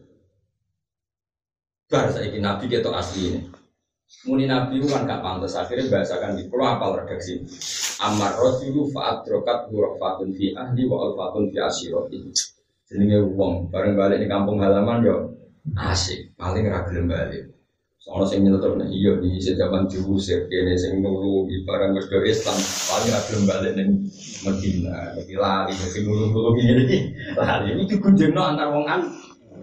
Bar 1.87 2.11
saya 2.11 2.35
Nabi 2.35 2.67
itu 2.67 2.91
asli 2.91 3.23
ini. 3.31 3.41
Muni 4.27 4.51
Nabi 4.51 4.83
itu 4.83 4.91
kan 4.91 5.07
gak 5.07 5.23
pantas 5.23 5.55
akhirnya 5.55 5.87
bahasakan 5.87 6.35
di 6.35 6.51
pulau 6.51 6.67
apal 6.67 6.99
redaksi. 6.99 7.47
Amar 8.03 8.35
Rasulu 8.35 8.91
faat 8.91 9.23
rokat 9.23 9.71
fatun 9.71 10.35
fi 10.35 10.51
ahli 10.59 10.91
wa 10.91 11.15
fatun 11.15 11.55
fi 11.55 11.63
asiroti. 11.63 12.35
Jenenge 12.91 13.23
wong 13.39 13.71
bareng 13.71 13.95
balik 13.95 14.19
di 14.19 14.27
kampung 14.27 14.59
halaman 14.59 15.07
yo 15.07 15.31
asik 15.79 16.35
paling 16.35 16.67
ragil 16.67 17.07
balik. 17.07 17.54
Soalnya 18.05 18.29
sing 18.29 18.41
nyelutur 18.45 18.77
nih 18.77 18.93
iya 18.93 19.17
di 19.17 19.41
zaman 19.41 19.89
diusir 19.89 20.45
kene 20.53 20.77
sing 20.77 21.01
nulu 21.01 21.49
di 21.49 21.65
barang 21.65 21.97
wis 21.97 22.05
Islam 22.13 22.53
paling 22.61 23.09
ragil 23.09 23.39
balik 23.49 23.73
ning 23.81 24.05
Medina. 24.45 25.17
Iki 25.17 25.41
lali 25.41 25.73
sing 25.73 26.05
nulu-nulu 26.05 26.53
ini 26.61 27.09
lali. 27.41 27.81
Iki 27.89 27.97
kunjungno 28.05 28.45
antar 28.45 28.69
wong 28.77 28.85
an 28.85 29.09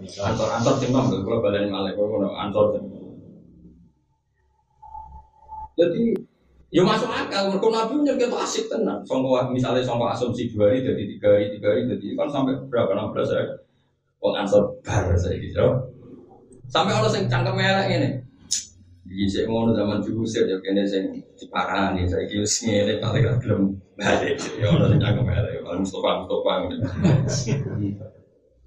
Antor 0.02 0.50
antor 0.58 0.74
sing 0.82 0.90
nom 0.90 1.06
kalau 1.06 1.38
balen 1.38 1.70
malek 1.70 1.94
ngono 1.94 2.34
antor. 2.34 2.82
Jadi 5.78 6.10
ya 6.74 6.82
masuk 6.82 7.14
akal 7.14 7.46
mereka 7.46 7.68
nabi 7.70 7.94
nyerke 8.02 8.26
itu 8.26 8.38
asik 8.42 8.66
tenan. 8.66 9.06
Songko 9.06 9.54
misalnya 9.54 9.86
songko 9.86 10.10
asumsi 10.10 10.50
dua 10.50 10.74
hari 10.74 10.82
jadi 10.82 11.02
tiga 11.06 11.28
hari 11.30 11.46
tiga 11.54 11.70
hari 11.70 11.86
jadi 11.86 12.18
kan 12.18 12.26
sampai 12.26 12.58
berapa 12.66 12.90
enam 12.90 13.14
belas 13.14 13.30
ya. 13.30 13.54
Wong 14.18 14.34
ansor 14.34 14.82
bar 14.82 15.14
saya 15.14 15.38
gitu. 15.38 15.94
Sampai 16.66 16.98
orang 16.98 17.06
sing 17.14 17.30
cangkem 17.30 17.62
elek 17.62 17.86
ini. 17.94 18.31
Jadi 19.02 19.24
saya 19.26 19.50
mau 19.50 19.66
zaman 19.74 19.98
dulu 19.98 20.22
saya 20.22 20.46
ya 20.46 20.56
kene 20.62 20.86
sing 20.86 21.18
diparani 21.34 22.06
saya 22.06 22.22
kira 22.30 22.46
ngene 22.46 22.92
paling 23.02 23.22
gak 23.26 23.36
gelem 23.42 23.62
balik. 23.98 24.38
Ya 24.62 24.70
orang 24.70 24.94
sing 24.94 25.00
cangkem 25.02 25.26
elek, 25.26 25.58
paling 25.66 25.82
Mustafa 25.82 26.10
Mustafa. 26.22 26.52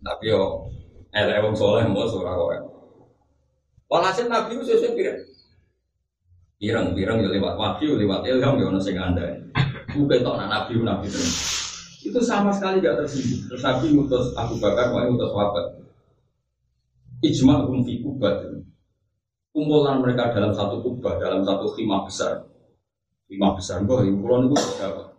Tapi 0.04 0.24
yo 0.28 0.68
elek 1.16 1.40
wong 1.40 1.56
soleh 1.56 1.88
mau 1.88 2.04
ora 2.04 2.36
kok. 2.36 2.76
Walhasil 3.88 4.28
Nabi 4.28 4.60
itu 4.60 4.66
sesuai 4.68 4.98
pirang. 4.98 5.20
Pirang, 6.56 6.86
pirang 6.96 7.18
ya 7.24 7.30
lewat 7.32 7.56
wahyu, 7.56 7.96
lewat 7.96 8.26
ilham 8.28 8.60
ya 8.60 8.66
ono 8.68 8.80
sing 8.82 9.00
anda. 9.00 9.40
Bukan 9.96 10.20
tok 10.20 10.36
Nabi 10.42 10.84
Nabi 10.84 11.08
terus. 11.08 11.36
Itu 12.04 12.20
sama 12.20 12.52
sekali 12.52 12.84
gak 12.84 13.00
tersinggung. 13.00 13.48
Terus 13.50 13.64
Nabi 13.64 13.86
mutus 13.96 14.36
Abu 14.36 14.60
Bakar, 14.60 14.92
mau 14.92 15.08
mutus 15.08 15.32
Wabat. 15.32 15.80
Ijma 17.24 17.64
hum 17.66 17.82
fi 17.88 18.04
kubat. 18.04 18.55
Kumpulan 19.56 20.03
mereka 20.03 20.36
dalam 20.36 20.51
satu 20.51 20.84
kubah, 20.84 21.16
dalam 21.16 21.39
satu 21.39 21.72
khimah 21.72 22.03
besar. 22.03 22.43
Khimah 23.32 23.56
besar, 23.56 23.88
kok 23.88 24.03
ini 24.03 24.20
kulon 24.20 24.51
itu 24.51 24.56
berapa? 24.60 25.16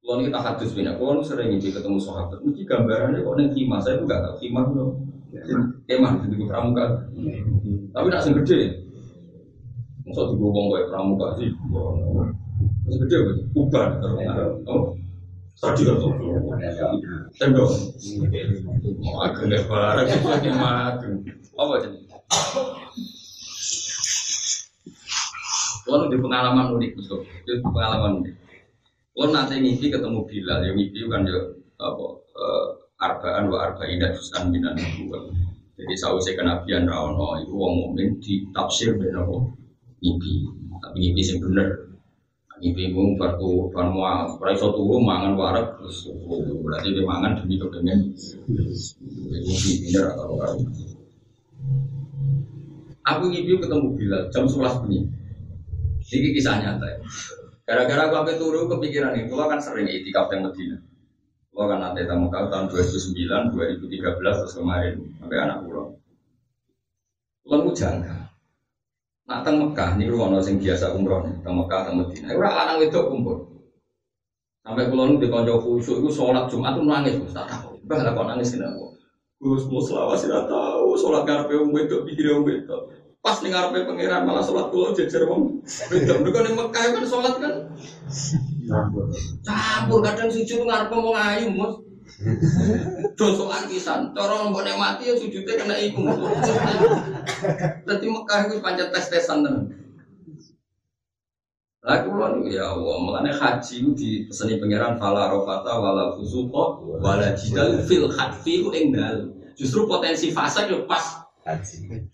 Kulon 0.00 0.24
kita 0.24 0.40
hadis 0.40 0.72
banyak, 0.72 0.96
kulon 0.96 1.20
sering 1.20 1.52
ini 1.52 1.68
ketemu 1.68 2.00
sahabat. 2.00 2.40
Mesti 2.40 2.64
gambarannya 2.64 3.20
kok 3.20 3.34
neng 3.36 3.52
khimah, 3.52 3.84
saya 3.84 4.00
juga 4.00 4.24
tahu 4.24 4.40
khimah 4.40 4.64
itu 4.72 4.84
Emang 5.84 6.24
di 6.24 6.46
pramuka. 6.48 7.04
Tapi 7.92 8.06
nak 8.08 8.22
sing 8.24 8.32
gede. 8.40 8.88
Masa 10.08 10.32
di 10.32 10.40
wong 10.40 10.72
kayak 10.72 10.88
pramuka 10.88 11.36
sih. 11.36 11.52
Sing 12.88 12.98
gede 13.04 13.16
apa? 13.20 13.32
Uban 13.52 13.88
Oh. 14.64 14.96
Tadi 15.60 15.86
kan. 15.86 15.96
Tembok. 17.38 17.70
Oh, 19.04 19.22
agak 19.22 19.44
lebar, 19.46 20.02
agak 20.02 20.18
mati. 20.56 21.06
Apa 21.54 21.74
jadi? 21.84 21.98
Kalau 25.84 26.08
di 26.08 26.16
pengalaman 26.16 26.72
unik, 26.74 26.90
betul. 26.96 27.28
Di 27.44 27.60
pengalaman 27.60 28.24
unik. 28.24 28.34
Kalau 29.14 29.30
nanti 29.30 29.62
ngisi 29.62 29.92
ketemu 29.92 30.26
Bilal, 30.26 30.58
yang 30.64 30.74
ngisi 30.80 31.06
kan 31.06 31.22
ya 31.28 31.38
apa? 31.78 32.06
arbaan 33.04 33.50
wa 33.50 33.58
arba'in 33.68 34.02
juz'an 34.14 34.50
minan 34.50 34.78
nubuwah. 34.78 35.28
Jadi 35.74 35.94
sausé 35.98 36.38
kenabian 36.38 36.86
ra 36.86 37.10
ono 37.10 37.42
iku 37.42 37.52
wong 37.52 37.72
mukmin 37.82 38.22
ditafsir 38.22 38.94
ben 38.94 39.18
apa? 39.18 39.36
Mimpi. 39.98 40.46
Tapi 40.78 40.96
mimpi 41.02 41.20
sing 41.20 41.42
bener. 41.42 41.90
Mimpi 42.62 42.94
mung 42.94 43.18
farku 43.18 43.74
fan 43.74 43.90
mual, 43.90 44.38
ora 44.38 44.54
iso 44.54 44.70
turu 44.70 45.02
mangan 45.02 45.34
warak 45.34 45.74
terus 45.82 46.06
berarti 46.62 46.94
dia 46.94 47.02
mangan 47.02 47.42
demi 47.42 47.58
kepengen. 47.58 48.14
Mimpi 48.46 49.70
bener 49.90 50.04
atau 50.14 50.38
ora. 50.38 50.46
Aku 53.04 53.22
ngimpi 53.28 53.58
ketemu 53.58 53.86
Bilal 53.98 54.22
jam 54.30 54.46
11 54.46 54.80
bengi. 54.86 55.00
Ini 56.04 56.28
kisah 56.36 56.60
nyata 56.60 56.84
ya. 56.84 56.98
Gara-gara 57.64 58.08
aku 58.08 58.14
sampai 58.20 58.36
turu 58.36 58.60
kepikiran 58.68 59.16
itu, 59.16 59.32
aku 59.32 59.48
kan 59.48 59.56
sering 59.56 59.88
itikaf 59.88 60.28
yang 60.28 60.44
Medina. 60.44 60.76
Kalau 61.54 61.70
kan 61.70 61.78
nanti 61.80 62.04
tamu 62.04 62.28
kau 62.28 62.50
tahun 62.50 62.66
2009, 62.68 63.54
2013 63.54 64.20
terus 64.20 64.52
kemarin 64.58 65.00
sampai 65.16 65.38
anak 65.38 65.64
pulau. 65.64 65.96
Lalu 67.46 67.70
jangka. 67.72 68.34
Nak 69.24 69.40
teng 69.40 69.56
Mekah 69.56 69.96
nih 69.96 70.10
rumah 70.12 70.36
sing 70.44 70.60
biasa 70.60 70.92
umroh 70.92 71.24
nih, 71.24 71.40
teng 71.40 71.56
Mekah 71.56 71.80
teng 71.88 71.96
Medina. 71.96 72.36
Ora 72.36 72.50
lanang 72.52 72.84
itu 72.84 73.00
kumpul. 73.00 73.36
Sampai 74.64 74.88
pulau 74.88 75.16
di 75.16 75.28
konco 75.28 75.60
khusyuk 75.60 76.00
itu 76.04 76.08
sholat 76.08 76.48
Jumat 76.48 76.72
tuh 76.76 76.84
nangis, 76.88 77.20
Gus. 77.20 77.36
Tak 77.36 77.48
tahu. 77.48 77.76
Bahkan 77.84 78.16
kok 78.16 78.26
nangis 78.28 78.52
kenapa? 78.52 78.96
Gus 79.36 79.68
mau 79.68 79.80
selawas 79.80 80.24
tidak 80.24 80.48
tahu. 80.48 80.96
Sholat 80.96 81.22
karpe 81.28 81.52
um 81.56 81.72
wedok 81.72 82.08
pikir 82.08 82.32
um 82.32 82.48
wedok. 82.48 83.03
Pas 83.24 83.40
nih 83.40 83.56
ngarepe 83.56 83.88
pangeran 83.88 84.28
malah 84.28 84.44
sholat 84.44 84.68
pulau 84.68 84.92
jejer 84.92 85.24
wong. 85.24 85.64
Wedok 85.64 86.20
mereka 86.20 86.44
nih 86.44 86.52
Mekah 86.60 86.84
kan 86.92 87.04
sholat 87.08 87.34
kan. 87.40 87.54
Campur 89.40 90.04
kadang 90.04 90.28
sujud 90.28 90.68
ngarep 90.68 90.92
ngomong 90.92 91.16
ayu, 91.16 91.48
Mus. 91.48 91.80
Dosa 93.16 93.44
lakisan, 93.48 94.12
cara 94.12 94.44
mbok 94.44 94.60
nek 94.60 94.76
mati 94.76 95.08
ya 95.08 95.16
sujudnya 95.16 95.56
kena 95.56 95.72
iku. 95.72 96.04
Dadi 97.88 98.06
Mekah 98.12 98.38
iku 98.44 98.60
pancet 98.60 98.92
tes-tesan 98.92 99.40
tenan. 99.40 99.72
Lah 101.80 102.04
kula 102.04 102.36
niku 102.36 102.52
ya 102.52 102.76
Allah, 102.76 102.96
mulane 103.00 103.32
haji 103.32 103.74
ku 103.88 103.96
dipeseni 103.96 104.60
pangeran 104.60 105.00
fala 105.00 105.32
rafata 105.32 105.80
wala 105.80 106.12
fusuqa 106.16 106.80
wala 107.00 107.32
jidal 107.36 107.80
fil 107.88 108.08
hadfi 108.12 108.60
ku 108.60 108.68
ing 108.76 108.92
Justru 109.56 109.88
potensi 109.88 110.28
fase 110.28 110.68
yo 110.68 110.84
pas 110.84 111.24
haji. 111.48 112.04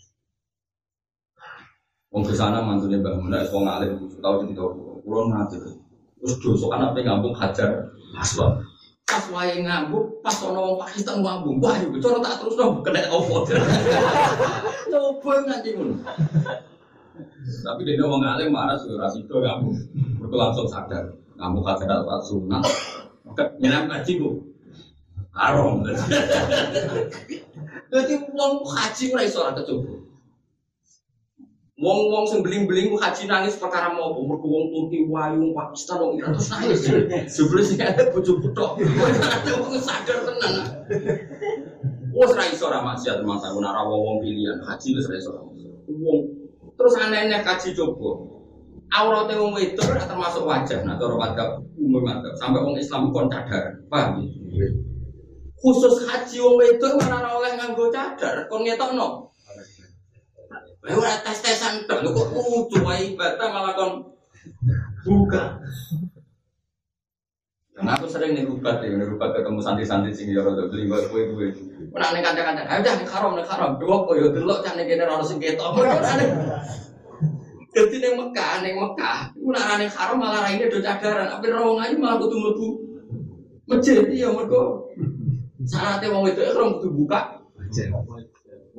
Wong 2.10 2.26
ke 2.26 2.34
sana 2.34 2.58
mantunya 2.58 2.98
Mbah 2.98 3.22
Mun, 3.22 3.30
wong 3.30 3.64
alim 3.70 3.94
tahu 4.18 4.42
jadi 4.42 4.58
tahu. 4.58 4.98
Kulon 5.06 5.30
nanti 5.30 5.62
terus 5.62 6.34
dosa 6.42 6.66
anak 6.74 6.98
ngambung 6.98 7.30
hajar 7.38 7.86
aswad. 8.18 8.58
Pas 9.06 9.30
wae 9.30 9.62
ngambung, 9.62 10.18
pas 10.18 10.34
ono 10.42 10.74
wong 10.74 10.76
Pakistan 10.82 11.22
ngambung, 11.22 11.62
wah 11.62 11.78
iku 11.78 12.02
cara 12.02 12.18
tak 12.18 12.42
terus 12.42 12.58
dong 12.58 12.82
kena 12.82 13.06
opo. 13.14 13.46
Coba 14.90 15.32
nanti 15.46 15.70
ngono. 15.70 16.02
Tapi 17.62 17.80
dia 17.86 17.94
ngomong 18.02 18.26
alim 18.26 18.50
marah 18.50 18.74
sudah 18.74 19.06
itu 19.14 19.30
ngambung. 19.30 19.78
Mereka 20.18 20.34
langsung 20.34 20.66
sadar, 20.66 21.14
ngambung 21.38 21.62
hajar 21.62 21.88
aswad 21.94 22.22
sunat. 22.26 22.62
Nyelam 23.62 23.86
ngaji 23.86 24.18
bu, 24.18 24.50
haram. 25.30 25.86
Jadi 27.86 28.14
wong 28.34 28.54
haji 28.66 29.04
ora 29.14 29.22
iso 29.22 29.46
ora 29.46 29.54
kecoba. 29.54 29.99
Wong-wong 31.80 32.28
sing 32.28 32.44
beling-beling 32.44 32.92
haji 32.92 33.24
nangis 33.24 33.56
perkara 33.56 33.96
mau? 33.96 34.12
Mergo 34.12 34.44
wong 34.44 34.68
Turki, 34.68 35.08
wayu, 35.08 35.56
Pakistan, 35.56 35.96
wong 35.96 36.20
Iran 36.20 36.36
terus 36.36 36.52
nangis. 36.52 36.80
Sebelum 37.32 37.64
sing 37.64 37.80
ada 37.80 38.12
bojo 38.12 38.36
putok. 38.36 38.84
Wong 38.84 39.80
sadar 39.80 40.28
tenan. 40.28 40.84
Wes 42.12 42.36
ra 42.36 42.44
iso 42.52 42.68
ra 42.68 42.84
maksiat 42.84 43.24
masa 43.24 43.56
ora 43.56 43.72
ra 43.72 43.88
wong 43.88 44.20
pilihan. 44.20 44.60
Haji 44.60 44.92
wis 44.92 45.08
ra 45.08 45.16
iso. 45.16 45.32
Wong 45.88 46.28
terus 46.76 47.00
anehnya 47.00 47.40
haji 47.40 47.72
coba. 47.72 48.28
Aurate 48.92 49.40
wong 49.40 49.56
wedok 49.56 49.88
ora 49.88 50.04
termasuk 50.04 50.44
wajah, 50.44 50.84
nah 50.84 51.00
cara 51.00 51.16
madzhab 51.16 51.64
umum 51.80 52.04
madzhab. 52.04 52.36
Sampai 52.36 52.60
wong 52.60 52.76
Islam 52.76 53.08
kon 53.08 53.32
cadar. 53.32 53.80
Paham? 53.88 54.28
Khusus 55.56 56.04
haji 56.04 56.44
wong 56.44 56.60
wedok 56.60 57.00
ora 57.00 57.24
oleh 57.40 57.56
nganggo 57.56 57.88
cadar, 57.88 58.44
kon 58.52 58.68
ngetokno. 58.68 59.29
Lah 60.80 60.92
ora 60.96 61.12
tes-tesan 61.20 61.84
tok. 61.84 62.00
Kok 62.08 62.28
kudu 62.32 62.78
wae 62.84 63.12
ibadah 63.12 63.48
malah 63.52 63.72
kon 63.76 64.16
buka. 65.04 65.60
Karena 67.76 67.96
aku 67.96 68.12
sering 68.12 68.36
nih 68.36 68.44
rubat 68.44 68.84
ya, 68.84 68.92
nih 68.92 69.08
rubat 69.08 69.32
ketemu 69.32 69.60
santri-santri 69.64 70.12
sing 70.12 70.28
yo 70.36 70.44
rada 70.44 70.68
beli 70.68 70.84
buat 70.84 71.08
kue 71.08 71.32
kue. 71.32 71.48
Mana 71.88 72.12
nih 72.12 72.20
kanca-kanca, 72.20 72.68
ayo 72.68 72.80
dah 72.84 72.94
nih 73.00 73.08
haram 73.08 73.32
nih 73.40 73.46
haram, 73.48 73.70
dua 73.80 74.04
kok 74.04 74.16
yo 74.20 74.26
delok 74.36 74.60
cah 74.60 74.76
nih 74.76 74.84
kene 74.84 75.08
ora 75.08 75.24
sing 75.24 75.40
ketok. 75.40 75.80
Jadi 77.70 77.96
nih 78.02 78.12
Mekah, 78.20 78.52
nih 78.60 78.76
Mekah, 78.76 79.32
itu 79.32 79.48
nara 79.48 79.80
nih 79.80 79.88
haram 79.88 80.16
malah 80.20 80.44
raine 80.44 80.68
do 80.68 80.84
cadaran, 80.84 81.32
tapi 81.32 81.46
rawang 81.48 81.80
aja 81.80 81.96
malah 81.96 82.20
kudu 82.20 82.36
mlebu 82.36 82.66
masjid. 83.64 84.04
Iya 84.12 84.28
mergo. 84.28 84.92
Syaratnya 85.64 86.12
wong 86.12 86.28
itu 86.28 86.40
orang 86.52 86.76
kudu 86.80 86.88
buka 87.04 87.40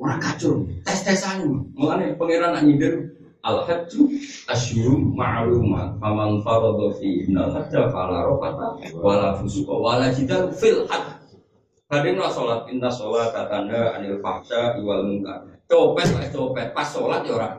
Orang 0.02 0.18
kacau, 0.18 0.66
tes-tesan. 0.82 1.46
Mulane 1.78 2.18
pangeran 2.18 2.58
nak 2.58 2.66
nyindir 2.66 3.14
al 3.46 3.62
hajju 3.62 4.10
asyurum 4.50 5.14
ma'lumat 5.14 5.94
faman 6.02 6.42
faradha 6.42 6.90
fi 6.98 7.22
innal 7.22 7.54
hajja 7.54 7.86
fala 7.94 8.26
rafata 8.26 8.82
wala 8.98 9.38
fusuqa 9.38 9.70
wala 9.70 10.10
jidal 10.10 10.50
fil 10.50 10.82
hajj. 10.90 11.38
Kadang 11.86 12.18
lah 12.18 12.34
sholat 12.34 12.66
inna 12.66 12.90
sholat 12.90 13.30
katanda 13.30 13.94
anil 13.94 14.18
fahsya 14.18 14.74
iwal 14.82 15.06
munkar. 15.06 15.46
Copet 15.70 16.08
lah 16.10 16.26
copet, 16.34 16.66
pas 16.74 16.88
sholat 16.88 17.22
ya 17.22 17.38
orang. 17.38 17.56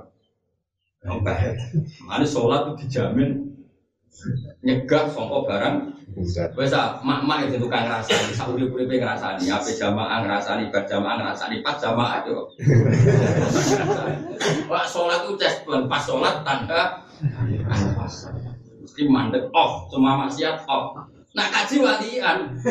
Copet. 0.99 1.55
Mana 2.03 2.27
sholat 2.27 2.75
itu 2.75 2.83
dijamin 2.83 3.52
nyegah 4.63 5.11
songkok 5.11 5.49
barang 5.49 5.75
Wes 6.53 6.69
mak-mak 7.01 7.49
itu 7.49 7.57
tukang 7.57 7.89
ngrasani, 7.89 8.37
sak 8.37 8.53
urip-uripe 8.53 9.01
ngrasani, 9.01 9.49
ape 9.49 9.73
jamaah 9.73 10.21
ngrasani, 10.21 10.69
bar 10.69 10.85
jamaah 10.85 11.17
ngrasani, 11.17 11.65
pas 11.65 11.81
jamaah 11.81 12.21
yo. 12.29 12.45
Wah 14.69 14.85
salat 14.85 15.25
itu 15.25 15.33
tes 15.41 15.65
pas 15.65 16.01
salat 16.05 16.45
tanda 16.45 17.01
mesti 18.83 19.01
mandek 19.09 19.49
off, 19.57 19.89
semua 19.89 20.27
maksiat 20.27 20.69
off. 20.69 21.01
Nak 21.33 21.49
kaji 21.49 21.81
walian. 21.81 22.61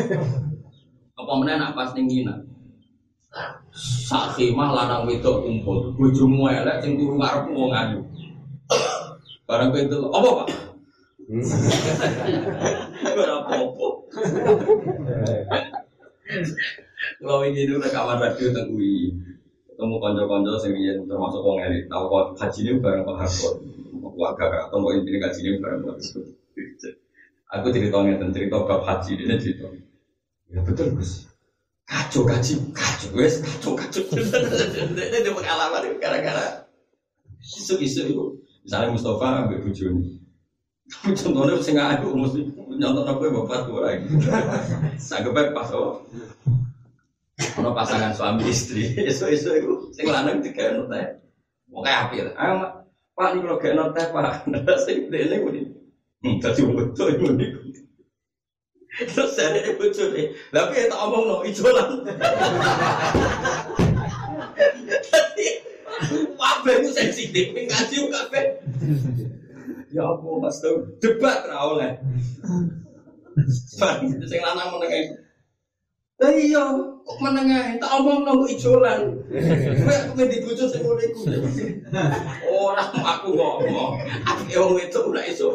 Apa 1.19 1.31
meneh 1.35 1.59
nak 1.59 1.75
pas 1.75 1.91
ning 1.91 2.07
ngina. 2.07 2.47
Sak 4.07 4.39
khimah 4.39 4.71
lanang 4.71 5.03
wedok 5.03 5.43
kumpul, 5.43 5.91
bojomu 5.99 6.47
elek 6.47 6.79
sing 6.79 6.95
turu 6.95 7.19
ngarep 7.19 7.51
wong. 7.51 7.75
Barang 9.43 9.75
kowe 9.75 9.83
apa, 10.15 10.29
Pak? 10.39 10.72
Ora 13.03 13.33
apa-apa. 13.43 13.87
Kalau 17.19 17.41
ini 17.47 17.67
dulu 17.67 17.79
kamar 17.87 18.19
radio 18.19 18.51
tentang 18.51 18.67
UI, 18.75 19.11
ketemu 19.67 19.95
konco-konco 19.99 20.59
riyen 20.67 21.07
termasuk 21.07 21.41
wong 21.43 21.59
elit, 21.63 21.87
tahu 21.87 22.03
kok 22.11 22.25
haji 22.39 22.59
ini 22.63 22.71
bareng 22.79 23.03
Pak 23.07 23.15
Harkot, 23.23 23.55
keluarga 23.91 24.67
atau 24.67 24.77
mau 24.79 24.91
ini 24.91 25.19
haji 25.19 25.39
ini 25.43 25.59
bareng 25.59 25.83
Pak 25.83 25.95
Aku 27.53 27.69
ceritanya 27.69 28.17
tentang 28.17 28.33
cerita 28.33 28.57
bab 28.65 28.81
haji 28.81 29.11
ini 29.19 29.35
cerita. 29.37 29.67
Ya 30.49 30.59
betul 30.65 30.97
Gus. 30.97 31.29
Kacau 31.83 32.23
kaji, 32.25 32.57
kacau 32.71 33.09
wes 33.13 33.43
kacau 33.43 33.75
kacau. 33.75 34.01
Ini 34.15 35.17
dia 35.21 35.31
pengalaman 35.35 35.99
gara-gara 35.99 36.65
isu-isu 37.43 38.07
itu. 38.07 38.25
Misalnya 38.63 38.95
Mustafa 38.95 39.43
ambil 39.43 39.59
bujuni, 39.59 40.22
Contohnya 41.01 41.57
sing 41.59 41.75
aku 41.81 42.13
mesti 42.13 42.39
nyontok 42.77 43.09
aku 43.09 43.33
bapak 43.41 43.65
tua 43.65 43.79
lagi. 43.89 44.05
Sanggupnya 45.01 45.49
pas 45.55 45.73
oh. 45.73 46.05
Ono 47.57 47.73
pasangan 47.73 48.13
suami 48.13 48.45
istri, 48.47 48.93
isu-isu 48.93 49.49
itu 49.57 49.73
sing 49.97 50.05
lanang 50.05 50.39
tiga 50.45 50.69
teh. 50.69 51.07
Mau 51.73 51.81
kayak 51.81 51.99
apa 52.07 52.13
ya? 52.13 52.23
Ayo 52.37 52.53
Pak 53.13 53.27
ini 53.33 53.39
kalau 53.45 53.57
kayak 53.57 53.89
teh 53.97 54.05
Pak, 54.13 54.45
nada 54.49 54.73
sing 54.85 55.09
dene 55.09 55.41
kuwi. 55.41 55.61
Hmm, 56.23 56.37
tadi 56.39 56.61
betul 56.61 57.09
ini. 57.19 57.47
Terus 58.93 59.33
saya 59.33 59.57
ini 59.57 59.73
bocor 59.73 60.13
nih, 60.13 60.29
tapi 60.53 60.77
ya 60.77 60.85
tak 60.85 61.01
omong 61.01 61.23
no 61.25 61.35
ijolan. 61.41 62.05
Tadi, 65.09 65.47
apa 66.37 66.69
itu 66.77 66.89
sensitif, 66.93 67.57
ngaji 67.57 67.95
kafe. 68.13 68.41
Ya 69.93 70.09
apa 70.09 70.25
mas 70.41 70.57
tuh 70.57 70.89
debat 70.97 71.45
ra 71.45 71.69
oleh. 71.69 71.93
Sing 74.25 74.41
lanang 74.41 74.73
menengah. 74.73 75.21
Lah 76.17 76.33
iya, 76.33 76.65
kok 77.03 77.17
menengah 77.21 77.77
tak 77.77 77.93
omong 78.01 78.25
nang 78.25 78.41
ijolan. 78.49 79.21
Kowe 79.29 79.93
aku 79.93 80.11
men 80.17 80.33
dibujuk 80.33 80.65
sing 80.65 80.81
ngene 80.81 81.03
iku. 81.13 81.19
Ora 82.49 82.89
aku 82.89 83.37
ngomong. 83.37 84.01
Aku 84.25 84.41
wong 84.49 84.81
itu 84.81 84.97
ora 84.97 85.21
iso. 85.29 85.53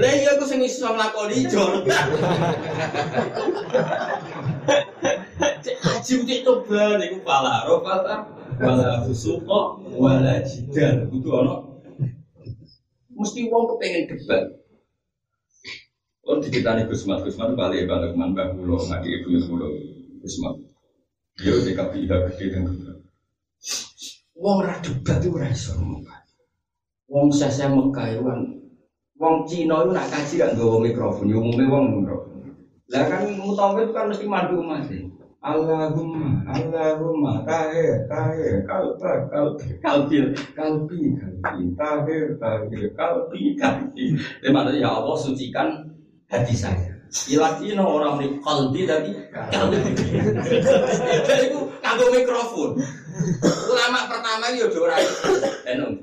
Lah 0.00 0.12
iya 0.14 0.40
aku 0.40 0.48
sing 0.48 0.64
iso 0.64 0.88
nglakoni 0.88 1.44
ijol. 1.44 1.84
Cek 5.64 5.76
haji 5.84 6.12
utik 6.24 6.40
coba 6.48 6.96
niku 6.96 7.20
pala 7.20 7.68
rofata 7.68 8.24
wala 8.56 9.04
fusuqa 9.04 9.84
wala 10.00 10.40
jidal. 10.44 11.08
Kudu 11.12 11.28
ana 11.34 11.73
mesti 13.14 13.46
wong 13.48 13.64
kepengen 13.74 14.10
debat. 14.10 14.44
Oh 16.24 16.40
diceritani 16.40 16.88
Gus 16.88 17.04
Mat, 17.04 17.20
Gus 17.20 17.36
Mat 17.36 17.52
balik 17.52 17.84
balik 17.84 18.16
man 18.16 18.32
Mbah 18.32 18.56
Kulo 18.56 18.80
ngaji 18.80 19.08
ibu 19.22 19.28
Kulo 19.44 19.66
Gus 20.20 20.36
Mat. 20.40 20.54
Dia 21.34 21.50
udah 21.50 21.72
kapi 21.74 22.06
ida 22.06 22.16
gede 22.30 22.44
dan. 22.54 22.64
Wong 24.34 24.58
ra 24.62 24.78
debat 24.82 25.18
itu 25.22 25.30
ora 25.30 25.50
iso 25.50 25.74
Wong 27.10 27.30
sese 27.30 27.68
kan 27.68 28.40
Wong 29.14 29.46
Cina 29.46 29.86
itu 29.86 29.94
nak 29.94 30.10
kaji 30.10 30.42
gak 30.42 30.58
nggawa 30.58 30.82
mikrofon, 30.82 31.30
ya 31.30 31.38
umumnya 31.38 31.70
wong 31.70 31.84
ngono. 31.86 32.16
Lah 32.90 33.06
kan 33.06 33.22
mutawa 33.38 33.78
itu 33.86 33.94
kan 33.94 34.10
mesti 34.10 34.26
mandu 34.26 34.58
masih. 34.58 35.06
Allahumma, 35.44 36.40
Allahumma, 36.48 37.44
tahir, 37.44 38.08
tahir, 38.08 38.64
kalba, 38.64 39.28
kalbi, 39.28 39.76
kalbi, 39.84 40.20
kalbi, 40.56 41.00
kalbi, 41.44 41.64
tahir, 41.76 42.24
tahir, 42.40 42.84
kalbi, 42.96 43.40
kalbi. 43.60 44.04
Maknanya 44.48 44.80
ya 44.80 44.90
Allah 44.96 45.16
sucikan 45.20 45.84
hati 46.32 46.56
saya. 46.56 46.96
Ilatino 47.28 47.84
orang 47.84 48.24
di 48.24 48.26
kalbi 48.40 48.88
tadi, 48.88 49.12
kalbi. 49.52 49.76
Jadi 51.28 51.44
itu 51.52 51.60
kagum 51.84 52.08
mikrofon. 52.16 52.80
Ulama 53.44 54.08
pertama 54.08 54.48
itu 54.48 54.64
udah 54.64 54.80
orang, 54.88 55.04
enung, 55.68 55.94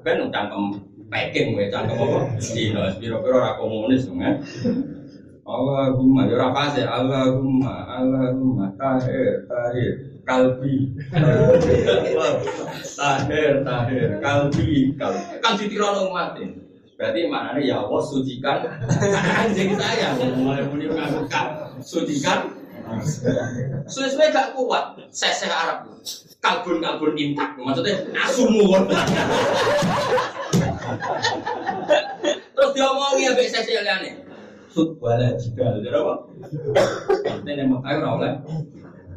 enung 0.00 0.30
cangkem 0.32 0.64
Peking, 1.08 1.56
cangkem 1.72 1.96
apa? 2.04 2.20
Cina, 2.36 2.92
biro-biro 3.00 3.40
rakomunis, 3.40 4.04
kan? 4.12 4.44
Allahumma 5.48 6.28
ya 6.28 6.36
ora 6.36 6.68
ya. 6.76 6.84
Allahumma 6.92 7.88
Allahumma 7.88 8.68
tahir 8.76 9.48
tahir 9.48 9.92
kalbi. 10.28 10.92
Tahir 13.00 13.64
tahir 13.64 14.08
kalbi 14.20 14.92
kalbi. 15.00 15.40
Kan 15.40 15.56
ditirono 15.56 16.12
umat 16.12 16.36
berarti 16.98 17.30
maknanya 17.30 17.62
ya 17.62 17.76
Allah 17.80 18.02
sucikan. 18.04 18.58
Anjing 19.40 19.72
saya 19.78 20.18
mulai 20.36 20.66
muni 20.68 20.90
ngaku 20.92 21.24
sucikan. 21.80 22.52
Sesuai 23.88 24.34
gak 24.34 24.52
kuat. 24.52 25.00
Seseh 25.14 25.48
Arab. 25.48 25.88
Kalbun 26.44 26.82
kalbun 26.84 27.16
intak. 27.16 27.56
Maksudnya 27.56 28.04
asumu 28.20 28.76
terus 32.58 32.70
dia 32.74 32.88
mau 32.90 33.14
ya 33.14 33.30
sesi 33.38 33.72
liane 33.76 34.27
sud 34.78 34.94
wala 35.02 35.34
jidal 35.34 35.82
jadi 35.82 35.98
apa? 35.98 36.14
Ini 37.42 37.50
yang 37.58 37.74
makai 37.74 37.98
ora 37.98 38.08
oleh 38.14 38.32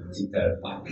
jidal 0.10 0.58
pak. 0.58 0.90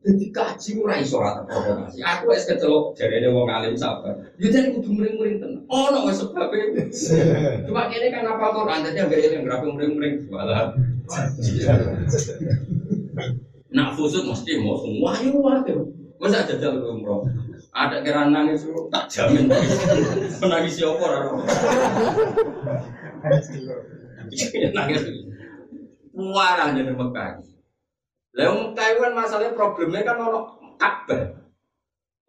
Jadi 0.00 0.26
kaji 0.32 0.70
ora 0.80 0.94
iso 0.96 1.20
ora 1.20 1.44
provokasi 1.44 2.00
aku 2.00 2.32
wis 2.32 2.48
kecelok 2.48 2.96
jarene 2.96 3.28
wong 3.30 3.46
alim 3.46 3.76
sabar 3.76 4.18
ya 4.40 4.48
jadi 4.48 4.72
kudu 4.72 4.96
mring-mring 4.96 5.44
tenan. 5.44 5.60
Ono 5.68 6.08
wis 6.08 6.24
sebab 6.24 6.48
cuma 7.68 7.92
kene 7.92 8.08
kan 8.08 8.24
apa 8.32 8.46
Quran 8.56 8.80
dadi 8.80 8.98
enggak 8.98 9.20
yang 9.28 9.44
grape 9.44 9.68
mring-mring. 9.68 10.14
Wala 10.32 10.72
Nak 13.72 13.88
fusut 13.96 14.24
mesti 14.24 14.56
mau 14.60 14.80
semua. 14.80 15.16
Ya 15.20 15.32
wae. 15.36 15.72
Masa 16.16 16.44
ada 16.44 16.54
jalan 16.56 16.96
umroh. 16.96 17.28
Ada 17.72 18.04
kira 18.04 18.28
nangis 18.28 18.64
tak 18.92 19.04
jamin. 19.12 19.48
Menangis 20.40 20.80
siapa 20.80 20.98
ora 20.98 21.20
Nangis. 24.72 25.02
Warah 26.12 26.68
jadi 26.76 26.92
Mekah. 26.92 27.30
Lah 28.32 28.48
Mekah 28.52 28.88
kan 28.98 29.12
masalahnya 29.16 29.56
problemnya 29.56 30.04
kan 30.04 30.20
ono 30.20 30.40
Ka'bah. 30.76 31.42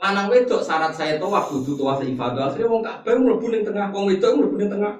Lanang 0.01 0.27
wedok 0.27 0.59
syarat 0.59 0.91
saya 0.91 1.15
tuh 1.15 1.31
itu 1.63 1.71
tuh 1.79 1.85
waktu 1.87 2.11
ibadah 2.11 2.51
asli 2.51 2.67
wong 2.67 2.83
Ka'bah 2.83 3.15
mlebu 3.15 3.51
ning 3.51 3.63
tengah 3.63 3.87
wong 3.91 4.07
wedok 4.11 4.35
mlebu 4.35 4.55
ning 4.59 4.69
tengah. 4.69 4.93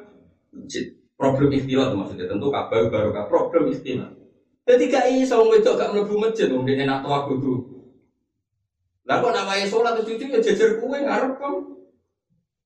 Problem 1.13 1.49
istilah 1.53 1.91
maksudnya 1.93 2.25
tentu 2.27 2.47
Ka'bah 2.49 2.89
baru 2.89 3.11
problem 3.27 3.69
istilah. 3.69 4.09
Jadi 4.63 4.87
gak 4.87 5.11
iso 5.11 5.43
wong 5.43 5.59
wedok 5.59 5.75
gak 5.75 5.91
mlebu 5.91 6.15
masjid 6.17 6.47
wong 6.47 6.63
dene 6.63 6.87
nak 6.87 7.03
tuwa 7.03 7.27
kudu. 7.27 7.83
Lah 9.03 9.19
kok 9.19 9.35
nak 9.35 9.51
wae 9.51 9.67
salat 9.67 9.99
cucu 9.99 10.31
ya 10.31 10.39
jejer 10.39 10.79
kuwe 10.79 11.03
ngarep 11.03 11.35
kan. 11.35 11.82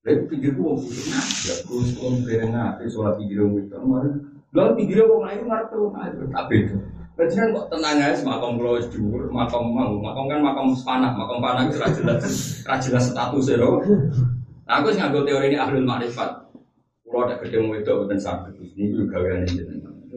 Lah 0.07 0.23
pinggir 0.31 0.55
wong 0.55 0.79
kudu 0.79 1.01
ya 1.11 1.19
terus 1.67 1.91
wong 1.99 2.23
dereng 2.23 2.55
ate 2.55 2.87
salat 2.87 3.19
pinggir 3.19 3.43
wong 3.43 3.59
wedok 3.59 3.81
mari. 3.83 4.09
Lah 4.55 4.71
pinggir 4.71 5.03
wong 5.03 5.27
ayu 5.27 5.43
ngarep 5.43 5.75
wong 5.75 5.95
ayu 5.99 6.31
tak 6.31 6.45
beda. 6.47 6.77
Jangan 7.17 7.49
kok 7.49 7.67
tenang 7.73 7.97
aja, 7.97 8.21
makam 8.21 8.61
pulau 8.61 8.77
es 8.77 8.85
dhuwur, 8.93 9.33
makam 9.33 9.73
mau, 9.73 9.97
makam 9.97 10.29
kan 10.29 10.37
makam 10.37 10.69
panah, 10.85 11.11
makam 11.17 11.41
panah 11.41 11.65
itu 11.65 11.81
jelas, 11.97 12.21
jelas 12.63 13.09
status 13.09 13.49
ya 13.49 13.57
loh. 13.57 13.81
Nah, 14.69 14.79
aku 14.79 14.93
sih 14.93 15.01
ngambil 15.01 15.25
teori 15.25 15.49
ini 15.49 15.57
ahlul 15.57 15.81
makrifat. 15.81 16.45
Pulau 17.01 17.25
ada 17.25 17.41
gede 17.41 17.57
mau 17.57 17.73
itu 17.73 17.89
bukan 17.89 18.21
sakit, 18.21 18.53
ini 18.61 18.93
juga 18.93 19.17
gawean 19.17 19.49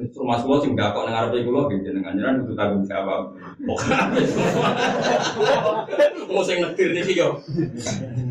Rumah 0.01 0.38
semua 0.40 0.57
sih 0.64 0.72
nggak 0.72 0.96
kok 0.96 1.05
dengar 1.05 1.28
dari 1.28 1.44
pulau 1.44 1.68
gitu 1.68 1.92
dengan 1.92 2.16
jalan 2.16 2.40
itu 2.40 2.53
tanggung 2.57 2.84
jawab. 2.88 3.36
Mau 6.24 6.40
saya 6.40 6.57
ngetir 6.64 6.96
nih 6.96 7.20
yo. 7.20 7.36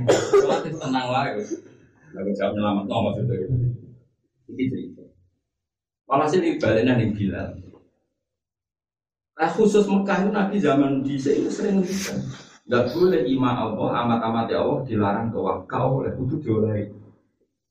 Sholat 0.09 0.65
itu 0.65 0.77
tenang 0.81 1.07
lah 1.13 1.29
itu. 1.37 1.61
Tanggung 2.09 2.33
jawab 2.33 2.53
nyelamat 2.57 2.85
no 2.89 2.97
maksudnya. 3.05 3.37
Ini 4.49 4.63
cerita. 4.73 5.03
Walhasil 6.09 6.41
ini 6.41 6.57
baliknya 6.57 6.97
nih 6.97 7.13
Bilal. 7.13 7.49
Nah 9.37 9.49
khusus 9.53 9.85
Mekah 9.85 10.25
itu 10.25 10.29
Nabi 10.33 10.55
zaman 10.57 11.05
di 11.05 11.15
itu 11.21 11.49
sering 11.53 11.85
bisa. 11.85 12.17
Gak 12.69 12.93
boleh 12.93 13.25
imam 13.25 13.57
Allah, 13.57 14.05
amat-amat 14.05 14.53
Allah 14.53 14.85
dilarang 14.85 15.33
tawakal 15.33 16.01
oleh 16.01 16.13
itu 16.13 16.37
dioleh. 16.37 16.85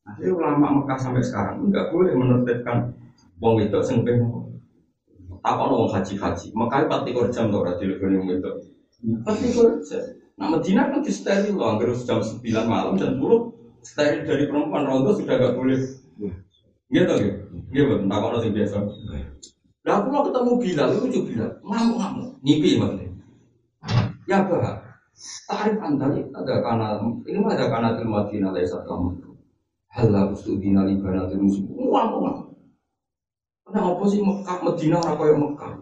Akhirnya 0.02 0.34
ulama 0.34 0.82
Mekah 0.82 0.98
sampai 0.98 1.22
sekarang 1.22 1.70
nggak 1.70 1.92
boleh 1.92 2.16
menertibkan 2.18 2.97
wong 3.38 3.62
itu 3.62 3.78
sing 3.82 4.02
pengen 4.02 4.48
tak 5.42 5.54
ono 5.56 5.86
wong 5.86 5.90
haji-haji. 5.94 6.46
Mekah 6.52 6.80
24 6.90 7.34
jam 7.34 7.44
tuh 7.48 7.60
ora 7.62 7.72
dileboni 7.78 8.14
wong 8.18 8.28
itu. 8.38 8.50
24 9.24 9.86
jam. 9.86 10.02
Nah 10.38 10.46
Medina 10.54 10.86
kan 10.86 11.02
di 11.02 11.10
steril 11.10 11.58
loh, 11.58 11.74
hampir 11.74 11.90
jam 12.06 12.22
9 12.22 12.42
malam 12.66 12.94
dan 12.94 13.18
10 13.18 13.82
steril 13.82 14.22
dari 14.22 14.44
perempuan 14.46 14.86
rondo 14.86 15.14
sudah 15.14 15.34
gak 15.34 15.54
boleh. 15.58 15.78
Gitu 16.88 17.12
gitu. 17.18 17.42
Gitu, 17.74 17.94
tak 18.06 18.22
ono 18.22 18.36
sing 18.38 18.52
biasa. 18.54 18.76
Lah 19.88 19.94
aku 20.04 20.08
mau 20.12 20.22
ketemu 20.26 20.52
Bilal, 20.60 20.88
juga 21.00 21.20
Bilal, 21.24 21.50
ngamuk-ngamuk, 21.64 22.28
ngipi 22.44 22.70
maksudnya. 22.76 23.08
Ya 24.28 24.44
bah, 24.44 24.84
tarif 25.48 25.76
anda 25.80 26.06
ada 26.12 26.54
karena 26.60 26.88
ini 27.24 27.38
mah 27.40 27.56
ada 27.56 27.66
karena 27.72 27.88
terima 27.96 28.28
dina 28.28 28.52
saat 28.62 28.84
kamu. 28.84 29.16
Halah 29.88 30.28
ustudina 30.30 30.84
libana 30.84 31.26
musuh, 31.32 31.64
ngamuk-ngamuk. 31.66 32.37
Karena 33.68 33.84
apa 33.84 34.04
sih 34.08 34.16
Mekah, 34.24 34.64
Medina 34.64 34.96
orang 34.96 35.16
kaya 35.20 35.34
Mekah. 35.36 35.72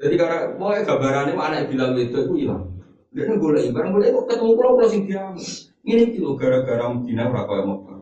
Jadi 0.00 0.14
karena 0.16 0.38
mau 0.56 0.72
gambarannya 0.72 1.36
mana 1.36 1.60
Bilal 1.68 1.92
itu 2.00 2.24
itu 2.24 2.32
hilang. 2.40 2.72
Dia 3.12 3.28
boleh 3.36 3.68
barang 3.68 3.92
boleh 3.92 4.08
kok 4.08 4.24
ketemu 4.32 4.56
pulau 4.56 4.72
pulau 4.72 4.88
sing 4.88 5.04
diam. 5.04 5.36
Ini 5.84 6.08
kilo 6.08 6.32
gara-gara 6.40 6.88
Medina 6.88 7.28
orang 7.28 7.44
kaya 7.44 7.62
Mekah. 7.68 7.98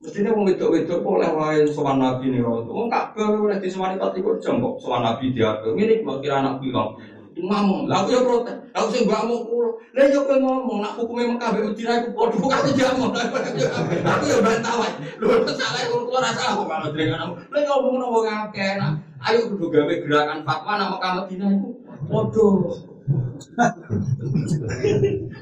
Mestinya 0.00 0.30
wong 0.30 0.46
wedok-wedok 0.46 1.02
oleh 1.02 1.28
wae 1.34 1.58
sowan 1.66 1.98
nabi 1.98 2.30
nih 2.30 2.38
roh. 2.38 2.62
Wong 2.62 2.86
kabeh 2.86 3.26
oleh 3.26 3.58
disewani 3.58 3.98
pati 3.98 4.22
kok 4.22 4.38
jam 4.38 4.62
kok 4.62 4.78
sowan 4.78 5.02
nabi 5.02 5.34
diatur. 5.34 5.74
Ngene 5.74 6.06
kok 6.06 6.22
kira 6.22 6.38
anak 6.38 6.62
bilang. 6.62 6.94
Ngomong, 7.30 7.86
lah 7.86 8.02
aku 8.02 8.10
ya 8.10 8.20
protes. 8.26 8.56
Aku 8.74 8.86
sing 8.90 9.06
mbak 9.06 9.22
mau 9.24 9.46
kulo. 9.46 9.78
Lah 9.94 10.04
yo 10.10 10.26
kowe 10.26 10.36
ngomong 10.36 10.78
nak 10.82 10.98
hukume 10.98 11.34
Mekah 11.34 11.48
mbek 11.54 11.64
Medina 11.70 11.92
iku 12.02 12.10
padha 12.14 12.36
kok 12.42 12.74
jamu. 12.74 13.06
Aku 13.14 14.24
yo 14.26 14.38
bantah 14.42 14.74
wae. 14.82 14.90
Lho 15.22 15.46
salah 15.54 15.82
kulo 15.88 16.10
kulo 16.10 16.18
rasa 16.18 16.42
aku 16.52 16.66
kalau 16.66 16.90
dengan 16.90 17.22
kamu. 17.22 17.34
Lah 17.54 17.60
ngomong 17.70 17.92
ngono 17.96 18.06
wong 18.10 18.26
akeh 18.26 18.76
nak. 18.76 18.98
Ayo 19.22 19.52
kudu 19.52 19.66
gawe 19.70 19.94
gerakan 20.02 20.42
fatwa 20.42 20.72
nama 20.74 20.98
Mekah 20.98 21.12
Medina 21.22 21.46
iku 21.54 21.68
padha. 22.10 22.46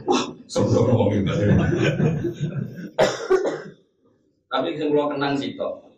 Wah, 0.05 0.23
sembrono 0.45 0.93
wong 0.93 1.11
iki. 1.19 1.33
Tapi 4.49 4.81
yang 4.81 4.89
kalau 4.93 5.13
kenang 5.13 5.35
sih 5.37 5.57
toh. 5.57 5.89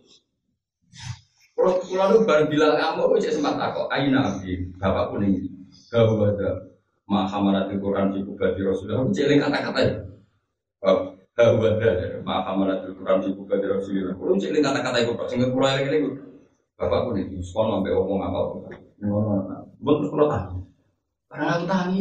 Kalau 1.54 1.76
kalau 1.84 2.24
lu 2.24 2.24
bareng 2.24 2.48
bilang 2.48 2.72
kamu, 2.72 3.04
aku 3.04 3.20
cek 3.20 3.36
sempat 3.36 3.60
takut. 3.60 3.84
Ayo 3.92 4.16
nabi, 4.16 4.72
bapak 4.80 5.12
kuning. 5.12 5.59
Gak 5.90 6.06
ada 6.06 6.50
mahamarat 7.10 7.66
Quran 7.74 8.14
di 8.14 8.22
buka 8.22 8.54
di 8.54 8.62
Rasulullah. 8.62 9.02
Aku 9.02 9.10
kata-kata 9.10 9.80
ya. 9.82 9.94
Gak 11.34 11.50
ada 11.82 12.22
mahamarat 12.22 12.86
Quran 12.86 13.18
di 13.26 13.30
buka 13.34 13.54
di 13.58 13.66
Rasulullah. 13.66 14.14
Aku 14.14 14.38
kata-kata 14.38 14.96
itu. 15.02 15.12
Sehingga 15.26 15.50
pulau 15.50 15.66
yang 15.74 15.90
ini 15.90 16.14
bapak 16.78 17.10
kuning. 17.10 17.42
Sekolah 17.42 17.82
sampai 17.82 17.90
ngomong 17.90 18.20
apa? 18.22 18.40
Buat 19.82 19.94
terus 19.98 20.10
kalau 20.14 20.26
tahu. 20.30 20.58
Karena 21.30 21.46
aku 21.58 21.64
tahu 21.66 21.98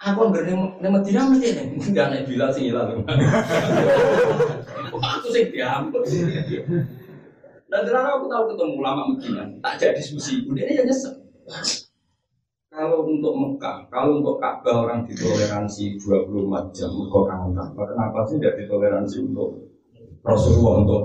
Aku 0.00 0.32
nggak 0.32 0.48
nih 0.48 0.88
Medina 0.88 1.28
mesti 1.28 1.48
nih, 1.52 1.66
nggak 1.92 2.06
naik 2.08 2.24
bila 2.24 2.48
sih. 2.48 2.72
Aku 5.12 5.28
sih 5.28 5.52
diambil. 5.52 6.00
Dan 7.68 7.80
terus 7.84 8.02
aku 8.02 8.24
tahu 8.32 8.44
ketemu 8.50 8.80
lama 8.80 9.12
Medina, 9.12 9.44
tak 9.60 9.76
jadi 9.76 10.00
diskusi. 10.00 10.40
Udah 10.48 10.64
ini 10.64 10.88
nyesek. 10.88 11.20
Kalau 12.70 13.02
untuk 13.02 13.34
Mekah, 13.34 13.90
kalau 13.90 14.22
untuk 14.22 14.38
Ka'bah 14.38 14.86
orang 14.86 15.02
ditoleransi 15.02 15.98
24 15.98 16.70
jam, 16.70 16.86
kok 16.86 17.26
kangen 17.26 17.50
Ka'bah, 17.50 17.82
kenapa 17.82 18.22
sih 18.30 18.38
tidak 18.38 18.62
ditoleransi 18.62 19.16
untuk 19.26 19.74
Rasulullah 20.22 20.86
untuk 20.86 21.02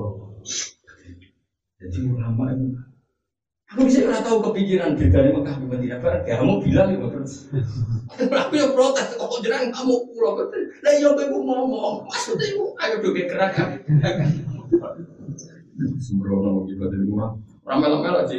jadi 1.81 1.99
ulama 2.07 2.53
itu 2.53 2.69
Aku 3.65 3.81
bisa 3.81 4.05
nggak 4.05 4.21
tahu 4.21 4.37
kepikiran 4.45 4.93
bedanya 4.93 5.33
Mekah 5.33 5.55
di 5.57 5.65
Madinah 5.65 5.97
barang 5.97 6.21
kamu 6.21 6.53
bilang 6.61 6.85
ya 6.93 7.01
terus. 7.01 7.49
Aku 8.13 8.53
yang 8.53 8.77
protes 8.77 9.17
kok 9.17 9.41
jangan 9.41 9.73
kamu 9.73 9.93
pulau 10.05 10.37
betul. 10.37 10.69
Lah 10.85 10.93
iya 10.93 11.09
aku 11.09 11.37
ngomong 11.41 12.05
maksudnya 12.05 12.53
ayo 12.61 12.95
dong 13.01 13.17
gerakan. 13.17 13.81
Sembrono 15.97 16.61
mau 16.61 16.63
gitu 16.69 16.85
dari 16.85 17.09
rumah. 17.09 17.33
Ramel-ramel 17.65 18.21
aja. 18.21 18.37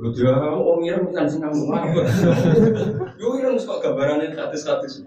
Lu 0.00 0.08
dia 0.16 0.32
oh 0.56 0.80
ngira 0.80 1.04
bukan 1.04 1.28
sing 1.28 1.44
kamu 1.44 1.68
apa. 1.68 2.00
Yo 3.20 3.36
ngira 3.36 3.60
kok 3.60 3.84
gambarannya 3.84 4.32
status-status. 4.32 5.04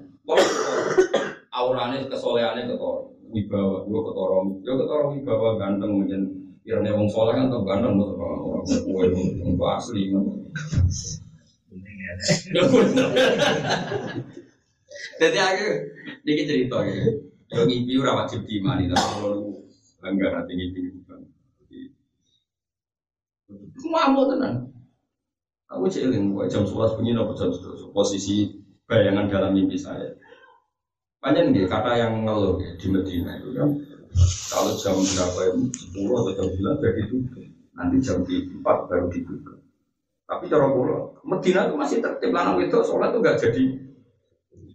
Aurane 1.49 2.05
kesolehannya 2.05 2.69
ketor. 2.69 3.09
Wibawa, 3.33 3.81
ketorong, 3.81 4.61
gue 4.61 4.75
ketorong 4.77 5.17
wibawa 5.17 5.57
ganteng 5.57 5.97
menjadi 5.97 6.29
Irene 6.69 6.93
wong 6.93 7.09
soleh 7.09 7.33
kan 7.33 7.49
tetap 7.49 7.65
ganteng 7.65 7.97
betul 7.97 8.21
orang 8.21 8.61
kue 8.61 9.03
itu 9.09 9.65
asli. 9.65 10.13
Jadi 15.17 15.37
aku 15.41 15.65
dikit 16.21 16.45
cerita 16.45 16.77
ya. 16.85 16.93
Yang 17.49 17.65
ngimpi 17.73 17.93
ora 17.97 18.21
wajib 18.21 18.45
diimani 18.45 18.85
tapi 18.85 19.01
kalau 19.17 19.57
enggak 20.05 20.29
nanti 20.37 20.53
ngimpi 20.53 21.02
Mau 23.81 24.29
tenang. 24.29 24.69
Aku 25.73 25.89
celing, 25.89 26.29
jam 26.53 26.61
sebelas 26.69 26.93
bunyi 26.93 27.17
nopo 27.17 27.33
jam 27.33 27.49
posisi 27.89 28.45
bayangan 28.85 29.25
dalam 29.25 29.57
mimpi 29.57 29.73
saya. 29.73 30.13
Banyak 31.17 31.49
nih 31.49 31.65
kata 31.65 31.97
yang 31.97 32.21
ngeluh 32.27 32.61
ya, 32.61 32.77
di 32.77 32.87
Medina 32.93 33.41
itu 33.41 33.57
kan 33.57 33.73
kalau 34.53 34.77
jam 34.77 34.93
berapa 34.93 35.39
ya, 35.49 35.51
10 35.57 35.97
atau 35.97 36.31
jam 36.37 36.45
9 36.45 36.77
sudah 36.77 36.91
ditutup. 36.93 37.43
Nanti 37.73 37.95
jam 38.05 38.21
4 38.21 38.61
baru 38.61 39.09
dibuka. 39.09 39.57
Tapi 40.29 40.43
cara 40.45 40.69
pulau, 40.69 41.17
Medina 41.25 41.65
itu 41.65 41.75
masih 41.79 41.97
tertib 42.05 42.29
lanang 42.29 42.61
itu 42.61 42.77
sholat 42.85 43.09
itu 43.09 43.19
nggak 43.23 43.39
jadi. 43.41 43.63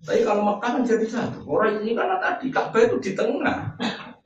Tapi 0.02 0.20
kalau 0.26 0.42
Mekah 0.42 0.70
kan 0.78 0.82
jadi 0.82 1.06
satu. 1.06 1.46
Orang 1.46 1.84
ini 1.84 1.94
karena 1.94 2.18
tadi 2.18 2.50
Ka'bah 2.50 2.82
itu 2.82 2.96
di 2.98 3.12
tengah 3.14 3.76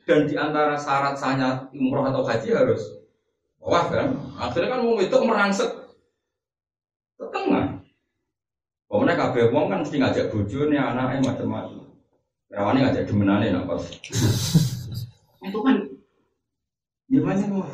dan 0.09 0.21
di 0.25 0.35
antara 0.41 0.79
syarat 0.79 1.21
sahnya 1.21 1.69
umroh 1.75 2.07
atau 2.09 2.25
haji 2.25 2.55
harus 2.55 3.02
wah 3.63 3.87
kan. 3.89 4.13
Akhirnya 4.37 4.75
kan 4.75 4.81
mau 4.83 4.99
itu 4.99 5.17
merangsek 5.23 5.71
ke 7.17 7.25
tengah. 7.31 7.79
Pokoknya 8.91 9.17
kabeh 9.17 9.49
wong 9.49 9.73
kan 9.73 9.81
mesti 9.81 9.97
ngajak 9.97 10.29
bojone, 10.29 10.77
anaknya 10.77 11.33
macam-macam. 11.33 11.89
Rawane 12.53 12.79
ngajak 12.85 13.09
demenane 13.09 13.49
nak 13.49 13.65
pas. 13.65 13.81
Itu 15.49 15.59
kan 15.65 15.89
gimana 17.09 17.45
mau? 17.49 17.65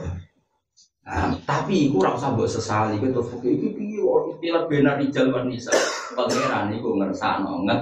Nah, 1.08 1.34
tapi 1.42 1.88
iku 1.88 2.04
ora 2.04 2.14
usah 2.14 2.36
mbok 2.36 2.46
sesali 2.46 3.00
kowe 3.00 3.08
terus 3.08 3.32
iki 3.40 3.72
piye 3.72 4.04
istilah 4.04 4.68
benar 4.68 5.00
rijal 5.00 5.32
wan 5.32 5.48
nisa. 5.48 5.72
Pangeran 6.12 6.68
iku 6.76 7.00
ngersakno 7.00 7.64
nget. 7.64 7.80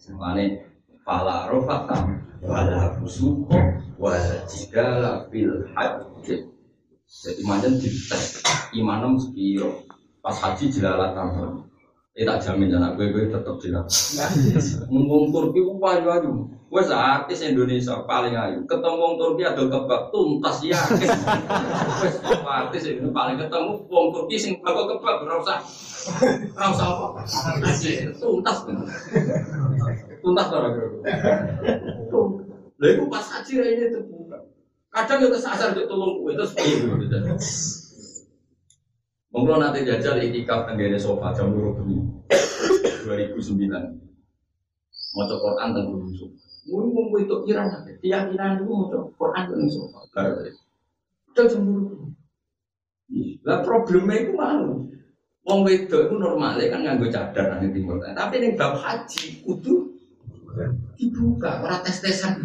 Semane 0.00 0.64
fala 1.04 1.46
rofata 1.46 2.08
wala 2.40 2.96
fusuqa 2.96 3.60
wala 4.00 4.42
jidala 4.48 5.28
fil 5.28 5.68
hajj. 5.76 6.55
Jadi 7.06 7.42
macam 7.46 7.78
dites 7.78 8.42
imanem 8.74 9.14
sepiro 9.14 9.86
pas 10.18 10.34
haji 10.42 10.74
jelalatan. 10.74 11.62
Eh 12.16 12.24
tak 12.24 12.42
jamin 12.42 12.72
anak 12.74 12.98
gue 12.98 13.14
gue 13.14 13.30
tetap 13.30 13.60
jelas. 13.62 14.18
Turki 15.34 15.60
gue 15.62 15.86
ayu 15.86 16.08
ayu. 16.10 16.32
Gue 16.66 16.82
artis 16.90 17.46
Indonesia 17.46 18.02
paling 18.10 18.34
ayu. 18.34 18.66
Ketemu 18.66 19.06
Turki 19.22 19.42
ada 19.46 19.62
kebab 19.70 20.10
tuntas 20.10 20.58
ya. 20.66 20.80
Gue 22.26 22.42
artis 22.42 22.90
ini 22.90 23.06
paling 23.14 23.38
ketemu 23.38 23.86
wong 23.86 24.06
Turki 24.10 24.36
sing 24.40 24.58
bago 24.58 24.98
kebab. 24.98 25.28
Ora 25.30 25.36
usah 25.38 25.58
apa. 26.90 27.22
Tuntas. 28.18 28.58
Tuntas 30.24 30.46
ora 30.50 30.68
kira. 30.74 30.88
Lha 32.82 32.86
iku 32.98 33.04
pas 33.06 33.24
haji 33.30 33.52
ini 33.62 33.94
terbuka. 33.94 34.55
Kadang 34.96 35.18
yo 35.20 35.28
kesasar 35.28 35.76
yo 35.76 35.84
tolong 35.84 36.24
kowe 36.24 36.32
terus 36.32 36.56
piye 36.56 36.80
gitu. 36.80 37.16
Mungkin 39.28 39.60
nanti 39.60 39.84
jajal 39.84 40.16
itikaf 40.24 40.64
tenggene 40.64 40.96
sofa 40.96 41.36
jam 41.36 41.52
dua 41.52 41.76
bengi 41.76 42.00
2009. 43.04 43.68
Mau 45.12 45.24
Quran 45.28 45.68
tentang 45.76 46.00
busuk. 46.00 46.32
Mungkin 46.64 47.12
mau 47.12 47.20
itu 47.20 47.36
kira 47.44 47.68
keyakinan 48.00 48.56
itu 48.56 48.64
mau 48.64 48.88
Quran 49.20 49.42
tentang 49.52 49.68
sofa. 49.68 50.00
Jam 51.36 51.44
jam 51.44 51.60
dua 51.60 52.08
Lah 53.46 53.60
problemnya 53.62 54.24
itu 54.24 54.32
malu. 54.32 54.88
Wong 55.46 55.62
wedok 55.62 56.10
itu 56.10 56.14
normalnya 56.18 56.66
kan 56.72 56.82
nganggo 56.82 57.06
cadar 57.06 57.54
nang 57.54 57.70
timur. 57.70 58.02
Tapi 58.02 58.34
ning 58.42 58.58
bab 58.58 58.74
haji 58.82 59.46
kudu 59.46 59.94
dibuka, 60.98 61.62
ora 61.62 61.78
tes-tesan. 61.86 62.42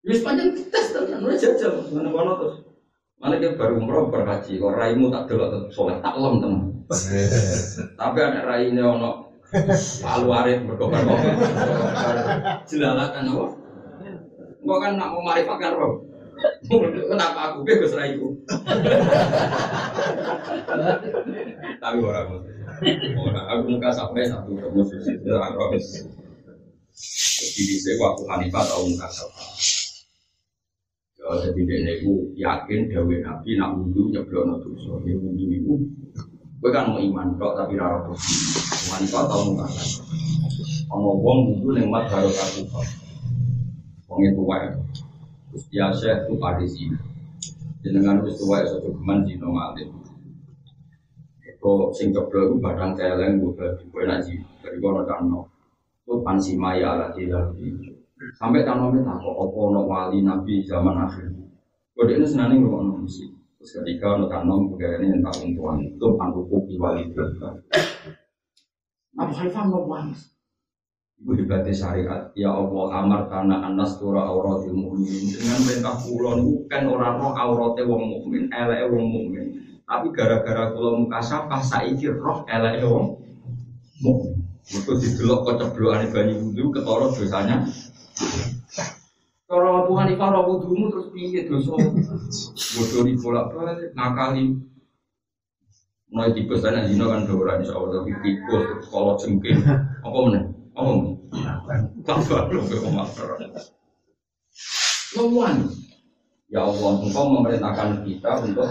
Wis 0.00 0.24
panjang 0.24 0.56
tes 0.56 0.96
tenan, 0.96 1.20
ora 1.20 1.36
jajal 1.36 1.84
mana-mana 1.92 2.32
terus. 2.40 2.64
Mana 3.20 3.36
dia 3.36 3.52
baru 3.52 3.84
umroh 3.84 4.08
berhaji, 4.08 4.56
kok 4.56 4.72
raimu 4.72 5.12
tak 5.12 5.28
delok 5.28 5.52
tetap 5.52 5.70
soleh, 5.76 5.96
tak 6.00 6.16
lem 6.16 6.40
teman. 6.40 6.72
Tapi 8.00 8.18
ada 8.24 8.40
raine 8.48 8.80
ono 8.80 9.28
palu 10.00 10.28
arit 10.32 10.64
berkobar 10.64 11.04
kobar. 11.04 11.34
Jelalatan 12.64 13.28
apa? 13.28 13.46
Gua 14.64 14.76
kan 14.80 14.96
nak 14.96 15.12
mau 15.12 15.20
marifatkan 15.20 15.76
roh. 15.76 16.00
Kenapa 17.12 17.52
aku 17.52 17.68
bebas 17.68 17.92
raiku? 17.92 18.32
Tapi 21.76 21.98
orang 22.00 22.40
orang 23.20 23.46
aku 23.52 23.62
muka 23.68 23.92
sampai 23.92 24.24
satu 24.24 24.56
musuh 24.72 24.96
itu 25.04 25.28
harus. 25.28 26.08
Jadi 27.52 27.74
saya 27.84 28.00
waktu 28.00 28.22
Hanifah 28.32 28.64
tahu 28.64 28.96
muka 28.96 29.08
sampai. 29.12 29.79
Jadi 31.30 31.62
dia 31.62 31.78
itu 31.94 32.34
yakin 32.34 32.90
dawe 32.90 33.14
nabi 33.22 33.54
nak 33.54 33.78
wudhu 33.78 34.10
nyeblok 34.10 34.42
no 34.50 34.54
dosa. 34.58 34.98
Dia 35.06 35.14
wudhu 35.14 35.46
itu, 35.46 35.74
gue 36.58 36.70
kan 36.74 36.90
mau 36.90 36.98
iman 36.98 37.38
kok 37.38 37.54
tapi 37.54 37.78
rara 37.78 38.02
tuh. 38.02 38.18
Iman 38.90 39.02
kok 39.06 39.24
tau 39.30 39.40
muka 39.46 39.66
kan. 39.70 39.88
Wong 40.90 41.38
wudhu 41.54 41.86
mat 41.86 42.10
baru. 42.10 42.30
Wong 44.10 44.20
itu 44.26 44.42
wae. 44.42 44.68
Terus 45.54 46.02
itu 46.02 46.34
pada 46.38 46.66
sini. 46.66 46.98
Jenengan 47.80 48.20
wis 48.26 48.36
tuwa 48.36 48.60
ya 48.60 48.68
satu 48.68 48.92
keman 48.92 49.22
di 49.22 49.38
nomatin. 49.38 49.88
Kok 51.60 51.92
sing 51.92 52.10
jeblok 52.10 52.50
itu 52.50 52.56
badang 52.58 52.96
celeng 52.98 53.38
gue 53.38 53.52
berarti 53.54 53.84
gue 53.86 54.02
naji. 54.08 54.34
Dari 54.64 54.76
gue 54.80 54.90
kan 55.06 55.28
no. 55.30 55.46
Itu 56.02 56.26
pansimaya 56.26 56.96
ala 56.96 57.14
tidak 57.14 57.54
Sampai 58.40 58.64
tanpa 58.64 58.88
minta 58.88 59.20
kok 59.20 59.36
opo 59.36 59.68
no 59.68 59.84
wali 59.84 60.24
nabi 60.24 60.64
zaman 60.64 60.96
akhir. 60.96 61.28
Kode 61.92 62.16
ini 62.16 62.24
senang 62.24 62.56
nggak 62.56 62.72
mau 62.72 62.96
musik. 62.96 63.28
Terus 63.60 63.84
ketika 63.84 64.16
no 64.16 64.64
budaya 64.64 64.96
ini 64.96 65.20
entah 65.20 65.36
untuan 65.44 65.84
itu 65.84 66.06
panduku 66.16 66.64
wali 66.80 67.12
berkah. 67.12 67.60
Abu 69.20 69.32
Hanifah 69.36 69.64
mau 69.68 69.84
wangis. 69.84 70.32
Ibu 71.20 71.36
hebatnya 71.36 71.76
syariat. 71.76 72.32
Ya 72.32 72.48
Allah 72.48 73.04
amar 73.04 73.28
karena 73.28 73.60
anas 73.60 74.00
tura 74.00 74.24
auratil 74.24 74.72
mukmin. 74.72 75.36
Dengan 75.36 75.60
perintah 75.60 76.00
kulon 76.00 76.38
bukan 76.40 76.82
orang 76.88 77.14
roh 77.20 77.32
auratnya 77.36 77.84
wong 77.84 78.02
mukmin, 78.08 78.48
elek 78.48 78.88
wong 78.88 79.04
mukmin. 79.04 79.46
Tapi 79.84 80.16
gara-gara 80.16 80.72
kulon 80.72 81.12
sapa 81.20 81.60
saiki 81.60 82.08
roh 82.08 82.48
elek 82.48 82.88
wong 82.88 83.20
mukmin. 84.00 84.48
Mereka 84.64 84.92
didelok 84.96 85.40
keceblokan 85.44 86.08
banyu 86.08 86.34
wudhu 86.40 86.72
ketara 86.72 87.06
dosanya 87.12 87.68
kalau 89.50 89.82
Abu 89.82 89.98
Hanifah 89.98 90.30
roh 90.30 90.42
wudhumu 90.46 90.94
terus 90.94 91.10
piye 91.10 91.42
dosa? 91.50 91.74
Bodoh 91.74 93.02
di 93.02 93.18
bolak 93.18 93.50
balik, 93.50 93.90
ngakali. 93.98 94.54
Mulai 96.10 96.34
tipe 96.34 96.54
sana 96.58 96.86
zina 96.86 97.06
kan 97.06 97.26
dora 97.26 97.58
insya 97.58 97.74
Allah 97.74 98.02
tapi 98.02 98.10
terus 98.46 98.86
kalau 98.90 99.14
cengking 99.18 99.62
apa 100.06 100.18
mana? 100.22 100.40
Apa 100.74 100.90
mana? 100.90 101.10
Tak 102.06 102.18
baru 102.30 102.62
ke 102.66 102.78
Ya 106.50 106.66
Allah, 106.66 106.90
engkau 106.98 107.24
memerintahkan 107.30 108.02
kita 108.02 108.42
untuk 108.42 108.70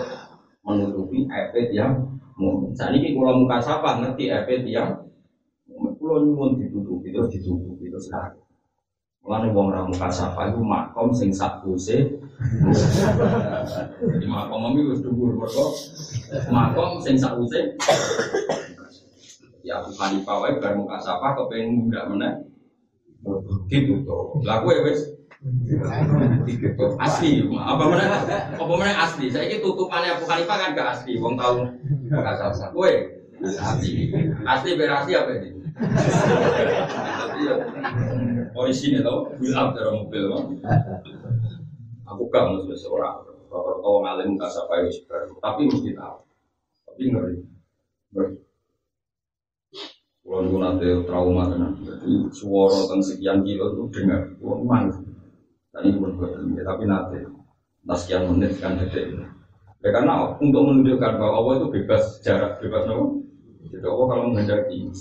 menutupi 0.68 1.28
efek 1.32 1.72
yang 1.72 2.20
mumin. 2.36 2.76
Saat 2.76 2.96
ini 2.96 3.16
kalau 3.16 3.44
muka 3.44 3.60
siapa 3.64 4.00
ngerti 4.00 4.32
efek 4.32 4.68
yang 4.68 5.08
mumin. 5.68 5.96
Kalau 6.00 6.24
nyumun 6.24 6.60
ditutupi 6.60 7.12
terus 7.12 7.32
ditutupi 7.32 7.88
terus 7.88 8.08
sekarang. 8.08 8.39
Mulane 9.30 9.54
wong 9.54 9.70
ra 9.70 9.86
muka 9.86 10.10
sapa 10.10 10.50
iku 10.50 10.66
makom 10.66 11.14
sing 11.14 11.30
sakuse. 11.30 12.18
Jadi 14.02 14.26
makom 14.26 14.58
mami 14.58 14.90
wis 14.90 15.06
dhuwur 15.06 15.38
mergo 15.38 15.70
makom 16.50 16.98
sing 16.98 17.14
sakuse. 17.14 17.78
Ya 19.62 19.86
Abu 19.86 19.94
Hanifah 20.02 20.34
wae 20.42 20.58
bar 20.58 20.74
muka 20.74 20.98
sapa 20.98 21.38
kepengin 21.38 21.78
mundak 21.78 22.10
meneh. 22.10 22.34
Gitu 23.70 24.02
to. 24.02 24.42
Lah 24.42 24.66
kowe 24.66 24.74
wis 24.82 25.14
asli 26.98 27.46
apa 27.54 27.84
mana 27.86 28.06
apa 28.58 28.74
mana 28.74 28.98
asli 28.98 29.30
saya 29.30 29.46
ini 29.46 29.62
tutupannya 29.62 30.18
Abu 30.18 30.26
Hanifah 30.26 30.58
kan 30.58 30.74
gak 30.74 30.90
asli 30.98 31.22
wong 31.22 31.38
tahu 31.38 31.70
muka 32.10 32.34
sapa 32.34 32.74
kowe 32.74 32.92
asli 33.46 34.10
asli 34.42 34.70
berarti 34.74 35.12
apa 35.14 35.32
ini 35.38 35.50
polisi 38.60 38.92
nih 38.92 39.00
tau 39.00 39.32
build 39.40 39.56
up 39.56 39.72
dari 39.72 39.88
mobil 39.96 40.24
kan 40.36 40.44
aku 42.04 42.28
gak 42.28 42.44
mau 42.44 42.60
seorang 42.76 43.30
kalau 43.48 43.80
tau 43.80 44.04
ngalim 44.04 44.36
nggak 44.36 44.52
yang 44.52 44.68
baru 45.10 45.34
tapi 45.42 45.62
mesti 45.66 45.90
tahu. 45.98 46.18
Tapi 46.86 47.04
ngeri. 47.10 47.36
Ngeri. 48.14 48.36
Kalau 50.22 50.46
dulu 50.46 50.58
nanti 50.62 50.86
trauma 51.10 51.50
tenan. 51.50 51.74
Jadi 51.82 52.30
suara 52.30 52.86
tentang 52.86 53.02
sekian 53.02 53.42
kilo 53.42 53.74
itu 53.74 53.84
dengar. 53.90 54.22
Kalau 54.38 54.62
nangis 54.62 54.98
tadi 55.74 55.90
pun 55.98 56.14
buat 56.18 56.38
tapi 56.38 56.84
nanti 56.86 57.18
entah 57.86 57.98
sekian 57.98 58.30
menit 58.30 58.58
kan 58.58 58.78
detik 58.78 59.16
ya 59.80 59.90
karena 59.96 60.36
untuk 60.44 60.68
menunjukkan 60.68 61.16
bahwa 61.16 61.34
Allah 61.40 61.54
itu 61.64 61.68
bebas 61.72 62.20
jarak 62.20 62.60
bebas 62.60 62.84
nopo. 62.84 63.24
Jadi 63.70 63.86
Allah 63.86 64.06
kalau 64.12 64.24
menghendaki 64.28 64.92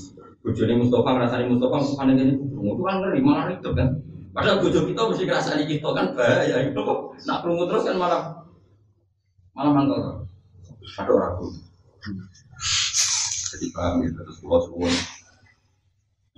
Bujoni 0.42 0.74
Mustafa 0.78 1.08
ngerasani 1.18 1.44
Mustafa 1.50 1.76
Mustafa 1.82 2.02
ini 2.14 2.38
itu 2.38 2.82
kan 2.86 2.96
ngeri 3.02 3.20
malah 3.20 3.44
ribet 3.50 3.72
kan. 3.74 3.88
Padahal 4.30 4.62
bujo 4.62 4.86
kita 4.86 5.02
mesti 5.10 5.24
ngerasani 5.26 5.64
kita 5.66 5.88
kan 5.90 6.06
bahaya 6.14 6.56
itu. 6.62 6.82
Nak 7.26 7.38
perlu 7.42 7.66
terus 7.66 7.84
kan 7.90 7.96
malah 7.98 8.22
malah 9.52 9.72
mantap. 9.74 10.22
Ada 10.98 11.12
ragu. 11.12 11.46
Jadi 13.48 13.66
paham 13.74 14.04
ya 14.06 14.10
terus 14.14 14.38
pulau 14.38 14.62
suwon. 14.62 14.94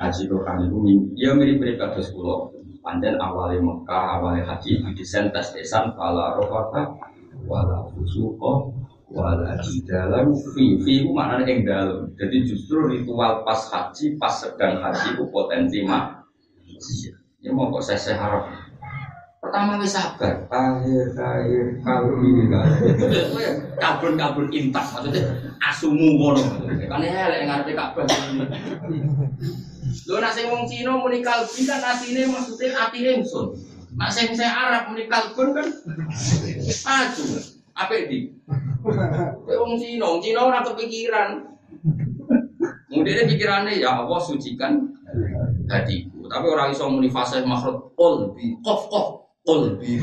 Ngaji 0.00 0.22
Quran 0.32 0.56
itu 0.64 0.76
ya 1.20 1.30
mirip-mirip 1.36 1.76
kados 1.76 2.08
pulau. 2.16 2.56
Panjen 2.80 3.20
awalnya 3.20 3.60
Mekah, 3.60 4.16
awalnya 4.16 4.48
haji, 4.48 4.80
desain 4.96 5.28
tes 5.28 5.52
desan, 5.52 5.92
pala 6.00 6.32
rofata, 6.32 6.88
wala 7.44 7.84
fusuko, 7.92 8.72
wala 9.10 9.58
dalam 9.90 10.30
fi 10.54 10.78
fi 10.86 10.92
itu 11.02 11.10
maknanya 11.10 11.44
yang 11.50 11.60
dalam. 11.66 12.00
Jadi 12.14 12.36
justru 12.46 12.86
ritual 12.86 13.42
pas 13.42 13.58
haji 13.58 14.14
pas 14.16 14.30
sedang 14.30 14.78
haji 14.78 15.18
itu 15.18 15.24
potensi 15.34 15.82
mak. 15.82 16.22
Ya 17.42 17.50
mau 17.50 17.74
kok 17.74 17.82
saya 17.90 18.14
harap. 18.14 18.44
Pertama 19.40 19.80
wis 19.80 19.96
sabar. 19.96 20.46
Akhir 20.52 21.16
akhir 21.16 21.66
kalbi 21.80 22.30
kabun 23.80 24.12
kabun 24.14 24.46
intak 24.52 24.84
maksudnya 24.94 25.32
asumu 25.58 26.20
ngono. 26.20 26.44
Kan 26.86 27.02
elek 27.02 27.48
ngarepe 27.48 27.72
kabeh 27.72 28.04
Lho 30.06 30.16
nak 30.22 30.32
sing 30.36 30.46
wong 30.52 30.68
Cina 30.70 30.94
muni 30.94 31.18
kalbi 31.24 31.66
kan 31.66 31.82
atine 31.82 32.30
maksudnya 32.30 32.78
atine 32.78 33.24
ingsun. 33.24 33.56
Nak 33.96 34.12
sing 34.14 34.30
saya 34.38 34.54
Arab 34.54 34.94
muni 34.94 35.10
kalbun 35.10 35.56
kan 35.56 35.66
maju. 36.86 37.24
Apa 37.74 37.96
di? 38.06 38.28
Kowe 38.80 39.54
wong 39.60 39.74
Cina, 39.76 40.04
wong 40.08 40.20
Cina 40.24 40.40
ora 40.48 40.60
kepikiran. 40.64 41.30
Kemudian 42.90 43.28
pikirannya 43.30 43.78
ya 43.78 44.02
Allah 44.02 44.20
sucikan 44.20 44.82
hatiku. 45.70 46.26
Tapi 46.26 46.46
orang 46.50 46.74
iso 46.74 46.90
muni 46.90 47.10
fase 47.10 47.42
makhluk 47.46 47.94
qalbi, 47.94 48.58
qaf 48.66 48.90
qaf 48.90 49.20
qalbi 49.46 49.98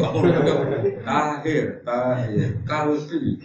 tahir 1.06 1.66
tahir 1.84 2.48
kalbi 2.64 3.38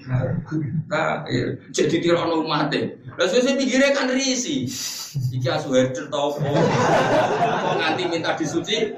tahir. 0.89 1.47
Jadi 1.75 1.97
tirono 2.01 2.43
umate 2.43 2.97
lah 3.19 3.29
saya 3.29 3.53
pikirnya 3.55 3.93
kan 3.93 4.09
risi. 4.09 4.65
Iki 5.13 5.49
asu 5.53 5.69
herder 5.77 6.09
tau 6.09 6.33
apa 6.33 6.49
kok 6.49 7.75
nganti 7.77 8.03
minta 8.09 8.33
disuci 8.33 8.89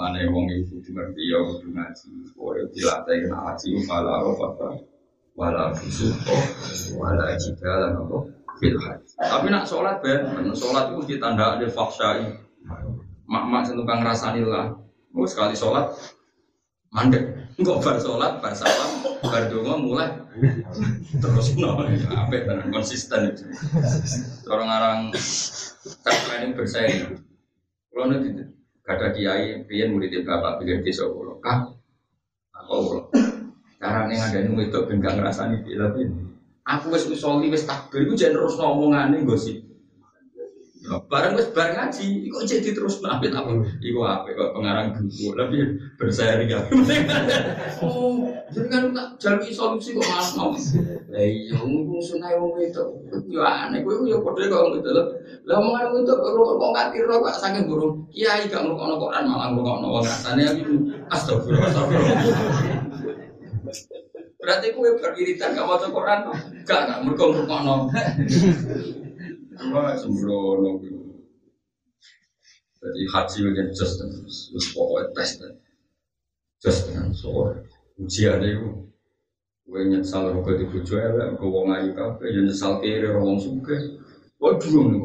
Mana 0.00 0.24
wong 0.32 0.48
ibu 0.48 0.80
dimengerti 0.80 1.28
ya 1.28 1.44
kudu 1.44 1.76
ngaji. 1.76 2.08
Kowe 2.32 2.56
dilatih 2.72 3.28
ngaji 3.28 3.84
malah 3.84 4.24
apa 4.24 4.80
wala 5.36 5.76
fusuko 5.76 6.36
wala 6.96 7.36
jidala 7.36 7.92
apa 7.92 8.16
fil 8.56 8.80
Tapi 9.20 9.46
nak 9.52 9.68
sholat 9.68 10.00
ben, 10.00 10.24
sholat 10.56 10.88
itu 10.88 11.04
mesti 11.04 11.14
tanda 11.20 11.60
ada 11.60 11.68
faksyai. 11.68 12.32
Mak-mak 13.28 13.68
sing 13.68 13.76
tukang 13.76 14.00
ngrasani 14.00 14.40
lah. 14.40 14.72
Mau 15.12 15.28
sekali 15.28 15.52
sholat 15.52 15.92
mandek. 16.96 17.52
Enggak 17.60 17.84
bar 17.84 17.96
sholat, 18.00 18.32
bar 18.40 18.56
salam, 18.56 19.04
bar 19.20 19.44
donga 19.52 19.74
mulai 19.76 20.08
terus 21.20 21.52
no, 21.60 21.76
apa 21.76 22.36
dan 22.40 22.72
konsisten 22.72 23.36
itu. 23.36 23.44
Orang-orang 24.48 25.12
tak 26.00 26.16
planning 26.24 26.56
bersaing. 26.56 27.20
Kalau 27.92 28.06
nanti 28.08 28.48
Kata 28.90 29.14
kiai, 29.14 29.62
pian 29.70 29.94
murid 29.94 30.26
bapak 30.26 30.58
pikir 30.58 30.82
desa 30.82 31.06
kulo. 31.06 31.38
Kak, 31.38 31.70
apa 32.50 32.74
kulo? 32.74 33.06
Carane 33.78 34.18
ngadani 34.18 34.50
wedok 34.58 34.90
ben 34.90 34.98
gak 34.98 35.14
ngrasani 35.16 35.62
piye 35.64 35.78
tapi 35.78 36.04
aku 36.68 36.92
wis 36.92 37.08
usoli 37.08 37.48
wis 37.48 37.64
takbir 37.64 38.04
iku 38.04 38.12
jen 38.12 38.36
terus 38.36 38.58
ngomongane 38.58 39.24
gosip. 39.24 39.69
Ya, 40.90 40.98
barang 41.06 41.38
wis 41.38 41.54
bar 41.54 41.70
ngaji, 41.70 42.26
kok 42.34 42.50
jadi 42.50 42.74
terus 42.74 42.98
apit 43.06 43.30
apa? 43.30 43.62
Iku 43.78 44.02
apa 44.02 44.26
kok 44.34 44.58
pengarang 44.58 44.90
buku, 44.98 45.38
lebih 45.38 45.78
berseri 45.94 46.50
ya. 46.50 46.66
oh, 47.86 48.26
jadi 48.50 48.66
kan 48.66 48.90
tak 48.90 49.06
jalur 49.22 49.46
solusi 49.54 49.94
kok 49.94 50.02
malah 50.02 50.28
mau. 50.34 50.50
Lah 51.14 51.22
iya, 51.22 51.54
ngomong 51.62 52.02
sunai 52.02 52.34
wong 52.34 52.58
itu, 52.58 52.82
yo 53.30 53.38
aneh, 53.38 53.86
gue 53.86 54.02
yo 54.02 54.18
padha 54.18 54.50
kok 54.50 54.82
gitu 54.82 54.90
loh. 54.90 55.06
Lah 55.46 55.62
omongan 55.62 56.02
itu 56.02 56.10
kok 56.10 56.58
kok 56.58 56.72
ngerti 56.74 56.98
ro 57.06 57.14
kok 57.22 57.38
saking 57.38 57.70
burung. 57.70 57.94
Kiai 58.10 58.50
gak 58.50 58.66
ngrungokno 58.66 58.98
Quran 58.98 59.24
malah 59.30 59.46
ngrungokno 59.54 59.86
wong 59.94 60.02
rasane 60.02 60.42
aku 60.42 60.74
astagfirullah 61.14 61.70
astagfirullah. 61.70 62.18
Berarti 64.42 64.66
kue 64.74 64.90
beriritan 64.98 65.54
gak 65.54 65.68
mau 65.68 65.78
Quran 65.78 66.18
Gak, 66.66 66.80
gak, 66.88 66.98
mereka 67.04 67.24
mereka 67.28 67.56
Wah, 69.68 69.92
sembrono 69.92 70.80
Jadi 72.80 73.00
haji 73.12 73.36
bagian 73.44 73.68
just 73.76 74.00
Terus 74.00 74.66
pokoknya 74.72 75.12
tes 75.12 75.36
Just 76.64 76.88
dengan 76.88 77.12
soal 77.12 77.60
Ujian 78.00 78.40
itu 78.40 78.88
Gue 79.68 79.84
nyesal 79.84 80.32
rogo 80.32 80.56
di 80.56 80.64
bujo 80.64 80.96
elek 80.96 81.36
Gue 81.36 81.48
wong 81.52 81.68
ayu 81.76 81.92
kafe 81.92 82.32
Ya 82.32 82.40
nyesal 82.40 82.80
kiri 82.80 83.12
wong 83.12 83.36
suke 83.36 83.76
Waduh 84.40 84.88
nih 84.88 85.00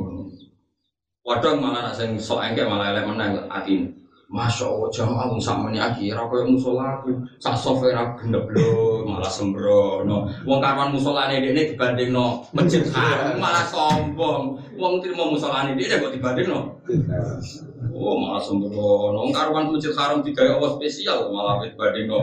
Waduh 1.27 1.53
malah 1.59 1.91
nak 1.91 1.99
sok 1.99 2.39
engke 2.39 2.63
malah 2.63 2.95
elek 2.95 3.03
menang 3.03 3.51
atin 3.51 4.04
Masya 4.25 4.65
Allah 4.65 4.89
jamaah 4.89 5.29
wong 5.29 5.37
sama 5.37 5.69
ini 5.69 5.77
kaya 5.77 6.17
musola 6.49 6.97
aku. 6.97 7.13
Sak 7.37 7.53
software 7.53 7.93
aku 7.93 8.25
gendep 8.25 8.49
malah 9.05 9.29
sembrono. 9.29 10.25
Wong 10.43 10.59
karwan 10.59 10.89
musola 10.89 11.29
ini 11.29 11.53
ini 11.53 11.69
dibanding 11.69 12.09
no 12.09 12.41
masjid. 12.49 12.81
Haram 12.89 13.37
malah 13.37 13.65
sombong. 13.69 14.57
Wong 14.81 14.93
terima 14.97 15.29
musola 15.29 15.69
ini 15.69 15.77
dia 15.77 16.01
kok 16.01 16.09
dibanding 16.09 16.49
no 16.49 16.73
oh 17.93 18.15
malah 18.17 18.41
sembrono. 18.41 19.29
Wong 19.29 19.33
karwan 19.33 19.69
masjid 19.69 19.93
haram 19.93 20.25
tiga 20.25 20.57
Allah 20.57 20.73
spesial 20.73 21.29
malah 21.29 21.61
dibanding 21.61 22.09
no 22.09 22.19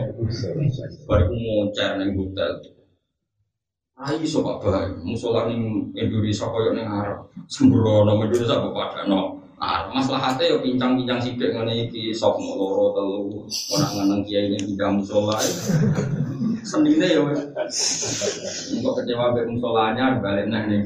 baru 1.07 1.31
moncer 1.31 1.95
neng 1.95 2.19
hotel. 2.19 2.59
Ayo 3.93 4.25
sobat 4.25 4.57
baik, 4.59 5.05
musola 5.05 5.45
ning 5.47 5.93
Indonesia 5.93 6.49
koyo 6.49 6.73
ning 6.73 6.83
Arab, 6.83 7.29
sembrono 7.45 8.19
Indonesia 8.19 8.59
bapak 8.59 9.05
no. 9.05 9.42
Ah, 9.63 9.87
maslahatnya 9.87 10.43
ya 10.43 10.57
pincang-pincang 10.59 11.23
sidik 11.23 11.55
ngene 11.55 11.87
iki 11.87 12.11
sop 12.11 12.35
loro 12.35 12.91
telu 12.91 13.47
ora 13.71 13.87
ngeneng 13.95 14.27
kiai 14.27 14.51
ini 14.51 14.59
tidak 14.59 14.99
musola. 14.99 15.39
Senine 16.67 17.07
ya 17.07 17.23
wis. 17.23 17.39
Engko 18.75 18.91
kecewa 18.99 19.31
be 19.31 19.47
musolanya 19.47 20.19
balik 20.19 20.51
nang 20.51 20.67
ning. 20.67 20.83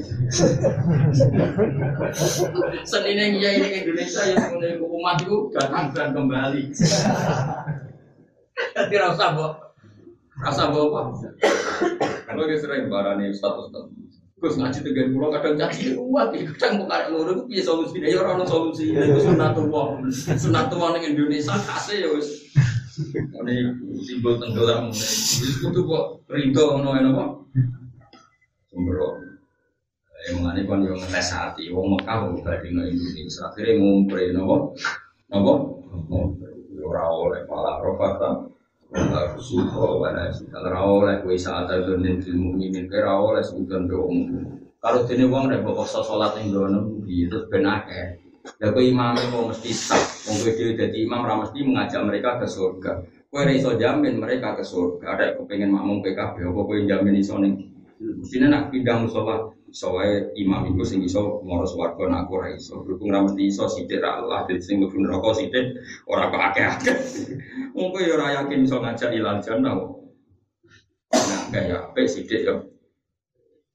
Senine 2.85 3.23
kiai 3.41 3.57
ini 3.65 3.81
Indonesia 3.81 4.21
ya 4.29 4.45
ngene 4.45 4.77
umat 4.77 5.25
itu 5.25 5.49
datang 5.57 5.89
dan 5.97 6.13
kembali. 6.13 6.69
Jadi 8.77 8.93
rasa 8.93 9.33
mbok 9.33 9.53
rasa 10.37 10.69
mbok 10.69 10.85
apa? 10.93 11.01
Kalau 12.29 12.45
dia 12.45 12.61
sering 12.61 12.93
barani 12.93 13.33
status 13.33 13.73
status 13.73 14.06
Gus 14.37 14.53
ngaji 14.53 14.85
tegan 14.85 15.17
pulau 15.17 15.33
kadang 15.33 15.57
caci 15.57 15.97
kuat, 15.97 16.29
kadang 16.29 16.85
mau 16.85 16.85
karek 16.85 17.09
loro 17.09 17.31
itu 17.33 17.43
piye 17.49 17.61
solusi 17.65 17.97
ya 18.05 18.21
orang 18.21 18.45
solusi 18.45 18.93
itu 18.93 19.17
sunat 19.25 19.57
tua, 19.57 19.97
sunat 20.13 20.69
tua 20.69 20.93
ning 20.93 21.17
Indonesia 21.17 21.57
kasih 21.57 22.05
ya 22.05 22.09
wis. 22.13 22.45
Ini 23.17 23.55
simbol 24.05 24.37
tenggelam, 24.37 24.93
itu 24.93 25.79
kok 25.81 26.05
rinto 26.29 26.63
ngono 26.69 26.89
ya 26.93 27.01
napa? 27.09 27.25
Sembro. 28.69 29.25
Yang 30.29 30.33
mengenai 30.37 30.69
kan 30.69 30.85
yang 30.85 30.97
ngetes 31.01 31.29
hati, 31.33 31.73
wong 31.73 31.97
Mekah 31.97 32.17
wong 32.29 32.37
badhe 32.45 32.69
nang 32.69 32.93
Indonesia, 32.93 33.41
akhirnya 33.49 33.73
ngumpre 33.81 34.37
napa? 34.37 34.55
Napa? 35.33 35.53
Ora 36.77 37.03
oleh 37.09 37.41
malah 37.49 37.81
rofata. 37.81 38.53
Wala 38.87 39.35
kusuho 39.35 39.99
wala 39.99 40.31
sita 40.31 40.63
Ora 40.63 40.79
oleh 40.79 41.15
kue 41.19 41.35
saat 41.35 41.67
itu 41.67 41.99
nanti 41.99 42.31
mukminin 42.31 42.87
Kira 42.87 43.19
oleh 43.19 43.43
sebutan 43.43 43.83
dong 43.83 44.31
Kalau 44.79 45.03
ini 45.11 45.27
uang 45.27 45.51
ada 45.51 45.59
bapak 45.59 45.87
sholat 45.91 46.39
yang 46.39 46.55
dono 46.55 46.79
Terus 47.03 47.51
benake 47.51 48.23
Ya 48.63 48.71
kue 48.71 48.87
imamnya 48.87 49.27
mau 49.27 49.51
mesti 49.51 49.75
sah. 49.75 49.99
Mau 50.31 50.39
kue 50.39 50.55
jadi 50.55 50.97
imam 51.03 51.27
mesti 51.27 51.59
mengajak 51.67 51.99
mereka 52.07 52.39
ke 52.39 52.47
surga. 52.47 53.03
Kue 53.27 53.43
iso 53.51 53.75
jamin 53.75 54.23
mereka 54.23 54.55
ke 54.55 54.63
surga. 54.63 55.19
Ada 55.19 55.25
kepengen 55.35 55.75
makmum 55.75 55.99
PKB 55.99 56.47
Apa 56.47 56.59
kue 56.63 56.87
jamin 56.87 57.19
iso 57.19 57.35
nih 57.43 57.53
Mestinya 57.97 58.47
nak 58.53 58.63
pindah 58.69 59.03
musola 59.03 59.56
soalnya 59.71 60.31
imam 60.39 60.71
itu 60.71 60.83
sing 60.87 60.99
iso 61.03 61.43
ngurus 61.43 61.75
warga 61.75 62.07
nak 62.07 62.31
ora 62.31 62.55
iso. 62.55 62.83
Berhubung 62.83 63.11
ra 63.11 63.23
mesti 63.23 63.51
iso 63.51 63.67
sithik 63.67 63.99
ra 63.99 64.23
Allah 64.23 64.47
dadi 64.47 64.63
sing 64.63 64.79
mlebu 64.79 65.03
neraka 65.03 65.35
sithik 65.35 65.65
ora 66.07 66.31
kok 66.31 66.43
akeh-akeh. 66.51 66.97
Mungkin 67.75 68.07
ya 68.07 68.13
ora 68.15 68.27
yakin 68.41 68.63
iso 68.63 68.77
ngajak 68.79 69.11
ilal 69.11 69.39
jannah. 69.43 69.75
Nah 71.11 71.41
kayak 71.51 71.91
apa 71.91 71.99
sithik 72.07 72.41
ya. 72.47 72.55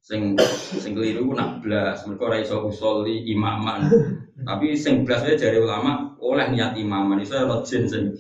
Sing 0.02 0.34
sing 0.80 0.92
keliru 0.96 1.28
nak 1.36 1.60
blas. 1.60 2.08
Mergo 2.08 2.24
ora 2.26 2.40
iso 2.40 2.64
usoli 2.64 3.28
imaman. 3.28 3.92
Tapi 4.48 4.74
sing 4.74 5.04
blas 5.04 5.28
jari 5.28 5.60
ulama 5.60 6.16
oleh 6.18 6.48
niat 6.50 6.74
imaman. 6.80 7.20
Iso 7.20 7.36
ora 7.36 7.60
jin 7.62 7.84
sing 7.84 8.16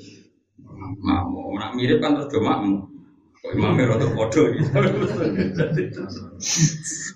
makmu 1.02 1.56
nak 1.56 1.72
mirip 1.72 2.04
kan 2.04 2.14
terus 2.18 2.28
do 2.30 2.38
makmu 2.42 2.91
Kok 2.91 2.91
imamnya 3.50 3.98
podo 4.14 4.42
gitu. 4.54 4.70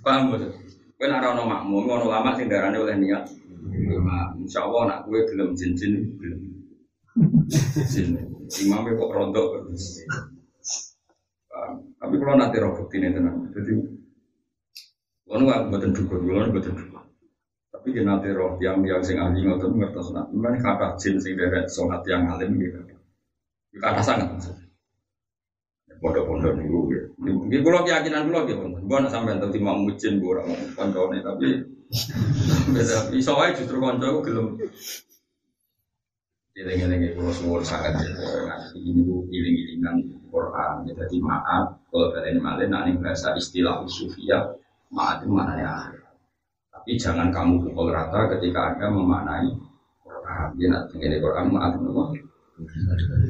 Paham 0.03 0.35
betul? 0.35 0.51
Kowe 0.97 1.07
nek 1.07 1.22
ana 1.22 1.43
makmum 1.45 1.87
ono 1.87 2.11
lama 2.11 2.35
sing 2.35 2.51
darane 2.51 2.81
oleh 2.83 2.97
niat. 2.99 3.31
Imam, 3.77 4.41
insyaallah 4.43 4.83
nak 4.89 4.99
kowe 5.07 5.20
gelem 5.31 5.55
jin-jin. 5.55 6.03
Jin. 7.87 8.18
Imamnya 8.66 8.99
kok 8.99 9.12
rontok. 9.14 9.47
Tapi 11.97 12.14
kalau 12.20 12.35
nanti 12.39 12.57
roh 12.59 12.74
ini 12.95 13.09
tenang. 13.14 13.49
Jadi, 13.55 13.72
kalau 15.27 15.43
nggak 15.43 15.62
buatan 15.72 15.91
dukun, 15.97 16.20
kalau 16.22 16.53
buatan 16.53 16.74
dukun. 16.74 17.05
Tapi 17.72 17.87
dia 17.95 18.03
nanti 18.03 18.29
roh 18.35 18.59
yang 18.59 18.83
yang 18.83 19.03
sing 19.03 19.16
ahli 19.18 19.47
ngotot 19.47 19.72
ngertos 19.74 20.11
nak. 20.11 20.27
Mana 20.35 20.59
kata 20.59 20.99
jin 20.99 21.22
sing 21.22 21.39
deret 21.39 21.70
sonat 21.70 22.03
yang 22.11 22.27
alim 22.31 22.59
gitu. 22.59 22.83
Kata 23.79 24.01
sangat. 24.03 24.66
Pondok-pondok 26.01 26.53
niku. 26.61 26.79
Nggih 27.21 27.61
kula 27.65 27.81
keyakinan 27.87 28.29
kula 28.29 28.45
nggih, 28.45 28.57
Mbok 28.85 28.99
nek 29.03 29.11
sampean 29.11 29.41
tau 29.41 29.51
timang 29.51 29.83
mujin 29.83 30.21
ora 30.21 30.45
kancane 30.77 31.19
tapi 31.25 31.49
beda 32.75 33.15
iso 33.15 33.33
wae 33.39 33.55
justru 33.55 33.79
kanca 33.79 34.11
ku 34.11 34.21
gelem 34.27 34.59
Iling-iling 36.57 37.13
itu 37.13 37.21
semua 37.37 37.61
sangat 37.61 38.01
ini 38.81 39.05
bu 39.05 39.29
iling-ilingan 39.29 40.09
Quran. 40.33 40.89
Jadi 40.89 41.21
maaf 41.21 41.85
kalau 41.93 42.09
kalian 42.17 42.41
malah 42.41 42.65
nanti 42.65 42.97
bahasa 42.97 43.37
istilah 43.37 43.85
usufiyah 43.85 44.57
maaf 44.89 45.21
itu 45.21 45.37
ya. 45.37 45.93
Tapi 46.73 46.97
jangan 46.97 47.29
kamu 47.29 47.61
pukul 47.61 47.93
rata 47.93 48.33
ketika 48.33 48.73
anda 48.73 48.89
memaknai 48.89 49.53
Quran. 50.01 50.49
Dia 50.57 50.69
nanti 50.73 50.97
ini 50.97 51.21
Quran 51.21 51.53
maaf 51.53 51.77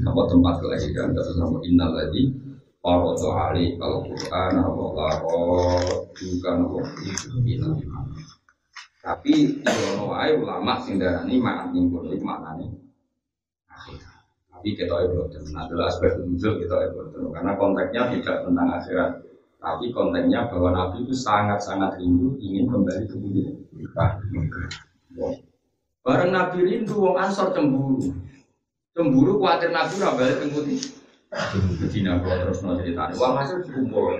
apa 0.06 0.22
tempat 0.30 0.54
kelahiran 0.62 1.10
kata 1.10 1.32
nama 1.34 1.58
innal 1.66 1.90
lagi 1.98 2.30
Quran 4.06 4.52
apa 4.62 4.84
laro 4.94 5.42
juga 6.14 6.50
nopo 6.54 6.78
itu 7.42 7.66
tapi 9.02 9.58
kalau 9.66 10.14
wae 10.14 10.38
ulama 10.38 10.78
sing 10.78 11.02
darani 11.02 11.42
makan 11.42 11.74
minggu 11.74 12.14
itu 12.14 12.22
maknanya 12.22 12.70
tapi 14.54 14.68
kita 14.78 14.94
ibadah 15.02 15.42
nah 15.50 15.66
adalah 15.66 15.90
aspek 15.90 16.14
muncul 16.22 16.62
kita 16.62 16.76
ibadah 16.90 17.26
karena 17.36 17.52
konteksnya 17.60 18.02
tidak 18.16 18.36
tentang 18.48 18.68
akhirat. 18.72 19.10
Tapi 19.60 19.84
konteksnya 19.92 20.48
bahwa 20.48 20.72
Nabi 20.72 21.04
itu 21.04 21.12
sangat-sangat 21.12 22.00
rindu 22.00 22.40
ingin 22.40 22.64
kembali 22.64 23.04
ke 23.04 23.16
bumi 23.20 23.44
Bareng 26.00 26.32
Nabi 26.32 26.58
rindu, 26.64 26.96
wong 27.02 27.18
Ansor 27.18 27.52
cemburu. 27.52 28.14
Cemburu 28.96 29.36
khawatir 29.36 29.70
Nabi 29.74 29.92
ora 30.00 30.16
balik. 30.16 30.38
Medina 31.80 32.22
kalau 32.22 32.36
terus 32.46 32.60
mau 32.62 32.78
cerita. 32.78 33.10
Wah 33.18 33.30
hasil 33.42 33.66
dikumpul. 33.66 34.14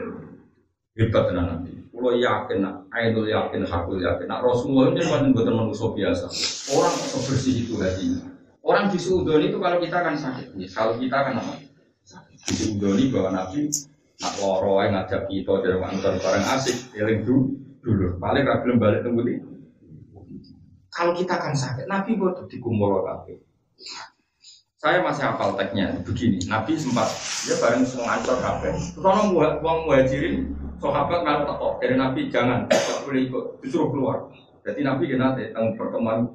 Hebat 0.97 1.23
tenan 1.29 1.47
Nabi. 1.53 1.73
Kulo 1.93 2.13
yakin, 2.13 2.61
Ainul 2.93 3.29
yakin, 3.29 3.65
Hakul 3.65 4.05
yakin. 4.05 4.29
Nak 4.29 4.45
Rasulullah 4.45 4.93
ini 4.93 5.01
kan 5.05 5.33
buatan 5.33 5.55
manusia 5.57 5.89
biasa. 5.93 6.27
Orang 6.77 6.93
sebersih 6.93 7.65
itu 7.65 7.77
hatinya. 7.81 8.37
Orang 8.61 8.91
di 8.91 8.99
Suudon 8.99 9.41
itu 9.41 9.57
kalau 9.63 9.79
kita 9.79 10.03
kan 10.03 10.19
sakit. 10.19 10.59
Ya, 10.59 10.69
kalau 10.75 10.99
kita 10.99 11.17
kan 11.17 11.39
apa? 11.39 11.55
Sakit. 12.03 12.37
Di 12.37 12.53
Suudon 12.53 12.99
bahwa 13.15 13.31
Nabi 13.33 13.71
nak 14.17 14.33
loro 14.41 14.81
ngajak 14.81 15.23
kita 15.29 15.53
dari 15.61 15.77
kantor 15.77 16.15
bareng 16.21 16.47
asik, 16.57 16.77
eling 16.97 17.21
dulu. 17.23 17.53
dulu. 17.85 18.07
Paling 18.19 18.45
ragilem 18.45 18.81
balik 18.83 19.01
tunggu 19.07 19.23
Kalau 20.91 21.13
kita 21.13 21.37
kan 21.37 21.53
sakit, 21.53 21.87
Nabi 21.87 22.17
buat 22.17 22.41
dikumpul 22.49 23.05
kabeh. 23.05 23.37
Saya 24.77 25.01
masih 25.01 25.25
hafal 25.25 25.57
teksnya 25.57 26.05
begini. 26.05 26.37
Nabi 26.53 26.77
sempat 26.77 27.09
dia 27.49 27.57
bareng 27.57 27.81
semua 27.89 28.21
ancor 28.21 28.37
kafe. 28.45 28.77
Terus 28.77 29.01
orang 29.01 29.33
uang 29.33 29.79
muhajirin 29.89 30.53
sahabat 30.77 31.25
kalau 31.25 31.43
tekok 31.49 31.73
dari 31.81 31.95
Nabi 31.97 32.21
jangan 32.29 32.69
tidak 32.69 32.99
boleh 33.09 33.21
ikut 33.25 33.45
disuruh 33.65 33.89
keluar. 33.89 34.17
Jadi 34.69 34.81
Nabi 34.85 35.09
kena 35.09 35.33
tentang 35.33 35.73
pertemuan 35.81 36.29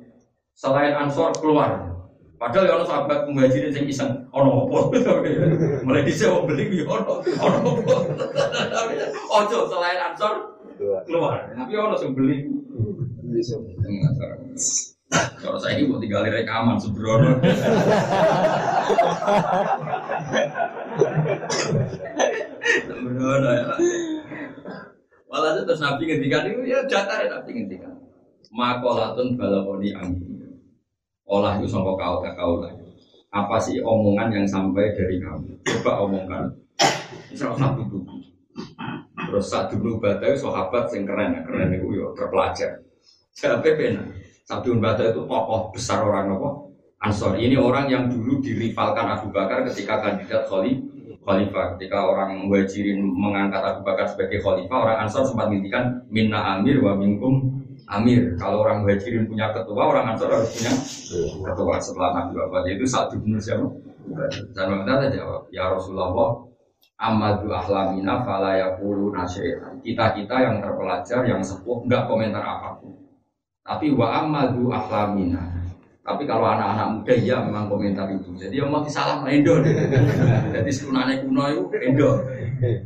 selain 0.57 0.97
ansor 0.97 1.29
keluar. 1.37 1.93
Padahal 2.41 2.65
ya 2.65 2.73
orang 2.73 2.89
sahabat 2.89 3.19
muhajirin 3.29 3.77
yang 3.77 3.85
iseng, 3.85 4.25
ono 4.33 4.65
apa? 4.65 4.97
Mulai 5.85 6.01
disewa 6.01 6.41
beli 6.41 6.81
ya 6.81 6.89
ono, 6.89 7.21
ono 7.21 7.59
apa? 7.77 7.95
Ojo 9.37 9.69
selain 9.69 10.01
ansor 10.01 10.57
keluar. 11.05 11.45
Tapi 11.53 11.71
ono 11.77 11.93
yang 11.93 12.17
beli. 12.17 12.49
Kalau 15.11 15.59
saya 15.59 15.75
ini 15.75 15.91
mau 15.91 15.99
tinggal 15.99 16.23
rekaman 16.23 16.79
sebrono. 16.79 17.35
Sebrono 22.87 23.49
ya. 23.51 23.65
Malah 25.27 25.49
itu 25.55 25.61
terus 25.67 25.81
Nabi 25.83 26.03
ngendikan 26.07 26.47
itu 26.47 26.63
ya 26.67 26.79
jatah 26.87 27.17
ya 27.23 27.27
Nabi 27.27 27.49
ngendikan. 27.55 27.95
Makolatun 28.51 29.35
balakoni 29.35 29.91
angin. 29.95 30.59
Olah 31.27 31.59
itu 31.59 31.67
sangka 31.67 31.95
kau 31.95 32.23
kau 32.23 32.53
lah. 32.63 32.71
Apa 33.31 33.55
sih 33.63 33.79
omongan 33.79 34.31
yang 34.31 34.47
sampai 34.47 34.91
dari 34.91 35.19
kamu? 35.23 35.55
Coba 35.63 36.03
omongkan. 36.03 36.51
Misal 37.31 37.55
satu 37.55 37.87
buku. 37.87 38.27
Terus 39.31 39.47
saat 39.47 39.71
dulu 39.71 40.03
badai 40.03 40.35
sahabat 40.35 40.91
yang 40.91 41.07
keren, 41.07 41.39
keren 41.47 41.71
itu 41.71 41.87
ya 41.95 42.11
terpelajar. 42.11 42.83
Siapa 43.31 43.63
benar? 43.63 44.20
Sabdun 44.45 44.81
Bada 44.81 45.09
itu 45.09 45.23
tokoh 45.25 45.71
besar 45.71 46.01
orang 46.01 46.35
apa? 46.35 46.49
Ansor. 47.01 47.33
Ini 47.37 47.57
orang 47.57 47.89
yang 47.89 48.03
dulu 48.13 48.41
dirivalkan 48.45 49.09
Abu 49.09 49.33
Bakar 49.33 49.65
ketika 49.65 50.05
kandidat 50.05 50.45
khalifah. 50.45 51.77
Ketika 51.77 51.97
orang 51.97 52.45
Muhajirin 52.45 53.01
mengangkat 53.01 53.61
Abu 53.61 53.81
Bakar 53.81 54.05
sebagai 54.05 54.41
khalifah, 54.41 54.77
orang 54.85 54.97
Ansor 55.05 55.25
sempat 55.25 55.49
mintikan 55.49 56.05
minna 56.13 56.57
amir 56.57 56.77
wa 56.77 56.93
minkum 56.93 57.61
amir. 57.89 58.37
Kalau 58.37 58.61
orang 58.61 58.85
Muhajirin 58.85 59.25
punya 59.25 59.49
ketua, 59.49 59.81
orang 59.81 60.13
Ansor 60.13 60.29
harus 60.29 60.53
punya 60.53 60.73
ketua 61.41 61.75
setelah 61.81 62.09
Nabi 62.21 62.31
Bapak. 62.37 62.69
Itu 62.69 62.85
satu 62.85 63.17
bin 63.17 63.41
siapa? 63.41 63.65
Dan 64.53 64.65
mereka 64.69 65.09
jawab, 65.09 65.49
ya 65.49 65.71
Rasulullah, 65.71 66.51
Amadu 67.01 67.49
ahlamina 67.49 68.21
fala 68.21 68.61
yakulu 68.61 69.09
Kita-kita 69.81 70.35
yang 70.37 70.61
terpelajar, 70.61 71.25
yang 71.25 71.41
sepuh, 71.41 71.81
enggak 71.89 72.05
komentar 72.05 72.45
apa 72.45 72.77
pun. 72.77 73.00
Tapi 73.61 73.93
wa 73.93 74.07
amadu 74.25 74.73
ahlamina. 74.73 75.61
Tapi 76.01 76.25
kalau 76.25 76.49
anak-anak 76.49 76.87
muda 76.97 77.13
ya 77.13 77.37
memang 77.45 77.69
komentar 77.69 78.09
itu. 78.09 78.33
Jadi 78.33 78.57
yang 78.57 78.73
mau 78.73 78.81
disalah 78.81 79.21
endo. 79.29 79.61
Jadi 80.55 80.69
sekunane 80.73 81.21
kuno 81.21 81.45
itu 81.45 81.63
endo. 81.77 82.25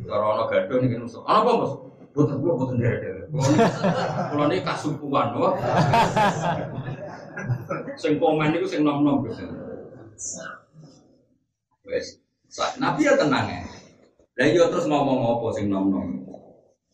Kalau 0.04 0.26
orang 0.36 0.48
gaduh 0.52 0.76
nih 0.84 0.88
kan 0.92 1.00
musuh. 1.08 1.24
Apa 1.24 1.50
bos? 1.56 1.72
Buatan 2.16 2.40
gua 2.40 2.56
buatan 2.56 2.80
dere 2.80 3.28
Kalau 4.32 4.48
ini 4.48 4.64
kasumpuan, 4.64 5.36
wah. 5.36 5.52
Sing 8.00 8.16
komen 8.16 8.56
itu 8.56 8.64
sing 8.64 8.80
nom 8.84 9.04
nom. 9.04 9.20
Wes, 11.84 12.06
Nabi 12.80 13.04
ya 13.04 13.20
tenang 13.20 13.46
ya. 13.52 13.60
Dan 14.32 14.56
yo 14.56 14.72
terus 14.72 14.88
ngomong 14.88 15.40
apa 15.40 15.46
sing 15.60 15.68
nom 15.68 15.92
nom. 15.92 16.08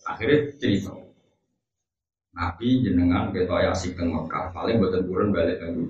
Akhirnya 0.03 0.51
cerita. 0.59 0.91
Nabi 2.33 2.81
jenengan 2.81 3.29
kita 3.29 3.61
ya 3.61 3.77
asik 3.77 3.93
teng 3.93 4.09
Mekah, 4.09 4.57
paling 4.57 4.81
buatan 4.81 5.05
turun 5.05 5.37
balik 5.37 5.61
teng 5.61 5.85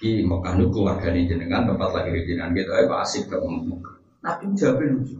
Di 0.00 0.24
Mekah 0.24 0.52
nu 0.56 0.72
keluarga 0.72 1.12
ini 1.12 1.28
jenengan 1.28 1.68
tempat 1.68 1.92
lagi 1.92 2.24
jenengan 2.24 2.56
kita 2.56 2.72
ya 2.80 2.94
asik 3.04 3.28
ke 3.28 3.36
Mekah. 3.36 3.96
Nabi 4.24 4.56
jawabnya 4.56 4.88
lucu, 4.96 5.16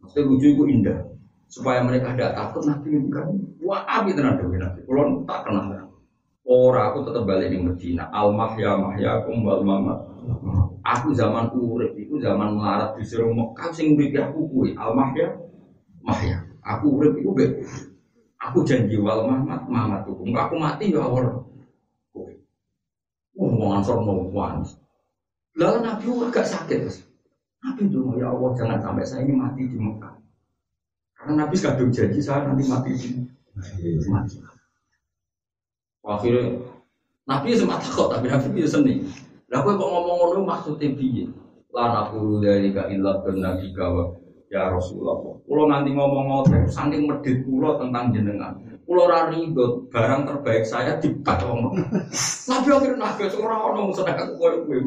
maksudnya 0.00 0.28
lucu 0.32 0.46
itu 0.48 0.64
indah. 0.64 0.98
Supaya 1.46 1.84
mereka 1.84 2.16
tidak 2.16 2.32
takut 2.32 2.64
Nabi 2.64 2.88
kan, 3.12 3.28
wah 3.60 3.84
abi 3.84 4.16
tenan 4.16 4.40
dewi 4.40 4.56
Nabi. 4.56 4.80
Kalau 4.88 5.22
tak 5.28 5.44
kenal 5.44 5.86
Orang 6.46 6.94
aku 6.94 6.98
tetap 7.10 7.26
balik 7.26 7.50
di 7.50 7.58
Medina. 7.58 8.06
Al 8.14 8.30
mahya 8.30 8.78
mahya 8.78 9.26
kumbal 9.26 9.66
mamat. 9.66 9.98
Aku 10.86 11.10
zaman 11.10 11.50
urip 11.50 11.98
itu 11.98 12.22
zaman 12.22 12.54
melarat 12.54 12.94
disuruh 12.94 13.34
Mekah 13.34 13.74
sing 13.74 13.98
urip 13.98 14.14
aku 14.14 14.46
kuwi. 14.48 14.70
Al 14.78 14.94
mahya 14.94 15.34
mahya. 16.06 16.46
Aku 16.62 17.02
urip 17.02 17.18
itu 17.18 17.34
Aku 18.36 18.62
janji 18.68 19.00
wal 19.00 19.24
Muhammad 19.24 20.04
tuh. 20.04 20.20
Enggak 20.20 20.52
aku 20.52 20.56
mati 20.60 20.92
ya 20.92 21.00
awal. 21.00 21.40
Wah, 23.36 23.50
mau 23.52 23.76
ansor 23.76 24.00
mau 24.00 24.28
panas. 24.32 24.76
Lalu 25.56 25.78
Nabi 25.84 26.04
agak 26.08 26.44
sakit. 26.44 26.80
Nabi 27.64 27.82
itu 27.88 28.00
ya 28.20 28.28
Allah 28.28 28.50
jangan 28.56 28.78
sampai 28.80 29.04
saya 29.08 29.24
ini 29.24 29.32
mati 29.32 29.64
di 29.64 29.76
Mekah. 29.76 30.14
Karena 31.16 31.32
Nabi 31.44 31.56
kadung 31.56 31.90
janji 31.92 32.20
saya 32.20 32.44
nanti 32.44 32.64
mati 32.68 32.90
di 32.92 33.08
mati. 34.08 34.36
Akhirnya 36.04 36.44
Nabi 37.26 37.56
sempat 37.56 37.82
takut 37.82 38.12
tapi 38.12 38.28
Nabi 38.28 38.52
itu 38.52 38.68
seni. 38.68 38.94
Lah 39.48 39.64
kok 39.64 39.80
ngomong 39.80 40.16
ngono 40.20 40.40
maksudnya 40.44 40.92
piye? 40.92 41.26
Lah 41.72 42.08
aku 42.08 42.40
dari 42.40 42.72
ka 42.72 42.88
ilat 42.92 43.24
dan 43.24 43.36
nabi 43.42 43.72
kawah 43.72 44.25
Ya 44.46 44.70
Rasulullah, 44.70 45.42
kalau 45.42 45.66
nanti 45.66 45.90
ngomong 45.90 46.30
ngotot, 46.30 46.70
saking 46.70 47.10
medit 47.10 47.42
pulau 47.42 47.82
tentang 47.82 48.14
jenengan. 48.14 48.54
Pulau 48.86 49.10
rari 49.10 49.50
itu 49.50 49.90
barang 49.90 50.22
terbaik 50.22 50.62
saya 50.62 50.94
dibat 51.02 51.42
ngomong. 51.42 51.74
Nabi 52.46 52.68
akhirnya 52.70 53.02
nabi 53.02 53.26
seorang 53.26 53.58
orang 53.58 53.90
sedangkan 53.90 54.38
kau 54.38 54.46
gue 54.62 54.78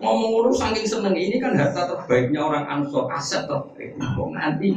ngomong 0.00 0.28
ngomong 0.32 0.56
saking 0.56 0.88
seneng 0.88 1.12
ini 1.12 1.36
kan 1.36 1.52
harta 1.52 1.84
terbaiknya 1.84 2.40
orang 2.40 2.64
ansor 2.72 3.04
aset 3.12 3.44
terbaik. 3.44 4.00
Kok 4.00 4.28
nanti 4.32 4.72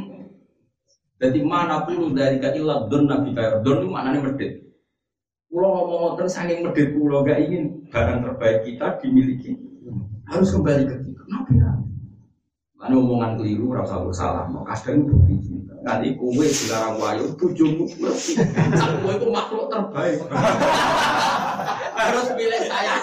jadi 1.16 1.40
mana 1.40 1.88
pun 1.88 2.12
dari 2.12 2.36
kailah 2.36 2.84
don 2.92 3.08
nabi 3.08 3.32
kayak 3.32 3.64
don 3.64 3.80
itu 3.80 3.88
mana 3.88 4.12
nih 4.12 4.20
medit. 4.20 4.52
Pulau 5.48 5.80
ngomong 5.80 5.98
ngotot 6.12 6.28
saking 6.28 6.60
medit 6.60 6.92
pulau 6.92 7.24
gak 7.24 7.40
ingin 7.40 7.88
barang 7.88 8.20
terbaik 8.20 8.68
kita 8.68 9.00
dimiliki 9.00 9.56
harus 10.28 10.52
kembali 10.52 10.84
ke 10.84 10.94
kita. 11.00 11.22
Nabi 11.32 11.52
Anu 12.84 13.00
omongan 13.00 13.40
keliru, 13.40 13.72
rasa 13.72 13.96
bersalah. 13.96 14.44
Mau 14.52 14.60
kadang 14.60 15.08
bukti 15.08 15.40
cinta. 15.40 15.72
Nanti 15.80 16.20
kue 16.20 16.44
sekarang 16.52 17.00
wayu, 17.00 17.32
bujumu 17.32 17.88
ngerti. 17.88 18.36
Kue 19.00 19.12
itu 19.16 19.28
makhluk 19.32 19.72
terbaik. 19.72 20.20
harus 21.96 22.26
pilih 22.36 22.62
saya. 22.68 22.94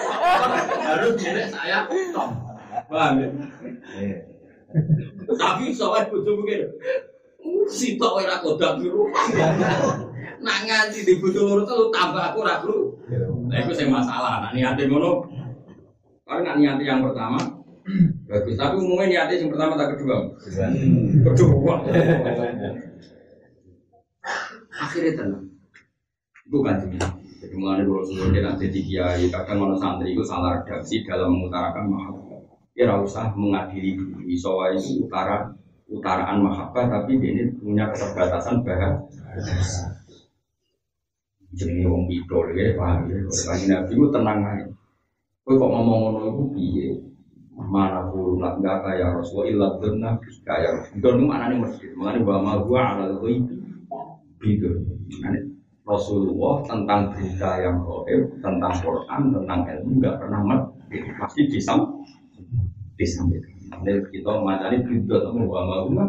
Harus 0.86 1.14
pilih 1.18 1.48
saya. 1.50 1.78
Paham 2.86 3.14
ya? 3.18 3.30
Tapi 5.34 5.74
soalnya 5.74 6.14
bojo 6.14 6.32
mungkin 6.38 6.62
sitok 7.74 8.22
ora 8.22 8.38
kodak 8.38 8.78
biru. 8.78 9.10
Nak 10.42 10.60
nganti 10.70 11.06
di 11.06 11.18
loro 11.18 11.66
lu 11.66 11.86
tambah 11.90 12.22
aku 12.32 12.40
ra 12.46 12.62
kru. 12.62 12.94
Nah 13.50 13.58
itu 13.66 13.74
sing 13.74 13.90
masalah. 13.90 14.46
Nak 14.46 14.54
niate 14.54 14.86
ngono. 14.86 15.26
Nak 16.30 16.56
niati 16.62 16.86
yang 16.86 17.02
pertama 17.02 17.61
bagus. 18.32 18.56
Tapi 18.56 18.76
umumnya 18.80 19.28
niati 19.28 19.44
yang 19.44 19.52
pertama 19.52 19.76
tak 19.76 20.00
kedua. 20.00 20.32
Kedua. 21.28 21.76
Akhirnya 24.72 25.12
tenang. 25.20 25.46
Bukan 26.48 26.76
sih. 26.80 27.00
Jadi 27.42 27.56
mulai 27.58 27.84
kalau 27.84 28.06
sebelumnya 28.06 28.54
nanti 28.54 28.72
di 28.72 28.82
kiai 28.86 29.28
kadang 29.28 29.66
orang 29.66 29.76
santri 29.76 30.14
itu 30.16 30.24
salah 30.24 30.62
redaksi 30.62 31.04
dalam 31.04 31.36
mengutarakan 31.36 31.90
mahabbah. 31.90 32.40
Ya 32.78 32.88
ora 32.88 33.04
usah 33.04 33.36
mengadili 33.36 34.00
dulu. 34.00 34.24
Isowa 34.30 34.72
itu 34.72 35.04
utara 35.04 35.52
utaraan 35.92 36.40
mahabbah 36.40 36.88
tapi 36.88 37.20
ini 37.20 37.52
punya 37.60 37.92
keterbatasan 37.92 38.64
bahasa. 38.64 39.92
Jadi 41.52 41.84
wong 41.84 42.08
bidol 42.08 42.56
ya 42.56 42.80
paham 42.80 43.12
ya. 43.12 43.20
Kalau 43.28 43.66
nabi 43.68 43.92
itu 43.92 44.08
tenang 44.08 44.40
aja. 44.48 44.68
Kok 45.42 45.58
ngomong 45.60 46.00
ngono 46.16 46.20
iku 46.32 46.44
piye? 46.56 47.11
Mana 47.62 48.10
pun 48.10 48.42
lah 48.42 48.58
enggak 48.58 48.82
kaya 48.82 49.14
Rasulullah 49.14 49.48
illa 49.52 49.68
dunna 49.78 50.10
kaya 50.48 50.70
Rasul. 50.82 50.98
Itu 50.98 51.08
maknane 51.30 51.56
mesti. 51.62 51.86
Maknane 51.94 52.20
wa 52.26 52.38
ma 52.42 52.54
huwa 52.58 52.82
ala 52.98 53.06
ghaibi 53.22 53.56
gitu. 54.42 54.70
Rasulullah 55.86 56.62
tentang 56.66 57.12
berita 57.14 57.50
yang 57.62 57.84
gaib, 57.84 58.22
tentang 58.40 58.74
Quran, 58.80 59.22
tentang 59.34 59.60
ilmu 59.66 59.92
nggak 60.02 60.16
pernah 60.18 60.42
mati. 60.42 60.98
Pasti 61.20 61.42
disam 61.52 62.02
disampaikan. 62.98 63.54
Jadi 63.82 64.00
kita 64.14 64.32
matanya 64.42 64.78
berita 64.82 65.16
tentang 65.22 65.46
wa 65.46 65.62
ma 65.62 65.76
huwa 65.86 66.04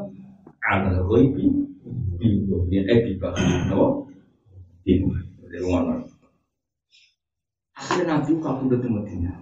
ala 0.73 1.03
ghaibi 1.11 1.47
gitu. 2.23 2.57
Ini 2.71 2.87
eh 2.89 2.99
bibah. 3.11 3.35
Apa? 3.35 3.87
Gitu. 4.87 5.07
Jadi 5.45 5.57
ngono. 5.67 6.07
Akhirnya 7.77 8.23
Nabi 8.23 8.39
kabudut 8.39 8.79
di 8.79 8.89
Medina. 8.89 9.42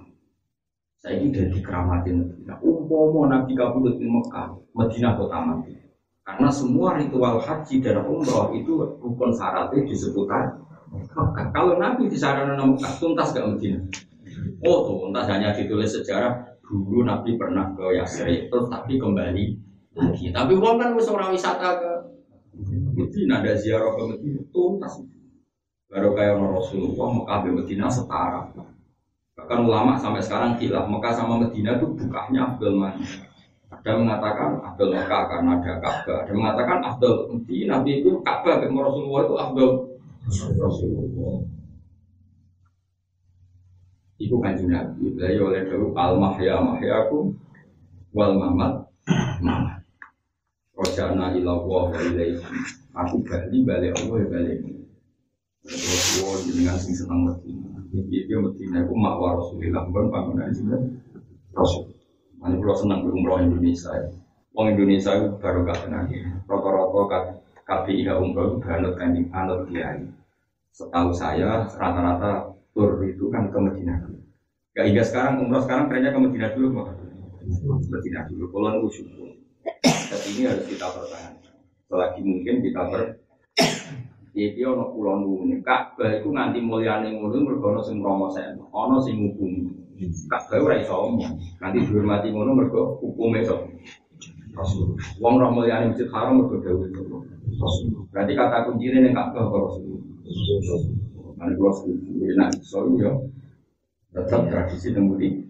Saya 1.00 1.16
ini 1.16 1.32
dari 1.32 1.64
keramatin 1.64 2.20
Medina. 2.20 2.60
Umpomo 2.60 3.24
Nabi 3.24 3.56
kabudut 3.56 3.96
di 3.96 4.04
Mekah, 4.04 4.52
Medina 4.76 5.16
kota 5.16 5.40
mati. 5.40 5.72
Karena 6.20 6.52
semua 6.52 7.00
ritual 7.00 7.40
haji 7.40 7.80
dan 7.80 8.04
umroh 8.04 8.52
itu 8.52 9.00
rukun 9.00 9.32
syaratnya 9.32 9.80
di 9.80 9.96
seputar 9.96 10.60
Mekah. 10.92 11.56
Kalau 11.56 11.80
Nabi 11.80 12.04
di 12.04 12.20
sana 12.20 12.52
Mekah, 12.52 13.00
tuntas 13.00 13.32
ke 13.32 13.40
Medina. 13.40 13.80
Oh, 14.60 14.84
tuntas 14.84 15.24
hanya 15.32 15.56
ditulis 15.56 15.88
sejarah 15.88 16.36
dulu 16.60 17.08
Nabi 17.08 17.40
pernah 17.40 17.72
ke 17.72 17.96
Yasrib, 17.96 18.52
terus 18.52 18.68
tapi 18.68 19.00
kembali 19.00 19.44
lagi. 19.96 20.28
Tapi 20.28 20.52
uang 20.52 20.76
kan 20.76 20.92
orang 20.92 21.32
wisata 21.32 21.80
ke 21.80 21.92
Medina, 22.92 23.40
ada 23.40 23.56
ziarah 23.56 23.96
ke 23.96 24.02
Medina, 24.04 24.40
tuntas. 24.52 25.00
Baru 25.88 26.12
kayak 26.12 26.36
Rasulullah, 26.36 27.08
Mekah 27.08 27.38
dan 27.40 27.52
Medina 27.56 27.86
setara. 27.88 28.52
Bahkan 29.40 29.60
ulama 29.64 29.96
sampai 29.96 30.20
sekarang 30.20 30.60
kilah 30.60 30.84
Mekah 30.84 31.16
sama 31.16 31.40
Medina 31.40 31.80
itu 31.80 31.88
bukanya 31.96 32.52
Abdul 32.52 32.76
mana? 32.76 33.00
Ada 33.72 33.96
mengatakan 33.96 34.60
Abdul 34.60 34.92
Mekah 34.92 35.22
karena 35.32 35.50
ada 35.56 35.72
Ka'bah. 35.80 36.16
Ada 36.28 36.32
mengatakan 36.36 36.78
Abdul 36.84 37.40
Nabi 37.64 37.90
itu 38.04 38.20
Ka'bah, 38.20 38.60
dan 38.60 38.76
Rasulullah 38.76 39.22
itu 39.24 39.34
Abdul 39.40 39.70
Rasulullah. 40.60 41.40
Ibu 44.20 44.36
kanjeng 44.44 44.68
Nabi, 44.68 45.16
beliau 45.16 45.48
oleh 45.48 45.64
dulu 45.64 45.96
al 45.96 46.20
mahya 46.20 46.60
mahyaku 46.60 47.32
wal 48.12 48.36
mamat 48.36 48.84
mamat. 49.40 49.80
Rojana 50.76 51.32
ila 51.32 51.56
wa 51.64 51.88
ilaihi. 51.96 52.36
Aku 52.92 53.24
bali 53.24 53.64
balik 53.64 53.96
Allah 53.96 54.20
balik. 54.28 54.60
Rasulullah 55.64 56.36
jenengan 56.44 56.76
sing 56.76 56.92
seneng 56.92 57.32
Medina. 57.32 57.69
Iki 57.90 58.30
dia 58.30 58.38
Medina 58.38 58.86
iku 58.86 58.94
makwa 58.94 59.42
Rasulullah 59.42 59.82
ben 59.90 60.06
panggonan 60.14 60.54
sing 60.54 60.70
Rasul. 61.50 61.90
Mane 62.38 62.62
kula 62.62 62.74
seneng 62.78 63.02
umroh 63.02 63.42
Indonesia. 63.42 63.90
Wong 64.54 64.78
Indonesia 64.78 65.10
itu 65.18 65.26
baru 65.42 65.66
gak 65.66 65.86
tenang 65.86 66.06
ya. 66.10 66.26
Rata-rata 66.46 67.42
KPI 67.66 68.06
umroh 68.14 68.54
itu 68.54 68.56
banget 68.62 68.94
kanjeng 68.94 69.26
anut 69.34 69.66
kiai. 69.66 70.06
Setahu 70.70 71.10
saya 71.10 71.66
rata-rata 71.66 72.54
tur 72.70 73.02
itu 73.02 73.26
kan 73.34 73.50
ke 73.50 73.58
Medina 73.58 73.98
dulu. 74.06 74.22
Gak 74.78 74.86
hingga 74.86 75.02
sekarang 75.02 75.42
umroh 75.42 75.62
sekarang 75.66 75.90
trennya 75.90 76.14
ke 76.14 76.20
Medina 76.22 76.48
dulu 76.54 76.66
kok. 76.78 76.88
Medina 77.90 78.20
dulu. 78.30 78.44
Kalau 78.54 78.68
nunggu 78.70 78.90
syukur. 78.94 79.28
Tapi 79.82 80.26
ini 80.38 80.42
harus 80.46 80.66
kita 80.70 80.86
pertahankan. 80.86 81.54
Selagi 81.90 82.20
mungkin 82.22 82.54
kita 82.62 82.80
ber 82.86 83.02
Iki 84.30 84.62
ana 84.62 84.86
kula 84.94 85.18
nuwun 85.18 85.58
Ka'bah 85.66 86.22
iku 86.22 86.30
nganti 86.30 86.62
mulyane 86.62 87.10
ngono 87.18 87.42
mergo 87.42 87.74
ana 87.74 87.82
sing 87.82 87.98
mromoseno, 87.98 88.70
ana 88.70 89.02
sing 89.02 89.18
ngukumi. 89.18 89.74
Ka'bah 90.30 90.62
ora 90.62 90.78
iso 90.78 90.94
omong. 90.94 91.34
Nanti 91.58 91.82
dihormati 91.82 92.30
ngono 92.30 92.54
mergo 92.54 93.02
hukume 93.02 93.42
iso. 93.42 93.58
Rasul. 94.54 94.94
Wong 95.18 95.34
ora 95.42 95.50
mulyane 95.50 95.90
Masjid 95.90 96.06
Haram 96.14 96.38
mergo 96.38 96.62
dawuh 96.62 96.86
Rasul. 97.58 98.06
Berarti 98.14 98.32
kata 98.38 98.70
kuncine 98.70 99.02
ning 99.02 99.14
Ka'bah 99.18 99.50
Rasul. 99.50 99.98
Mane 101.34 101.52
kula 101.58 101.72
setuju 101.74 102.30
nek 102.38 102.54
iso 102.62 102.78
yo 103.02 103.12
tetap 104.14 104.46
tradisi 104.46 104.94
temudi 104.94 105.42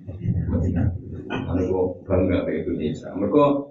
Medina. 0.49 0.89
Mane 1.29 1.69
kula 1.69 2.01
bangga 2.09 2.49
be 2.49 2.65
Indonesia. 2.65 3.13
Mergo 3.13 3.70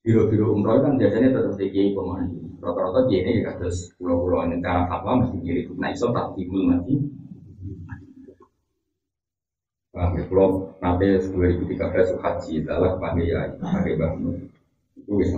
biro-biro 0.00 0.56
umroh 0.56 0.80
kan 0.80 0.96
biasanya 0.96 1.28
tetap 1.32 1.54
di 1.60 1.66
kiai 1.68 1.92
pemandu. 1.92 2.40
Rata-rata 2.60 3.00
kiai 3.08 3.20
ini 3.24 3.44
ya 3.44 3.52
terus 3.56 3.92
pulau-pulau 3.96 4.48
ini 4.48 4.60
cara 4.64 4.88
fatwa 4.88 5.24
mesti 5.24 5.38
kiri. 5.44 5.62
Nah 5.76 5.90
iso 5.92 6.08
tak 6.12 6.32
timbul 6.36 6.68
mati. 6.68 6.94
Nah, 9.90 10.14
pulau 10.30 10.78
nanti 10.80 11.18
2013 11.18 12.22
haji 12.22 12.52
adalah 12.62 12.96
pakai 12.96 13.26
ya, 13.26 13.40
pakai 13.58 13.98
bangun. 13.98 14.48
Itu 14.96 15.12
wis 15.18 15.34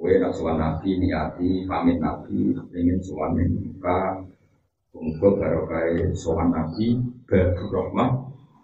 Kue 0.00 0.16
nak 0.16 0.32
suan 0.32 0.56
nabi 0.56 0.96
niati 0.96 1.68
pamit 1.68 2.00
nabi 2.00 2.56
ingin 2.72 3.04
suan 3.04 3.36
muka 3.36 4.24
untuk 4.96 5.36
barokai 5.36 6.08
suan 6.16 6.48
nabi 6.48 6.96
rahmah 7.28 8.08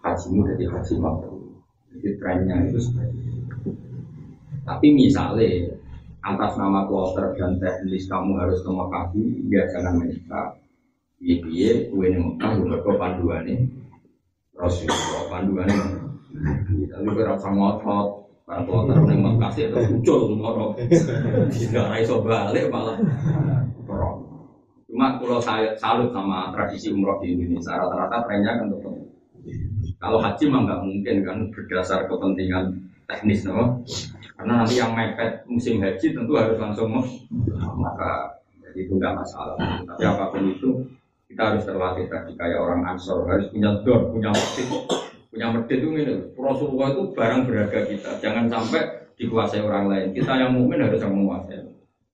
hajimu 0.01 0.49
jadi 0.49 0.65
haji 0.65 0.93
mabrur. 0.97 1.61
Jadi 1.93 2.09
trennya 2.17 2.65
itu 2.65 2.81
seperti 2.81 3.21
itu. 3.21 3.26
Tapi 4.67 4.87
misalnya 4.91 5.47
atas 6.19 6.59
nama 6.59 6.83
kloter 6.83 7.31
dan 7.39 7.55
teknis 7.55 8.11
kamu 8.11 8.35
harus 8.35 8.59
ke 8.59 8.67
Mekah, 8.67 9.15
ya 9.47 9.63
jangan 9.71 10.03
menikah. 10.03 10.47
Iya, 11.23 11.37
iya, 11.47 11.71
kue 11.87 12.11
ini 12.11 12.19
Mekah, 12.19 12.51
juga 12.59 12.75
ke 12.83 12.91
panduan 12.99 13.47
ini. 13.47 13.63
Rasulullah 14.59 15.23
panduan 15.31 15.71
ini. 15.71 15.87
Tapi 16.91 17.07
gue 17.07 17.23
rasa 17.23 17.47
ngotot, 17.47 18.07
para 18.43 18.61
kloter 18.67 18.99
yang 19.07 19.23
Mekah 19.23 19.49
sih 19.55 19.71
itu 19.71 19.77
muncul 19.87 20.17
semua. 20.35 20.75
Tidak 21.47 21.85
raiso 21.87 22.19
balik 22.19 22.67
malah. 22.67 22.99
Cuma 24.87 25.19
kalau 25.21 25.39
saya 25.39 25.71
salut 25.79 26.11
sama 26.11 26.51
tradisi 26.51 26.91
umroh 26.91 27.23
di 27.23 27.35
Indonesia, 27.35 27.75
rata-rata 27.75 28.23
trennya 28.27 28.51
kan 28.59 28.67
tetap. 28.71 28.93
Kalau 29.97 30.19
haji 30.19 30.43
mah 30.51 30.61
nggak 30.67 30.81
mungkin 30.83 31.15
kan 31.23 31.37
berdasar 31.55 32.07
kepentingan 32.11 32.65
teknis, 33.07 33.47
no? 33.47 33.81
Karena 34.37 34.53
nanti 34.61 34.77
yang 34.77 34.93
mepet 34.93 35.49
musim 35.49 35.81
haji 35.81 36.13
tentu 36.13 36.33
harus 36.37 36.61
langsung 36.61 36.93
maka 37.81 38.37
jadi 38.61 38.85
itu 38.85 38.93
nggak 39.01 39.17
masalah. 39.17 39.57
Tapi 39.57 40.03
apa 40.05 40.29
pun 40.29 40.45
itu 40.45 40.69
kita 41.25 41.41
harus 41.53 41.65
terlatih 41.65 42.05
tadi 42.05 42.37
kayak 42.37 42.61
orang 42.61 42.85
ansor 42.85 43.25
harus 43.25 43.49
punya 43.49 43.81
dor, 43.81 44.13
punya 44.13 44.29
medit, 44.29 44.69
punya 45.33 45.47
medit 45.49 45.77
itu 45.81 45.87
ini. 45.89 46.15
Rasulullah 46.37 46.93
itu 46.93 47.01
barang 47.17 47.41
berharga 47.49 47.79
kita. 47.89 48.09
Jangan 48.21 48.45
sampai 48.45 49.09
dikuasai 49.17 49.65
orang 49.65 49.89
lain. 49.89 50.07
Kita 50.13 50.37
yang 50.37 50.53
mungkin 50.53 50.85
harus 50.85 51.01
yang 51.01 51.17
menguasai. 51.17 51.65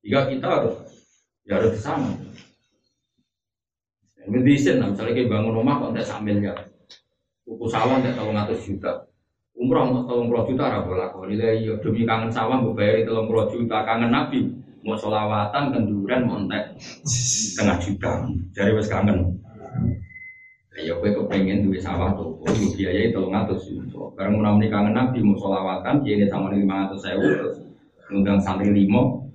Jika 0.08 0.20
kita 0.32 0.48
harus 0.48 0.76
ya 1.44 1.60
harus 1.60 1.76
ke 1.76 1.80
sana. 1.84 2.12
Medisin, 4.24 4.80
misalnya 4.80 5.20
kayak 5.20 5.28
bangun 5.28 5.52
rumah 5.52 5.84
kok 5.84 5.92
tidak 5.92 6.08
sambilnya. 6.08 6.56
Buku 7.44 7.68
sawah 7.68 8.00
tidak 8.00 8.16
tahu 8.16 8.32
ngatus 8.32 8.64
juta. 8.64 8.92
Umroh 9.54 9.86
mau 9.86 10.02
tolong 10.10 10.34
puluh 10.34 10.50
juta 10.50 10.66
ra 10.66 10.82
boleh 10.82 11.14
kok. 11.14 11.30
Nilai 11.30 11.62
iya 11.62 11.74
demi 11.78 12.10
kangen 12.10 12.34
sawah 12.34 12.58
mbok 12.58 12.74
bayar 12.74 13.06
tolong 13.06 13.30
puluh 13.30 13.46
juta 13.54 13.86
kangen 13.86 14.10
nabi. 14.10 14.50
Mau 14.84 14.98
solawatan 14.98 15.72
kenduran 15.72 16.28
mau 16.28 16.42
entek 16.42 16.76
setengah 17.06 17.78
juta. 17.80 18.12
Jadi 18.52 18.72
wes 18.74 18.90
kangen. 18.90 19.40
Ya 20.74 20.98
kowe 20.98 21.06
kepengen 21.06 21.70
duwe 21.70 21.78
sawah 21.78 22.18
tuh, 22.18 22.42
oh 22.42 22.50
biayai 22.50 23.14
tolong 23.14 23.38
atus 23.38 23.70
juta. 23.70 24.10
Bareng 24.18 24.42
mau 24.42 24.50
namanya 24.50 24.74
kangen 24.74 24.94
nabi 24.98 25.22
mau 25.22 25.38
solawatan 25.38 26.02
biayanya 26.02 26.34
sama 26.34 26.50
lima 26.50 26.90
ratus 26.90 27.06
sewu 27.06 27.28
terus 27.30 27.56
undang 28.10 28.42
santri 28.42 28.74
limo. 28.74 29.30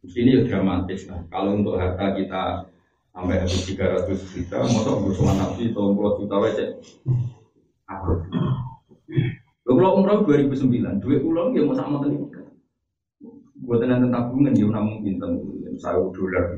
Ini 0.00 0.40
ya 0.40 0.48
dramatis 0.48 1.06
lah. 1.06 1.20
Kalau 1.28 1.60
untuk 1.60 1.76
harta 1.76 2.16
kita 2.16 2.66
sampai 3.12 3.36
habis 3.44 3.68
300 3.68 4.16
juta, 4.32 4.58
masa 4.64 4.90
bersama 4.96 5.32
nabi 5.38 5.70
tolong 5.76 5.92
puluh 5.92 6.12
juta 6.18 6.34
wajib. 6.40 6.68
Aku 7.84 8.18
Kalau 9.80 9.96
umroh 9.96 10.28
2009, 10.28 11.00
duit 11.00 11.24
pulau 11.24 11.56
ya 11.56 11.64
mau 11.64 11.72
sama 11.72 12.04
tadi. 12.04 12.12
Buat 13.64 13.80
tenan 13.80 14.12
tabungan 14.12 14.52
ya 14.52 14.68
namun 14.68 15.00
pinter, 15.00 15.32
saya 15.80 15.96
dolar. 16.12 16.52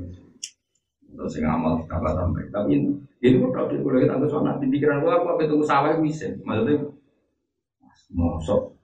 Terus 1.07 1.39
yang 1.39 1.55
amal 1.55 1.87
kita 1.87 2.03
sampai. 2.03 2.51
Tapi 2.51 2.83
ini 3.23 3.39
kok 3.39 3.55
kalau 3.55 3.71
kalau 3.79 4.03
kita 4.03 4.27
tuh 4.27 4.43
anak 4.43 4.59
di 4.59 4.75
pikiran 4.75 5.07
gua 5.07 5.23
aku 5.23 5.39
apa 5.39 5.41
itu 5.47 5.63
sawah 5.63 5.95
bisa. 6.03 6.35
Maksudnya, 6.43 6.83
mosok 8.11 8.75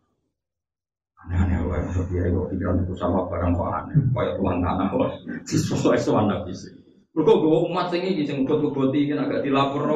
aneh-aneh 1.26 1.58
wae 1.66 1.82
masuk 1.82 2.06
dia 2.06 2.30
kok 2.30 2.46
pikiran 2.54 2.78
itu 2.86 2.94
sama 2.94 3.26
barang 3.26 3.58
kok 3.58 3.70
aneh. 3.74 3.98
Kayak 4.14 4.38
tuan 4.38 4.62
tanah 4.62 4.88
wah. 4.94 5.10
Sesuai 5.50 5.98
sama 5.98 6.30
nabi 6.30 6.54
sih. 6.54 6.78
Mereka 7.10 7.42
gue 7.42 7.58
umat 7.74 7.90
ini 7.90 8.22
sing 8.22 8.46
bot-boti 8.46 9.10
kan 9.10 9.26
agak 9.26 9.42
dilapor. 9.42 9.82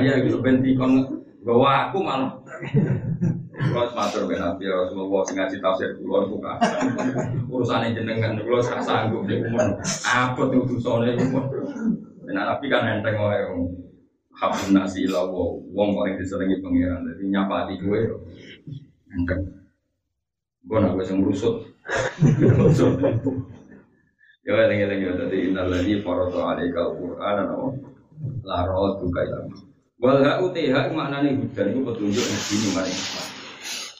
Ya 0.00 0.22
gitu 0.22 0.38
bentikon 0.38 1.19
Bawa 1.40 1.88
aku 1.88 1.98
malah. 2.04 2.36
Kalau 3.60 3.88
sematur 3.92 4.24
ben 4.28 4.40
Nabi 4.40 4.68
Rasulullah 4.68 5.20
sing 5.24 5.36
ngaji 5.36 5.56
tafsir 5.60 5.90
kula 6.00 6.28
niku 6.28 6.36
kan. 6.40 6.56
Urusane 7.48 7.96
jenengan 7.96 8.36
kula 8.40 8.60
sak 8.60 8.84
sanggup 8.84 9.24
nek 9.24 9.48
umum. 9.48 9.76
Apa 10.04 10.42
tuh 10.48 10.64
dosane 10.68 11.16
umum. 11.16 11.44
Ben 12.24 12.36
Nabi 12.36 12.66
kan 12.68 12.88
enteng 12.88 13.20
wae. 13.20 13.40
Habun 14.36 14.72
nasi 14.72 15.04
lawo 15.08 15.60
wong 15.72 15.96
paling 15.96 16.16
disenengi 16.20 16.60
pangeran. 16.64 17.04
Dadi 17.08 17.24
nyapati 17.28 17.74
kowe 17.80 18.00
enteng. 19.12 19.40
Gue 20.64 20.78
nak 20.80 20.96
gue 20.96 21.04
sing 21.04 21.24
rusut. 21.24 21.64
Ya 24.40 24.56
eling-eling 24.56 25.00
ya 25.04 25.12
dadi 25.20 25.52
innal 25.52 25.68
ladzi 25.68 26.00
farada 26.00 26.56
alaikal 26.56 26.96
qur'ana 26.96 27.44
la 28.44 28.58
ra'atu 28.64 29.08
kailam. 29.12 29.69
Wal 30.00 30.24
ha'u 30.24 30.48
teha 30.56 30.88
maknane 30.96 31.36
hujan 31.36 31.76
itu 31.76 31.80
petunjuk 31.84 32.24
di 32.24 32.38
sini 32.40 32.68
mari. 32.72 32.94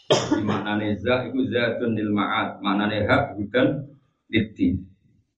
Di 0.09 0.40
maknane 0.40 0.97
za 0.97 1.28
itu 1.28 1.44
zatun 1.52 1.93
lil 1.93 2.09
ma'ad, 2.09 2.64
maknane 2.64 3.05
hak 3.05 3.36
hujan 3.36 3.85
liti. 4.32 4.81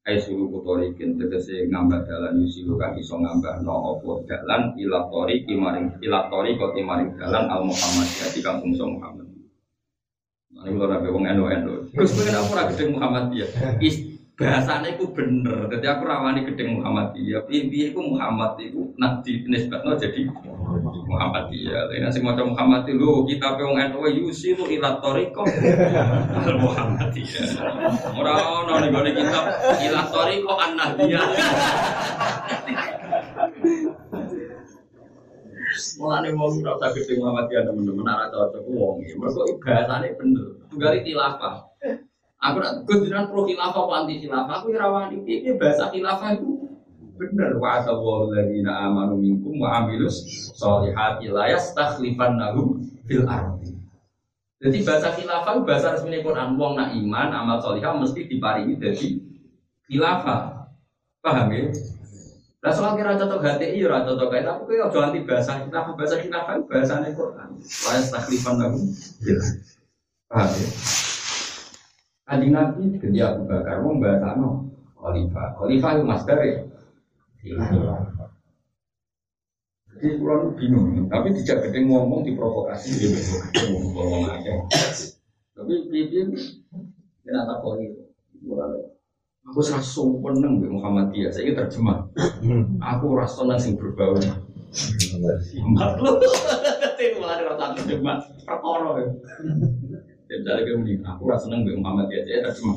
Ai 0.06 0.22
suruh 0.22 0.50
kutorikin 0.50 1.18
tegese 1.18 1.66
ngambah 1.66 2.06
dalan 2.06 2.38
yusilu 2.42 2.74
kan 2.74 2.94
iso 2.98 3.18
ngambah 3.18 3.62
no 3.62 3.98
opo 3.98 4.22
dalan 4.26 4.74
ila 4.74 5.06
tori 5.10 5.46
kimaring 5.46 5.94
ila 6.02 6.26
tori 6.26 6.58
kok 6.58 6.74
kimaring 6.74 7.14
dalan 7.14 7.46
al 7.46 7.62
Muhammadiyah 7.66 8.30
di 8.34 8.40
kampung 8.42 8.74
so 8.74 8.86
Muhammad. 8.86 9.30
Nah, 10.50 10.66
ini 10.66 10.74
kalau 10.74 10.90
nabi 10.90 11.06
wong 11.10 11.26
eno. 11.26 11.86
Terus 11.94 12.18
pengen 12.18 12.34
aku 12.34 12.50
ragu 12.54 12.74
dengan 12.74 12.92
Muhammadiyah 12.98 13.50
bahasanya 14.32 14.96
itu 14.96 15.04
bener. 15.12 15.68
Jadi 15.68 15.86
aku 15.86 16.02
rawani 16.08 16.48
gedeng 16.48 16.80
Muhammadiyah. 16.80 17.44
Piye-piye 17.44 17.92
itu 17.92 18.00
Muhammad 18.00 18.56
itu 18.58 18.90
nanti 18.96 19.44
nisbatnya 19.44 20.00
jadi 20.00 20.24
Muhammadiyah. 21.06 21.92
Tapi 21.92 22.00
nasi 22.00 22.18
macam 22.24 22.56
Muhammad 22.56 22.88
itu 22.88 23.08
kita 23.28 23.60
pe 23.60 23.62
wong 23.62 23.76
NU 23.76 24.00
yusilu 24.24 24.64
ila 24.72 24.96
tariqah 25.04 25.46
al 26.48 26.56
Muhammadiyah. 26.58 27.48
Ora 28.16 28.32
ono 28.64 28.72
ning 28.80 28.90
gone 28.90 29.10
kitab 29.12 29.44
ila 29.84 30.00
tariqah 30.08 30.56
an 30.56 30.70
nahdiyah. 30.80 31.26
Mulane 36.00 36.28
wong 36.32 36.52
ora 36.64 36.72
usah 36.80 36.90
gedeng 36.96 37.20
Muhammadiyah 37.20 37.62
teman-teman 37.68 38.08
ora 38.08 38.26
cocok 38.32 38.64
wong. 38.64 38.96
Mergo 39.20 39.44
bahasane 39.60 40.08
bener. 40.16 40.56
Tunggali 40.72 41.04
tilafah. 41.04 41.71
Aku 42.42 42.58
nak 42.58 42.82
kebetulan 42.90 43.30
pro 43.30 43.46
khilafah 43.46 43.86
apa 43.86 43.92
anti 44.02 44.18
khilafah, 44.18 44.54
aku 44.58 44.74
rawani 44.74 45.22
ini 45.22 45.54
bahasa 45.54 45.94
khilafah 45.94 46.34
itu 46.34 46.74
bener 47.14 47.54
wa 47.62 47.78
asawwal 47.78 48.34
ladina 48.34 48.82
amanu 48.82 49.14
minkum 49.14 49.62
wa 49.62 49.78
amilus 49.78 50.26
solihati 50.58 51.30
la 51.30 51.54
yastakhlifannahum 51.54 52.82
fil 53.06 53.30
ardi. 53.30 53.78
Jadi 54.58 54.78
bahasa 54.82 55.14
khilafah 55.14 55.62
bahasa 55.62 55.94
resmi 55.94 56.18
Quran 56.18 56.58
wong 56.58 56.74
nak 56.74 56.90
iman 56.98 57.30
amal 57.30 57.62
solihah 57.62 57.94
mesti 57.94 58.26
diparingi 58.26 58.74
dari 58.74 59.22
khilafah. 59.86 60.66
Paham 61.22 61.46
ya? 61.54 61.70
Lah 62.58 62.74
soal 62.74 62.98
kira 62.98 63.14
cocok 63.22 63.38
HTI 63.38 63.86
ya 63.86 64.02
cocok 64.02 64.26
kayak 64.34 64.50
tapi 64.50 64.82
kau 64.82 64.90
jangan 64.90 65.14
anti 65.14 65.22
bahasa 65.22 65.62
khilafah 65.62 65.94
bahasa 65.94 66.18
khilafah 66.18 66.58
bahasa 66.66 67.06
Quran. 67.06 67.48
La 67.62 67.90
yastakhlifannahum 68.02 68.82
fil 69.22 69.38
ardi. 69.38 69.70
Paham 70.26 70.50
ya? 70.58 70.70
Kanjeng 72.32 72.56
Nabi 72.56 72.96
ganti 72.96 73.20
Abu 73.20 73.44
Bakar 73.44 73.84
wong 73.84 74.00
bahasa 74.00 74.40
no 74.40 74.72
khalifah. 74.96 75.52
Khalifah 75.60 75.90
itu 76.00 76.04
master 76.08 76.38
ya. 76.40 76.64
Jadi 79.92 80.16
pulau 80.16 80.48
bingung, 80.56 81.12
tapi 81.12 81.36
tidak 81.36 81.68
gede 81.68 81.84
ngomong 81.84 82.24
diprovokasi 82.24 82.96
dia 82.96 83.12
ngomong 83.68 83.92
ngomong 83.92 84.22
aja. 84.32 84.64
Tapi 85.52 85.92
dia 85.92 86.24
dia 86.24 86.24
tak 87.36 87.60
itu. 87.84 88.00
Aku 89.52 89.60
rasa 89.60 89.84
seneng 89.84 90.56
be 90.56 90.72
Muhammadiyah. 90.72 91.28
Saya 91.28 91.52
terjemah. 91.52 92.08
Aku 92.80 93.12
rasa 93.12 93.44
seneng 93.44 93.60
sing 93.60 93.76
berbau. 93.76 94.16
Simak 94.72 96.00
lu. 96.00 96.16
Tapi 96.80 97.12
mulai 97.20 97.44
rasa 97.44 97.76
terjemah. 97.76 98.24
Perkara. 100.32 100.64
Misalnya 100.64 100.64
kayak 100.64 100.78
begini, 100.80 101.04
aku 101.04 101.22
rasa 101.28 101.44
seneng 101.44 101.60
be 101.68 101.76
Muhammadiyah. 101.76 102.24
Saya 102.24 102.38
terjemah. 102.48 102.76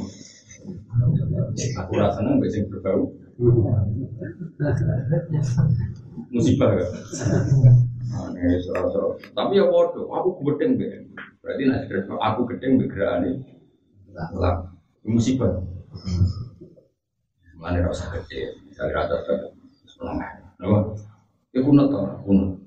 Aku 1.86 1.92
rasa 1.96 2.16
seneng 2.20 2.36
be 2.44 2.48
sing 2.52 2.64
berbau. 2.68 3.16
Musibah 6.32 6.70
kan? 6.76 6.90
Aneh, 8.16 8.60
serasa. 8.60 9.00
Tapi 9.32 9.60
ya 9.60 9.66
bodoh, 9.72 10.12
aku 10.12 10.44
gedeng 10.52 10.76
be. 10.76 10.88
Berarti 11.40 11.64
nanti 11.68 11.96
aku 12.04 12.42
gedeng 12.52 12.76
be 12.80 12.86
gerakan 12.92 13.44
lah. 14.36 14.68
Musibah. 15.08 15.64
Mana 17.56 17.88
rasa 17.88 18.12
gede, 18.12 18.60
misalnya 18.68 19.00
rata 19.00 19.24
rata 19.24 19.48
semangat. 19.88 20.44
Nama, 20.60 20.92
ya 21.56 21.60
kuno 21.64 21.88
tau, 21.88 22.20
kuno. 22.28 22.60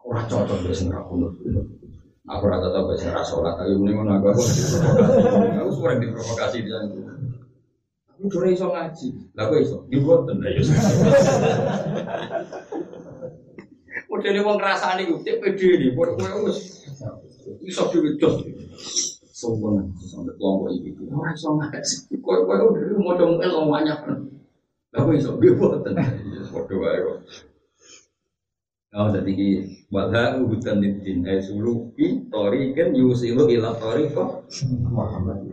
Orang 0.00 0.26
cocok 0.26 0.64
biasa 0.64 0.88
nggak 0.88 1.04
kuno. 1.06 1.28
Aku 2.30 2.46
rata 2.46 2.70
biasa 2.70 3.10
nggak 3.10 3.26
sholat, 3.26 3.58
tapi 3.58 3.74
ini 3.74 3.90
mana 3.90 4.22
aku 4.22 4.30
aku. 4.30 4.42
Aku 5.50 5.70
sering 5.82 5.98
diprovokasi 5.98 6.62
di 6.62 6.70
sana. 6.70 6.86
Aku 8.14 8.30
cuma 8.30 8.46
iso 8.46 8.70
ngaji, 8.70 9.08
lah 9.34 9.50
aku 9.50 9.54
iso 9.58 9.76
dibuat 9.90 10.30
dan 10.30 10.38
ya. 10.46 10.62
Udah 14.06 14.30
nih 14.30 14.42
mau 14.46 14.54
ngerasani 14.54 15.10
gue, 15.10 15.24
cek 15.26 15.42
pede 15.42 15.68
nih, 15.74 15.90
buat 15.98 16.14
gue 16.14 16.28
harus 16.30 16.86
iso 17.66 17.82
diwujud. 17.90 18.34
Sombong 19.34 19.90
sampai 19.98 20.36
kelompok 20.38 20.70
ini, 20.70 20.94
orang 21.10 21.34
iso 21.34 21.50
ngaji. 21.58 22.14
Kau 22.22 22.46
kau 22.46 22.70
udah 22.76 23.00
mau 23.02 23.18
dong 23.18 23.42
el 23.42 23.58
banyak. 23.66 23.98
Lah 24.94 25.02
iso 25.18 25.34
dibuat 25.42 25.82
dan 25.82 25.98
bodoh 26.54 26.78
wae 26.78 26.94
kok. 26.94 27.49
Oh, 28.90 29.06
jadi 29.06 29.30
ki 29.30 29.48
wadha 29.94 30.34
hutan 30.42 30.82
din 30.82 31.22
ay 31.22 31.38
suluki 31.38 32.26
toriken 32.26 32.90
yusilu 32.90 33.46
ila 33.46 33.70
toriko 33.78 34.42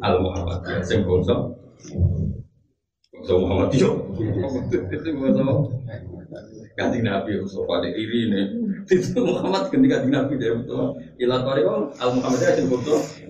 al 0.02 0.18
Muhammad 0.26 0.66
ya 0.66 0.82
sing 0.82 1.06
bangsa. 1.06 1.54
Bangsa 3.14 3.34
Muhammad 3.38 3.70
yo 3.78 4.10
sing 5.06 5.22
bangsa. 5.22 5.46
Kanjeng 6.82 7.06
Nabi 7.06 7.38
sofa 7.46 7.86
de 7.86 7.94
iri 7.94 8.34
ne 8.34 8.42
itu 8.90 9.22
Muhammad 9.22 9.70
ganti 9.70 9.86
kanjeng 9.86 10.18
Nabi 10.18 10.34
dia 10.42 10.58
betul 10.58 10.98
ila 11.22 11.38
toriko 11.46 11.94
al 11.94 12.10
Muhammad 12.18 12.42
ya 12.42 12.58
sing 12.58 12.66
bangsa. 12.74 13.22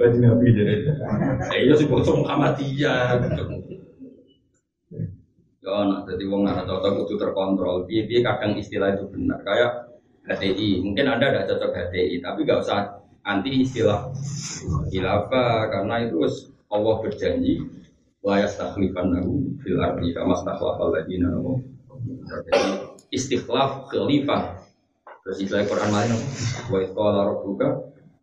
Kanjeng 0.00 0.32
Nabi 0.32 0.46
dia 0.48 0.96
ayo 1.52 1.76
sing 1.76 1.92
bangsa 1.92 2.16
Muhammadiyah 2.16 3.20
Ya, 5.62 5.78
nah, 5.86 6.02
jadi 6.02 6.26
wong 6.26 6.42
nggak 6.42 6.66
cocok 6.66 7.06
itu 7.06 7.14
terkontrol. 7.14 7.86
Biar 7.86 8.34
kadang 8.34 8.58
istilah 8.58 8.98
itu 8.98 9.06
benar. 9.14 9.38
Kayak 9.46 9.94
HTI, 10.26 10.82
mungkin 10.82 11.06
anda 11.06 11.30
ada 11.30 11.46
cocok 11.46 11.70
HTI, 11.70 12.18
tapi 12.18 12.42
nggak 12.42 12.66
usah 12.66 12.98
anti 13.22 13.62
istilah 13.62 14.10
khilafah 14.90 15.70
karena 15.70 16.02
itu 16.02 16.26
Allah 16.66 16.94
berjanji 16.98 17.62
layas 18.26 18.58
takhlifan 18.58 19.14
nahu 19.14 19.54
fil 19.62 19.78
ardi 19.78 20.10
kama 20.10 20.34
stakhlafal 20.34 20.90
ladina 20.90 21.30
istikhlaf 23.14 23.86
khalifah. 23.86 24.66
Terus 25.22 25.38
istilah 25.46 25.62
Quran 25.70 25.90
lain 25.94 26.10
wa 26.74 26.78
qala 26.82 27.20
rabbuka 27.30 27.68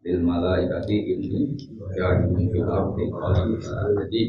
lil 0.03 0.19
malaikati 0.19 1.15
inni 1.15 1.55
ja'ilun 1.95 2.51
fil 2.51 2.67
ardi 2.67 3.03
khalifah. 3.07 3.79
Jadi 4.03 4.21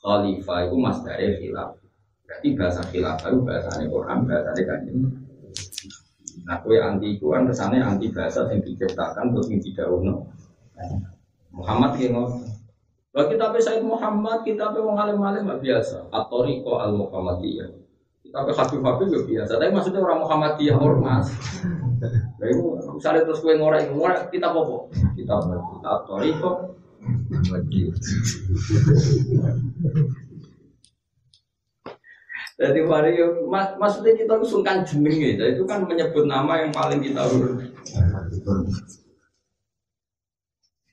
khalifah 0.00 0.58
itu 0.64 0.76
masdare 0.80 1.28
khilaf. 1.36 1.76
Berarti 2.28 2.48
bahasa 2.60 2.84
khilaf 2.92 3.24
itu 3.24 3.40
bahasanya 3.40 3.86
Quran, 3.88 4.18
bahasanya 4.28 4.62
kanjeng. 4.68 5.00
Nah, 6.44 6.60
kue 6.60 6.76
anti 6.76 7.16
itu 7.16 7.32
kan 7.32 7.48
kesannya 7.48 7.80
anti 7.80 8.12
bahasa 8.12 8.44
yang 8.52 8.60
diciptakan 8.60 9.32
terus 9.32 9.48
yang 9.48 9.60
tidak 9.64 9.88
uno. 9.88 10.28
Muhammad 11.48 11.96
yang 11.96 12.20
ngomong. 12.20 12.44
Kalau 13.16 13.26
kita 13.32 13.50
pe 13.50 13.58
Said 13.58 13.82
Muhammad, 13.82 14.44
kita 14.44 14.76
pe 14.76 14.78
wong 14.78 15.00
alim 15.00 15.18
alim 15.24 15.48
biasa. 15.48 16.12
Atoriko 16.12 16.78
al 16.78 16.94
Muhammadiyah. 16.94 17.72
Kita 18.20 18.44
pe 18.44 18.52
Habib 18.52 18.80
Habib 18.84 19.08
ya 19.08 19.20
biasa. 19.24 19.52
Tapi 19.56 19.72
maksudnya 19.72 20.04
orang 20.04 20.20
Muhammadiyah 20.22 20.76
ormas. 20.76 21.32
Lah 22.38 22.46
itu 22.46 22.62
misalnya 22.94 23.24
terus 23.26 23.40
kue 23.40 23.56
ngorek 23.56 23.90
ngorek 23.90 24.30
kita 24.30 24.52
apa? 24.52 24.86
Kita 25.16 25.92
tori 26.04 26.30
kok. 26.36 26.56
Jadi 32.58 32.82
mari 32.82 33.14
mas, 33.46 33.70
maksudnya 33.78 34.18
kita 34.18 34.34
sungkan 34.42 34.82
jeneng 34.82 35.14
ya, 35.14 35.54
itu 35.54 35.62
kan 35.62 35.86
menyebut 35.86 36.26
nama 36.26 36.58
yang 36.58 36.74
paling 36.74 36.98
kita 36.98 37.22
urut. 37.30 37.70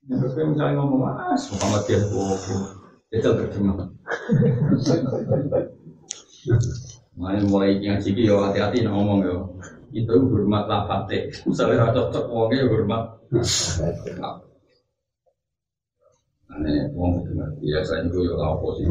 Ya, 0.06 0.22
terus 0.22 0.38
kayak 0.38 0.54
misalnya 0.54 0.78
ngomong, 0.78 1.02
mas 1.10 1.50
Muhammad 1.50 1.82
dia 1.90 2.06
bobo, 2.06 2.56
itu 3.10 3.26
terjemah. 3.26 3.90
Mulai 7.18 7.42
mulai 7.50 7.72
ngaji 7.82 8.10
yo 8.14 8.46
hati-hati 8.46 8.86
ngomong 8.86 9.26
yo. 9.26 9.58
Itu 9.90 10.14
hormat 10.30 10.70
lah 10.70 10.86
fatih. 10.86 11.34
Misalnya 11.50 11.90
rata 11.90 12.14
cocok 12.14 12.26
wongnya 12.30 12.70
hormat. 12.70 13.04
Aneh, 16.54 16.94
wong 16.94 17.26
dengar 17.26 17.50
biasa 17.58 18.06
itu 18.06 18.18
yo 18.22 18.38
lapo 18.38 18.78
sih. 18.78 18.86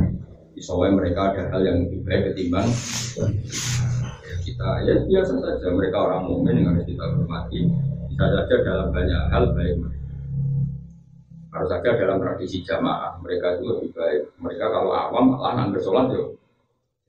Soalnya 0.62 1.02
mereka 1.02 1.20
ada 1.34 1.42
hal 1.50 1.60
yang 1.66 1.76
lebih 1.86 2.00
baik 2.06 2.22
ketimbang 2.30 2.68
ya, 4.22 4.34
kita 4.46 4.68
ya 4.86 4.94
biasa 5.02 5.32
saja 5.42 5.66
mereka 5.74 5.96
orang 5.98 6.30
mukmin 6.30 6.62
yang 6.62 6.74
harus 6.74 6.86
kita 6.86 7.02
hormati. 7.02 7.66
Bisa 8.10 8.24
saja 8.30 8.54
dalam 8.62 8.88
banyak 8.94 9.22
hal 9.34 9.44
baik 9.56 9.74
harus 11.54 11.70
saja 11.70 11.90
dalam 11.94 12.18
tradisi 12.18 12.66
jamaah 12.66 13.14
mereka 13.22 13.54
itu 13.58 13.62
lebih 13.66 13.90
baik. 13.94 14.22
Mereka 14.42 14.66
kalau 14.74 14.90
awam 14.90 15.38
malah 15.38 15.52
nang 15.54 15.70
sholat 15.78 16.10
yo. 16.10 16.34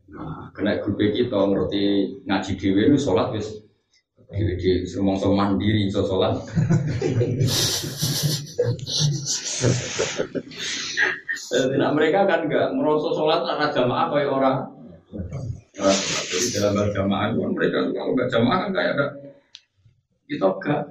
Nah, 0.05 0.53
kena 0.53 0.77
grup 0.85 1.01
kita 1.01 1.33
ngerti 1.49 1.83
ngaji 2.29 2.51
dewi 2.61 2.81
itu 2.93 2.97
sholat 3.01 3.33
wis 3.33 3.65
dewi 4.29 4.53
di 4.57 4.85
semongso 4.85 5.33
mandiri 5.33 5.89
so 5.89 6.05
sholat. 6.05 6.37
Nah, 11.75 11.89
mereka 11.95 12.27
kan 12.27 12.47
enggak 12.47 12.73
merosot 12.75 13.15
sholat 13.15 13.41
karena 13.43 13.65
jamaah 13.71 14.05
kayak 14.11 14.31
orang. 14.31 14.57
Nah, 15.75 15.95
jadi 16.31 16.47
dalam 16.59 16.73
berjamaah 16.75 17.25
itu 17.31 17.37
kan 17.39 17.51
mereka 17.55 17.77
kalau 17.91 18.11
enggak 18.15 18.29
jamaah 18.31 18.57
kan 18.65 18.69
kayak 18.75 18.91
ada. 18.97 19.07
Kita 20.25 20.47
enggak 20.51 20.81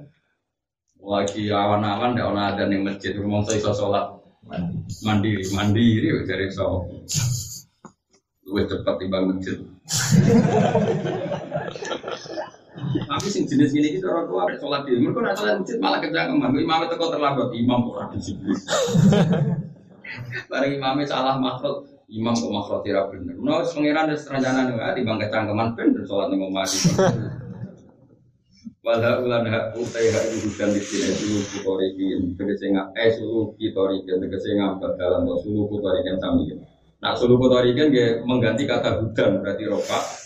lagi 1.05 1.43
awan-awan 1.53 2.17
tidak 2.17 2.33
ada 2.33 2.63
yang 2.65 2.81
masjid 2.81 3.13
rumah 3.13 3.45
saya 3.45 3.61
iso 3.61 3.71
sholat. 3.77 4.05
Mandiri. 5.05 5.45
Mandiri 5.53 6.09
jadi 6.25 6.49
so 6.49 6.85
lebih 8.45 8.65
cepat 8.69 8.95
timbang 9.01 9.25
masjid. 9.33 9.57
Tapi 12.95 13.27
sing 13.29 13.45
jenis 13.49 13.73
ini 13.73 13.97
itu 13.97 14.05
orang 14.05 14.29
tua 14.29 14.49
sholat 14.57 14.81
di 14.85 14.97
mereka 15.01 15.19
nak 15.21 15.35
sholat 15.37 15.55
masjid 15.61 15.77
malah 15.81 15.99
kejangan 16.01 16.53
imam 16.53 16.79
itu 16.85 16.95
kok 16.97 17.11
terlambat 17.13 17.49
imam 17.53 17.79
kurang 17.89 18.09
disiplin 18.13 18.57
bareng 20.51 20.73
imamnya 20.77 21.05
salah 21.09 21.35
makhluk 21.37 21.87
imam 22.09 22.35
kok 22.37 22.53
makhluk 22.53 22.79
tidak 22.85 23.09
benar 23.09 23.35
nah 23.41 23.65
pengiran 23.65 24.09
dan 24.09 24.17
seranjana 24.17 24.61
nih 24.69 24.93
timbang 24.97 25.17
kecangkeman 25.21 25.67
bener 25.73 26.03
sholat 26.05 26.27
nih 26.29 26.37
ngomong 26.37 26.67
Wala 28.85 29.17
ulan 29.17 29.49
hak 29.49 29.73
utai 29.73 30.13
hak 30.13 30.29
itu 30.29 30.45
hujan 30.45 30.69
di 30.69 30.77
sini 30.77 31.09
sulu 31.17 31.41
kutorikin 31.57 32.37
tegese 32.37 32.69
ngap 32.69 32.93
eh 32.93 33.09
sulu 33.17 33.57
kutorikin 33.57 34.21
tegese 34.21 34.53
ngap 34.61 34.77
dalam 35.01 35.25
sulu 35.41 35.65
kutorikin 35.65 36.21
sami. 36.21 36.53
Nak 37.01 37.17
sulu 37.17 37.41
kutorikin 37.41 37.89
mengganti 38.29 38.69
kata 38.69 39.01
hujan 39.01 39.41
berarti 39.41 39.65
roka. 39.65 40.24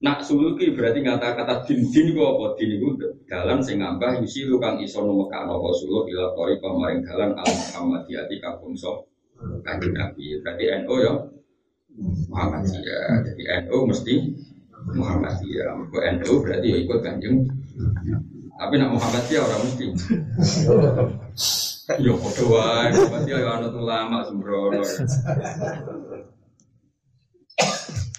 Nak 0.00 0.24
suluki 0.24 0.72
berarti 0.72 1.04
kata 1.04 1.36
kata 1.36 1.68
din 1.68 1.84
din 1.92 2.16
gua 2.16 2.32
apa? 2.32 2.56
Din 2.56 2.80
itu 2.80 2.88
dalam 3.28 3.60
sing 3.60 3.84
ngambah 3.84 4.24
yusi 4.24 4.48
lu 4.48 4.56
kang 4.56 4.80
iso 4.80 5.04
numeka 5.04 5.44
nopo 5.44 5.76
sulu 5.76 6.08
ila 6.08 6.32
tori 6.32 6.56
pamaring 6.56 7.04
dalam 7.04 7.36
al 7.36 7.44
Muhammadiyati 7.44 8.40
kampung 8.40 8.72
so 8.72 9.04
kanjeng 9.60 9.92
Nabi. 9.92 10.40
Berarti 10.40 10.64
NU 10.88 10.94
ya 11.04 11.12
Muhammadiyah. 12.32 13.28
Jadi 13.28 13.42
NU 13.68 13.78
mesti 13.84 14.14
Muhammadiyah. 14.96 15.68
NU 15.92 16.34
berarti 16.48 16.66
ya 16.72 16.78
ikut 16.80 16.98
kanjeng 17.04 17.44
tapi 18.56 18.80
nak 18.80 18.96
Muhammadiyah 18.96 19.42
orang 19.44 19.62
mesti. 19.68 19.86
Yo 22.04 22.16
podo 22.16 22.56
wae, 22.56 22.88
Muhammadiyah 22.94 23.38
yo 23.42 23.48
anut 23.50 23.74
ulama 23.74 24.22
sembrono. 24.22 24.80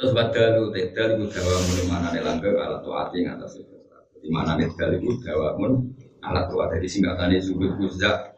Terus 0.00 0.16
badalu 0.16 0.72
tedal 0.72 1.20
itu 1.20 1.24
dawa 1.28 1.60
mun 1.60 1.80
mana 1.92 2.08
nih 2.08 2.24
langgeng 2.24 2.56
alat 2.56 2.80
tuati 2.80 3.20
ngatas 3.20 3.60
itu. 3.60 3.76
Di 4.24 4.32
mana 4.32 4.56
nih 4.56 4.72
tedal 4.72 4.96
itu 4.96 5.12
dawa 5.20 5.60
mun 5.60 5.92
alat 6.24 6.48
tuati 6.48 6.80
di 6.80 6.88
singkatan 6.88 7.36
itu 7.36 7.52
sebut 7.52 7.76
kuzak 7.76 8.32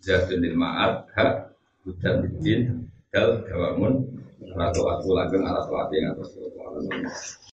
Zahdun 0.00 0.40
lil 0.40 0.56
ma'ad 0.56 1.04
hak 1.12 1.52
Hudan 1.84 2.24
bidin 2.24 2.88
Dal 3.12 3.44
dawa 3.44 3.76
mun 3.76 4.08
Alat 4.56 4.72
tuati 4.72 5.08
langgeng 5.12 5.44
alat 5.44 5.68
tuati 5.68 5.96
ngatas 6.00 6.32
itu 6.32 6.48